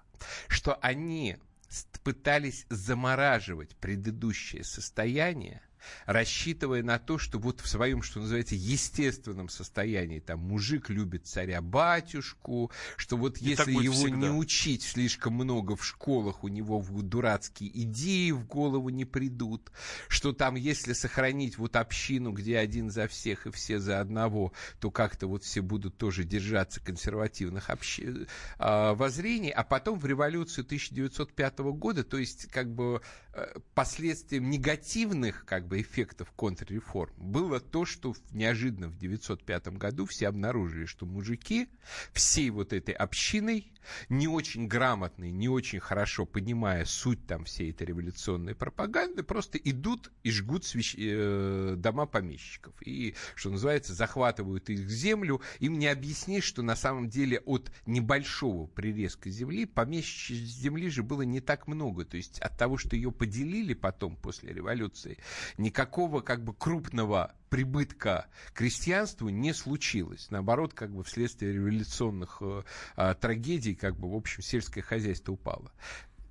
Что 0.49 0.75
они 0.83 1.37
пытались 2.03 2.67
замораживать 2.69 3.75
предыдущее 3.77 4.63
состояние, 4.63 5.63
рассчитывая 6.05 6.83
на 6.83 6.99
то, 6.99 7.17
что 7.17 7.39
вот 7.39 7.61
в 7.61 7.67
своем, 7.67 8.01
что 8.01 8.19
называется, 8.19 8.55
естественном 8.55 9.49
состоянии, 9.49 10.19
там, 10.19 10.39
мужик 10.39 10.89
любит 10.89 11.27
царя-батюшку, 11.27 12.71
что 12.97 13.17
вот 13.17 13.37
И 13.37 13.45
если 13.49 13.71
его 13.71 13.93
всегда. 13.93 14.17
не 14.17 14.29
учить 14.29 14.83
слишком 14.83 15.33
много 15.33 15.75
в 15.75 15.85
школах, 15.85 16.43
у 16.43 16.47
него 16.47 16.79
в- 16.79 17.01
дурацкие 17.01 17.69
идеи 17.83 18.31
в 18.31 18.45
голову 18.45 18.89
не 18.89 19.05
придут, 19.05 19.71
что 20.07 20.33
там, 20.33 20.55
если 20.55 20.93
сохранить 20.93 21.57
вот 21.57 21.75
общину, 21.75 22.31
где 22.31 22.57
один 22.57 22.89
за 22.89 23.07
всех 23.07 23.47
и 23.47 23.51
все 23.51 23.79
за 23.79 23.99
одного, 23.99 24.53
то 24.79 24.91
как-то 24.91 25.27
вот 25.27 25.43
все 25.43 25.61
будут 25.61 25.97
тоже 25.97 26.23
держаться 26.23 26.79
консервативных 26.79 27.69
общ- 27.69 28.27
а, 28.57 28.93
воззрений, 28.93 29.49
а 29.49 29.63
потом 29.63 29.99
в 29.99 30.05
революцию 30.05 30.65
1905 30.65 31.59
года, 31.73 32.03
то 32.03 32.17
есть 32.17 32.47
как 32.51 32.73
бы 32.73 33.01
последствием 33.73 34.49
негативных 34.49 35.45
как 35.45 35.67
бы 35.67 35.81
эффектов 35.81 36.31
контрреформ 36.31 37.13
было 37.17 37.59
то, 37.59 37.85
что 37.85 38.13
неожиданно 38.31 38.89
в 38.89 38.97
1905 38.97 39.67
году 39.77 40.05
все 40.05 40.27
обнаружили, 40.27 40.85
что 40.85 41.05
мужики 41.05 41.69
всей 42.13 42.49
вот 42.49 42.73
этой 42.73 42.93
общиной, 42.93 43.71
не 44.09 44.27
очень 44.27 44.67
грамотные, 44.67 45.31
не 45.31 45.49
очень 45.49 45.79
хорошо 45.79 46.25
понимая 46.25 46.85
суть 46.85 47.25
там 47.27 47.45
всей 47.45 47.71
этой 47.71 47.87
революционной 47.87 48.55
пропаганды, 48.55 49.23
просто 49.23 49.57
идут 49.57 50.11
и 50.23 50.31
жгут 50.31 50.63
свящ- 50.63 50.97
э, 50.97 51.75
дома 51.75 52.05
помещиков. 52.05 52.73
И, 52.81 53.15
что 53.35 53.49
называется, 53.49 53.93
захватывают 53.93 54.69
их 54.69 54.89
землю. 54.89 55.41
Им 55.59 55.79
не 55.79 55.87
объяснишь, 55.87 56.43
что 56.43 56.61
на 56.61 56.75
самом 56.75 57.09
деле 57.09 57.39
от 57.45 57.71
небольшого 57.85 58.67
прирезка 58.67 59.29
земли, 59.29 59.65
помещичьей 59.65 60.43
земли 60.45 60.89
же 60.89 61.03
было 61.03 61.21
не 61.23 61.39
так 61.39 61.67
много. 61.67 62.05
То 62.05 62.17
есть 62.17 62.39
от 62.39 62.57
того, 62.57 62.77
что 62.77 62.95
ее 62.95 63.11
поделили 63.11 63.73
потом 63.73 64.15
после 64.15 64.53
революции, 64.53 65.17
никакого 65.57 66.21
как 66.21 66.43
бы 66.43 66.53
крупного 66.53 67.33
прибытка 67.51 68.27
крестьянству 68.53 69.27
не 69.27 69.53
случилось. 69.53 70.31
Наоборот, 70.31 70.73
как 70.73 70.91
бы 70.95 71.03
вследствие 71.03 71.51
революционных 71.51 72.37
э, 72.39 72.63
а, 72.95 73.13
трагедий, 73.13 73.75
как 73.75 73.97
бы, 73.97 74.09
в 74.09 74.15
общем, 74.15 74.41
сельское 74.41 74.81
хозяйство 74.81 75.33
упало. 75.33 75.73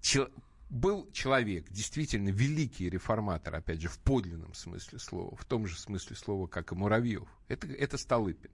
Чел- 0.00 0.30
был 0.70 1.10
человек, 1.12 1.68
действительно 1.68 2.30
великий 2.30 2.88
реформатор, 2.88 3.54
опять 3.54 3.82
же, 3.82 3.88
в 3.88 3.98
подлинном 3.98 4.54
смысле 4.54 4.98
слова, 4.98 5.36
в 5.36 5.44
том 5.44 5.66
же 5.66 5.78
смысле 5.78 6.16
слова, 6.16 6.46
как 6.46 6.72
и 6.72 6.74
Муравьев. 6.74 7.28
Это, 7.48 7.66
это 7.66 7.98
Столыпин. 7.98 8.50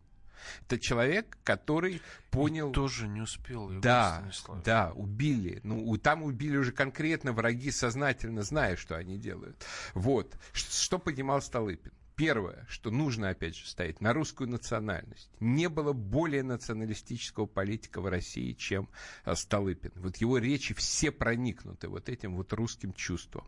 Это 0.62 0.80
человек, 0.80 1.38
который 1.44 2.02
понял... 2.32 2.72
Тоже 2.72 3.06
не 3.06 3.20
успел. 3.20 3.68
Да, 3.80 4.28
да, 4.64 4.92
убили. 4.92 5.60
Ну, 5.62 5.96
там 5.98 6.24
убили 6.24 6.56
уже 6.56 6.72
конкретно 6.72 7.32
враги, 7.32 7.70
сознательно 7.70 8.42
зная, 8.42 8.74
что 8.74 8.96
они 8.96 9.18
делают. 9.18 9.64
Вот. 9.94 10.36
Что 10.52 10.98
понимал 10.98 11.40
Столыпин? 11.40 11.92
Первое, 12.16 12.64
что 12.66 12.90
нужно, 12.90 13.28
опять 13.28 13.54
же, 13.54 13.66
ставить 13.66 14.00
на 14.00 14.14
русскую 14.14 14.48
национальность. 14.48 15.30
Не 15.38 15.68
было 15.68 15.92
более 15.92 16.42
националистического 16.42 17.44
политика 17.44 18.00
в 18.00 18.06
России, 18.06 18.54
чем 18.54 18.88
э, 19.26 19.34
Столыпин. 19.34 19.92
Вот 19.96 20.16
его 20.16 20.38
речи 20.38 20.72
все 20.72 21.10
проникнуты 21.10 21.88
вот 21.88 22.08
этим 22.08 22.36
вот 22.36 22.54
русским 22.54 22.94
чувством. 22.94 23.46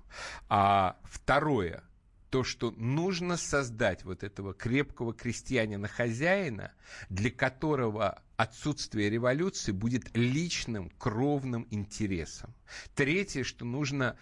А 0.51 1.01
второе, 1.05 1.83
то, 2.29 2.45
что 2.45 2.71
нужно 2.73 3.39
создать 3.39 4.05
вот 4.05 4.23
этого 4.23 4.53
крепкого 4.53 5.15
крестьянина-хозяина, 5.15 6.73
для 7.09 7.31
которого 7.31 8.23
отсутствие 8.37 9.09
революции 9.09 9.73
будет 9.73 10.15
личным 10.15 10.91
кровным 10.99 11.67
интересом. 11.71 12.55
Третье, 12.95 13.45
что 13.45 13.65
нужно 13.65 14.19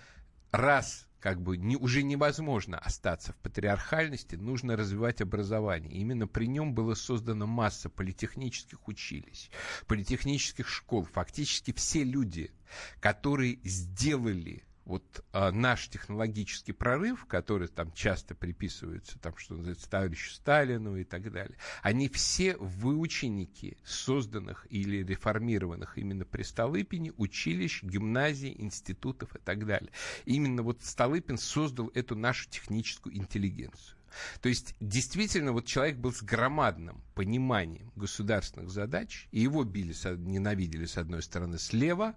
раз 0.53 1.06
как 1.27 1.43
бы 1.43 1.57
не, 1.57 1.75
уже 1.75 2.05
невозможно 2.05 2.79
остаться 2.79 3.33
в 3.33 3.37
патриархальности, 3.39 4.37
нужно 4.37 4.77
развивать 4.77 5.21
образование. 5.21 5.93
И 5.93 5.99
именно 5.99 6.29
при 6.29 6.47
нем 6.47 6.73
была 6.73 6.95
создана 6.95 7.47
масса 7.47 7.91
политехнических 7.91 8.87
училищ, 8.87 9.51
политехнических 9.89 10.69
школ. 10.69 11.03
Фактически 11.03 11.73
все 11.73 12.05
люди, 12.05 12.53
которые 13.01 13.59
сделали 13.65 14.63
вот 14.87 15.25
а, 15.33 15.51
наш 15.51 15.89
технологический 15.89 16.73
прорыв, 16.73 17.27
который 17.27 17.67
там 17.69 17.93
часто 17.93 18.35
приписывается, 18.35 19.19
там, 19.19 19.37
что 19.37 19.55
называется, 19.55 19.91
товарищу 19.91 20.33
Сталину 20.33 20.97
и 20.97 21.05
так 21.05 21.31
далее, 21.33 21.59
они 21.83 22.09
все 22.09 22.57
выученики 22.57 23.77
созданных 23.85 24.67
или 24.71 25.05
реформированных 25.05 25.99
именно 25.99 26.25
при 26.25 26.45
Столыпине 26.45 27.13
училищ, 27.17 27.83
гимназий, 27.83 28.55
институтов 28.57 29.35
и 29.35 29.41
так 29.41 29.67
далее. 29.67 29.91
Именно 30.25 30.63
вот 30.63 30.83
Столыпин 30.85 31.37
создал 31.37 31.91
эту 31.95 32.15
нашу 32.15 32.49
техническую 32.49 33.17
интеллигенцию. 33.17 33.99
То 34.41 34.49
есть, 34.49 34.75
действительно, 34.81 35.53
вот 35.53 35.67
человек 35.67 35.97
был 35.97 36.13
с 36.13 36.23
громадным 36.23 37.03
пониманием 37.15 37.93
государственных 37.97 38.71
задач, 38.71 39.29
и 39.31 39.41
его 39.41 39.65
били, 39.65 39.95
ненавидели, 40.17 40.87
с 40.87 40.97
одной 40.97 41.23
стороны, 41.23 41.59
слева, 41.59 42.15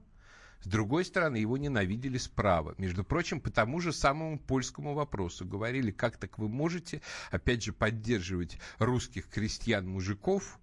с 0.61 0.67
другой 0.67 1.05
стороны, 1.05 1.37
его 1.37 1.57
ненавидели 1.57 2.17
справа. 2.17 2.75
Между 2.77 3.03
прочим, 3.03 3.39
по 3.39 3.49
тому 3.49 3.79
же 3.79 3.93
самому 3.93 4.37
польскому 4.37 4.93
вопросу. 4.93 5.45
Говорили, 5.45 5.91
как 5.91 6.17
так 6.17 6.37
вы 6.37 6.49
можете, 6.49 7.01
опять 7.31 7.63
же, 7.63 7.71
поддерживать 7.71 8.57
русских 8.77 9.29
крестьян-мужиков 9.29 10.59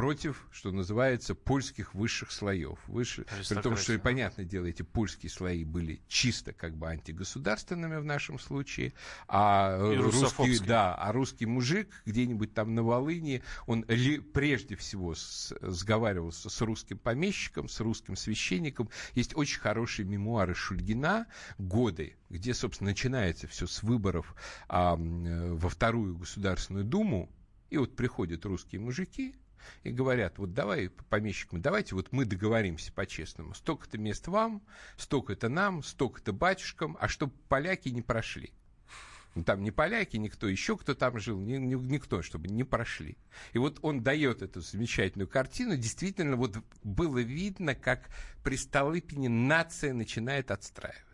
против, 0.00 0.46
что 0.50 0.72
называется, 0.72 1.34
польских 1.34 1.94
высших 1.94 2.30
слоев. 2.32 2.78
Выше, 2.86 3.24
при 3.48 3.54
том, 3.62 3.76
что, 3.76 3.92
и 3.92 3.98
понятное 3.98 4.44
дело, 4.44 4.66
эти 4.66 4.82
польские 4.82 5.30
слои 5.30 5.64
были 5.64 6.00
чисто 6.08 6.52
как 6.52 6.76
бы 6.76 6.88
антигосударственными 6.88 7.96
в 7.96 8.04
нашем 8.04 8.38
случае, 8.38 8.92
а 9.28 9.76
И 9.92 9.96
русский, 9.96 10.58
да, 10.66 10.94
а 10.94 11.12
русский 11.12 11.46
мужик 11.46 12.02
где-нибудь 12.06 12.54
там 12.54 12.74
на 12.74 12.82
Волыни, 12.82 13.42
он 13.66 13.84
ли- 13.88 14.20
прежде 14.20 14.74
всего 14.76 15.14
с- 15.14 15.54
сговаривался 15.60 16.48
с 16.48 16.60
русским 16.62 16.98
помещиком, 16.98 17.68
с 17.68 17.80
русским 17.80 18.16
священником. 18.16 18.88
Есть 19.14 19.36
очень 19.36 19.60
хорошие 19.60 20.06
мемуары 20.06 20.54
Шульгина 20.54 21.26
«Годы», 21.58 22.16
где, 22.30 22.54
собственно, 22.54 22.90
начинается 22.90 23.46
все 23.48 23.66
с 23.66 23.82
выборов 23.82 24.34
а, 24.68 24.96
во 24.96 25.68
Вторую 25.68 26.16
Государственную 26.16 26.84
Думу, 26.84 27.30
и 27.68 27.76
вот 27.76 27.96
приходят 27.96 28.44
русские 28.46 28.80
мужики, 28.80 29.34
и 29.82 29.90
говорят, 29.90 30.38
вот 30.38 30.52
давай 30.52 30.88
помещикам, 30.88 31.60
давайте 31.60 31.94
вот 31.94 32.12
мы 32.12 32.24
договоримся 32.24 32.92
по-честному. 32.92 33.54
Столько-то 33.54 33.98
мест 33.98 34.26
вам, 34.28 34.62
столько-то 34.96 35.48
нам, 35.48 35.82
столько-то 35.82 36.32
батюшкам, 36.32 36.96
а 37.00 37.08
чтобы 37.08 37.32
поляки 37.48 37.88
не 37.88 38.02
прошли. 38.02 38.52
Ну, 39.36 39.44
там 39.44 39.62
не 39.62 39.70
поляки, 39.70 40.16
никто 40.16 40.48
еще, 40.48 40.76
кто 40.76 40.94
там 40.94 41.20
жил, 41.20 41.38
ни- 41.40 41.56
ни- 41.56 41.74
никто, 41.74 42.20
чтобы 42.20 42.48
не 42.48 42.64
прошли. 42.64 43.16
И 43.52 43.58
вот 43.58 43.78
он 43.82 44.02
дает 44.02 44.42
эту 44.42 44.60
замечательную 44.60 45.28
картину. 45.28 45.76
Действительно, 45.76 46.36
вот 46.36 46.56
было 46.82 47.18
видно, 47.18 47.76
как 47.76 48.10
при 48.42 48.56
Столыпине 48.56 49.28
нация 49.28 49.94
начинает 49.94 50.50
отстраиваться. 50.50 51.09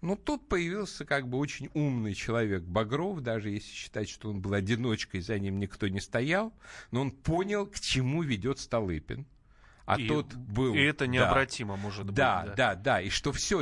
Но 0.00 0.16
тут 0.16 0.48
появился 0.48 1.04
как 1.04 1.28
бы 1.28 1.38
очень 1.38 1.70
умный 1.74 2.14
человек 2.14 2.62
Багров, 2.62 3.20
даже 3.20 3.50
если 3.50 3.70
считать, 3.70 4.08
что 4.08 4.30
он 4.30 4.40
был 4.40 4.54
одиночкой, 4.54 5.20
за 5.20 5.38
ним 5.38 5.58
никто 5.58 5.88
не 5.88 6.00
стоял, 6.00 6.52
но 6.90 7.02
он 7.02 7.10
понял, 7.10 7.66
к 7.66 7.78
чему 7.78 8.22
ведет 8.22 8.58
Столыпин. 8.58 9.26
А 9.94 10.00
и, 10.00 10.06
тот 10.06 10.34
был... 10.34 10.74
И 10.74 10.80
это 10.80 11.06
необратимо 11.06 11.76
да, 11.76 11.82
может 11.82 12.06
быть. 12.06 12.14
Да, 12.14 12.44
да, 12.44 12.54
да, 12.54 12.74
да, 12.74 13.00
и 13.00 13.10
что 13.10 13.32
все, 13.32 13.60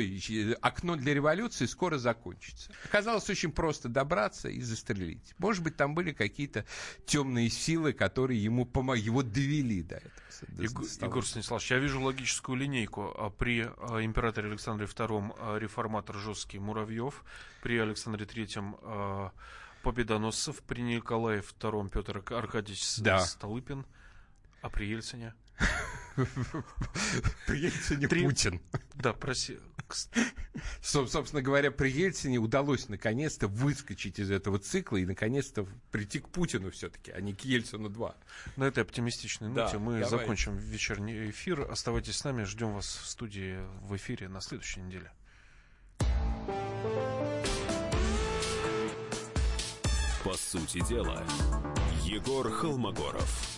окно 0.61 0.97
для 0.97 1.15
революции 1.15 1.67
скоро 1.67 1.99
закончится. 1.99 2.71
Оказалось 2.85 3.29
очень 3.31 3.51
просто 3.51 3.89
добраться 3.89 4.49
и 4.49 4.61
застрелить. 4.61 5.35
Может 5.39 5.63
быть, 5.63 5.77
там 5.77 5.95
были 5.95 6.13
какие-то 6.13 6.67
темные 7.07 7.49
силы, 7.49 7.93
которые 7.93 8.43
ему 8.43 8.67
помогли, 8.67 9.05
его 9.05 9.23
довели 9.23 9.83
до 9.83 9.97
этого. 9.97 10.13
Егор, 10.59 10.85
Егор 10.85 11.27
Станиславович, 11.27 11.71
я 11.71 11.79
вижу 11.79 12.01
логическую 12.01 12.57
линейку. 12.57 13.13
А 13.17 13.31
при 13.31 13.67
а, 13.67 14.01
императоре 14.03 14.49
Александре 14.49 14.87
II 14.87 15.35
а, 15.39 15.59
реформатор 15.59 16.17
жесткий 16.17 16.59
Муравьев, 16.59 17.25
при 17.63 17.79
Александре 17.79 18.27
III 18.27 19.33
Победоносцев, 19.83 20.63
при 20.63 20.83
Николае 20.83 21.41
II 21.41 21.89
Петр 21.91 22.19
Аркадьевич 22.19 22.99
да. 22.99 23.21
Столыпин, 23.21 23.87
а 24.61 24.71
при 24.71 24.87
Ельцине? 24.87 25.35
При 27.47 27.61
Ельцине 27.61 28.09
Три... 28.09 28.25
Путин. 28.25 28.61
Да, 28.95 29.13
проси. 29.13 29.59
Собственно 30.83 31.43
говоря, 31.43 31.71
при 31.71 31.91
Ельцине 31.91 32.39
удалось 32.39 32.89
наконец-то 32.89 33.49
выскочить 33.49 34.19
из 34.19 34.31
этого 34.31 34.59
цикла 34.59 34.99
и 34.99 35.07
наконец-то 35.07 35.67
прийти 35.91 36.19
к 36.19 36.29
Путину 36.29 36.71
все-таки, 36.71 37.11
а 37.11 37.21
не 37.21 37.35
к 37.35 37.43
Ельцину 37.43 37.89
2. 37.89 38.17
На 38.57 38.65
этой 38.65 38.83
оптимистичной 38.83 39.49
ноте 39.49 39.75
да, 39.75 39.79
мы 39.79 40.01
давай. 40.01 40.11
закончим 40.11 40.57
вечерний 40.57 41.31
эфир. 41.31 41.63
Оставайтесь 41.71 42.17
с 42.17 42.25
нами, 42.25 42.45
ждем 42.45 42.73
вас 42.73 42.87
в 42.87 43.07
студии 43.07 43.59
в 43.83 43.97
эфире 43.97 44.29
на 44.29 44.41
следующей 44.41 44.81
неделе. 44.81 45.11
По 50.25 50.35
сути 50.35 50.87
дела, 50.87 51.25
Егор 52.05 52.51
Холмогоров. 52.51 53.58